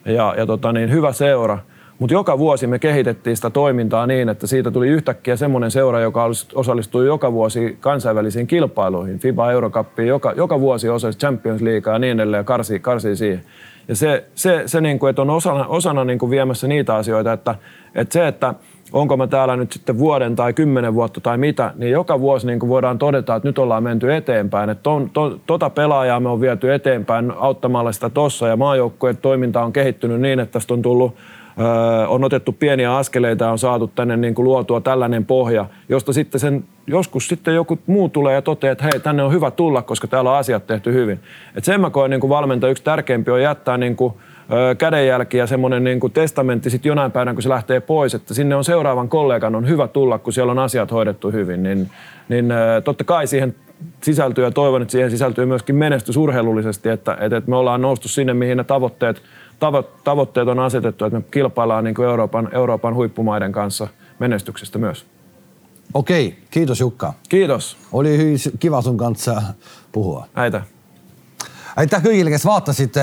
ja, 0.05 0.35
ja 0.37 0.47
tota 0.47 0.73
niin, 0.73 0.91
hyvä 0.91 1.13
seura, 1.13 1.59
Mutta 1.99 2.15
joka 2.15 2.39
vuosi 2.39 2.67
me 2.67 2.79
kehitettiin 2.79 3.37
sitä 3.37 3.51
toimintaa 3.51 4.07
niin, 4.07 4.29
että 4.29 4.47
siitä 4.47 4.71
tuli 4.71 4.89
yhtäkkiä 4.89 5.37
semmoinen 5.37 5.71
seura, 5.71 6.01
joka 6.01 6.25
osallistui 6.55 7.07
joka 7.07 7.33
vuosi 7.33 7.77
kansainvälisiin 7.81 8.47
kilpailuihin. 8.47 9.19
FIBA 9.19 9.53
Eurocuppiin, 9.53 10.09
joka, 10.09 10.33
joka 10.37 10.61
vuosi 10.61 10.89
osallistuu 10.89 11.29
Champions 11.29 11.63
Leaguea 11.63 11.95
ja 11.95 11.99
niin 11.99 12.21
edelleen 12.21 12.41
ja 12.41 12.79
karsii 12.81 13.17
siihen. 13.17 13.45
Ja 13.89 13.97
se, 13.97 14.25
se, 14.35 14.63
se 14.67 14.81
niin 14.81 14.99
kuin, 14.99 15.11
että 15.11 15.23
on 15.23 15.31
osana, 15.31 15.67
osana 15.67 16.05
niin 16.05 16.19
kuin 16.19 16.31
viemässä 16.31 16.69
niitä 16.69 16.95
asioita, 16.95 17.33
että, 17.33 17.55
että 17.95 18.13
se, 18.13 18.29
että 18.29 18.55
onko 18.93 19.17
mä 19.17 19.27
täällä 19.27 19.57
nyt 19.57 19.73
sitten 19.73 19.99
vuoden 19.99 20.37
tai 20.37 20.53
kymmenen 20.53 20.95
vuotta 20.95 21.21
tai 21.21 21.39
mitä, 21.39 21.73
niin 21.77 21.93
joka 21.93 22.21
vuosi 22.21 22.47
niin 22.47 22.59
kuin 22.59 22.71
voidaan 22.71 22.99
todeta, 22.99 23.37
että 23.37 23.49
nyt 23.49 23.59
ollaan 23.59 23.83
menty 23.83 24.15
eteenpäin. 24.15 24.71
Että 24.71 24.83
ton, 24.83 25.11
to, 25.11 25.39
tota 25.47 25.71
pelaajaa 25.71 26.21
me 26.21 26.29
on 26.29 26.41
viety 26.41 26.73
eteenpäin 26.73 27.33
auttamalla 27.37 27.93
sitä 27.93 28.11
tossa 28.11 28.49
ja 28.49 28.57
maajoukkueen 28.57 29.17
toiminta 29.17 29.63
on 29.63 29.73
kehittynyt 29.73 30.21
niin, 30.21 30.41
että 30.41 30.53
tästä 30.53 30.75
on 30.75 30.83
tullut 30.83 31.15
on 32.09 32.25
otettu 32.25 32.53
pieniä 32.53 32.97
askeleita 32.97 33.45
ja 33.45 33.51
on 33.51 33.59
saatu 33.59 33.87
tänne 33.95 34.17
niin 34.17 34.35
kuin 34.35 34.45
luotua 34.45 34.81
tällainen 34.81 35.25
pohja, 35.25 35.67
josta 35.89 36.13
sitten 36.13 36.41
sen, 36.41 36.65
joskus 36.87 37.29
sitten 37.29 37.55
joku 37.55 37.79
muu 37.87 38.09
tulee 38.09 38.35
ja 38.35 38.43
toteaa, 38.43 38.73
että 38.73 38.85
hei, 38.85 39.01
tänne 39.01 39.23
on 39.23 39.33
hyvä 39.33 39.51
tulla, 39.51 39.83
koska 39.83 40.07
täällä 40.07 40.31
on 40.31 40.37
asiat 40.37 40.67
tehty 40.67 40.93
hyvin. 40.93 41.21
Et 41.57 41.65
sen 41.65 41.81
mä 41.81 41.91
koen 41.91 42.11
niin 42.11 42.21
kuin 42.21 42.31
valmentaja 42.31 42.71
yksi 42.71 42.83
tärkeimpi 42.83 43.31
on 43.31 43.43
jättää 43.43 43.77
niin 43.77 43.97
kuin, 43.97 44.15
kädenjälki 44.79 45.37
ja 45.37 45.47
semmoinen 45.47 45.85
niin 45.85 46.01
kuin 46.01 46.13
testamentti 46.13 46.71
sitten 46.71 46.91
jonain 46.91 47.13
päivänä, 47.13 47.35
kun 47.35 47.43
se 47.43 47.49
lähtee 47.49 47.81
pois, 47.81 48.15
että 48.15 48.35
sinne 48.35 48.57
on 48.57 48.65
seuraavan 48.65 49.09
kollegan 49.09 49.55
on 49.55 49.69
hyvä 49.69 49.89
tulla, 49.89 50.19
kun 50.19 50.33
siellä 50.33 50.53
on 50.53 50.59
asiat 50.59 50.91
hoidettu 50.91 51.31
hyvin, 51.31 51.63
niin, 51.63 51.91
niin 52.29 52.53
totta 52.85 53.05
kai 53.05 53.27
siihen 53.27 53.55
sisältyy 54.03 54.45
ja 54.45 54.51
toivon, 54.51 54.83
että 54.83 54.93
siihen 54.93 55.11
sisältyy 55.11 55.47
myöskin 55.47 55.77
menestys 55.77 56.17
urheilullisesti, 56.17 56.89
että, 56.89 57.17
että 57.21 57.43
me 57.47 57.57
ollaan 57.57 57.83
noustu 57.83 58.09
sinne, 58.09 58.35
mihin 58.35 58.57
ne 58.57 58.65
tavoitteet, 58.65 59.23
tavo, 59.59 59.83
tavoitteet 59.83 60.49
on 60.49 60.59
asetettu, 60.59 61.05
että 61.05 61.19
me 61.19 61.25
kilpaillaan 61.31 61.85
niin 61.85 61.95
kuin 61.95 62.09
Euroopan, 62.09 62.49
Euroopan 62.53 62.95
huippumaiden 62.95 63.53
kanssa 63.53 63.89
menestyksestä 64.19 64.79
myös. 64.79 65.07
Okei, 65.95 66.39
kiitos 66.51 66.81
Jukka. 66.81 67.15
Kiitos. 67.29 67.77
Oli 67.93 68.19
hyvin 68.19 68.39
kiva 68.61 68.83
sun 68.83 68.97
kanssa 68.97 69.43
puhua. 69.93 70.27
Aitäh. 70.35 70.63
aitäh 71.77 72.03
kõigile, 72.03 72.31
kes 72.31 72.45
vaatasid. 72.45 72.95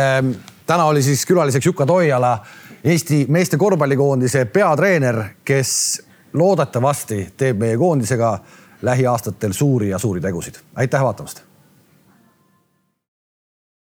Täna 0.66 0.86
oli 0.86 1.02
siis 1.04 1.26
külaliseks 1.26 1.66
Jukka 1.66 1.86
Toiala, 1.86 2.40
Eesti 2.84 3.26
meeste 3.30 3.58
korvpallikoondise 3.58 4.46
peatreener, 4.46 5.24
kes 5.46 6.02
loodetavasti 6.34 7.34
teeb 7.38 7.58
meie 7.60 7.78
koondisega 7.78 8.40
lähiaastatel 8.82 9.54
suuri 9.54 9.90
ja 9.90 10.00
suuri 10.00 10.22
tegusid. 10.22 10.56
aitäh 10.76 11.04
vaatamast 11.04 11.45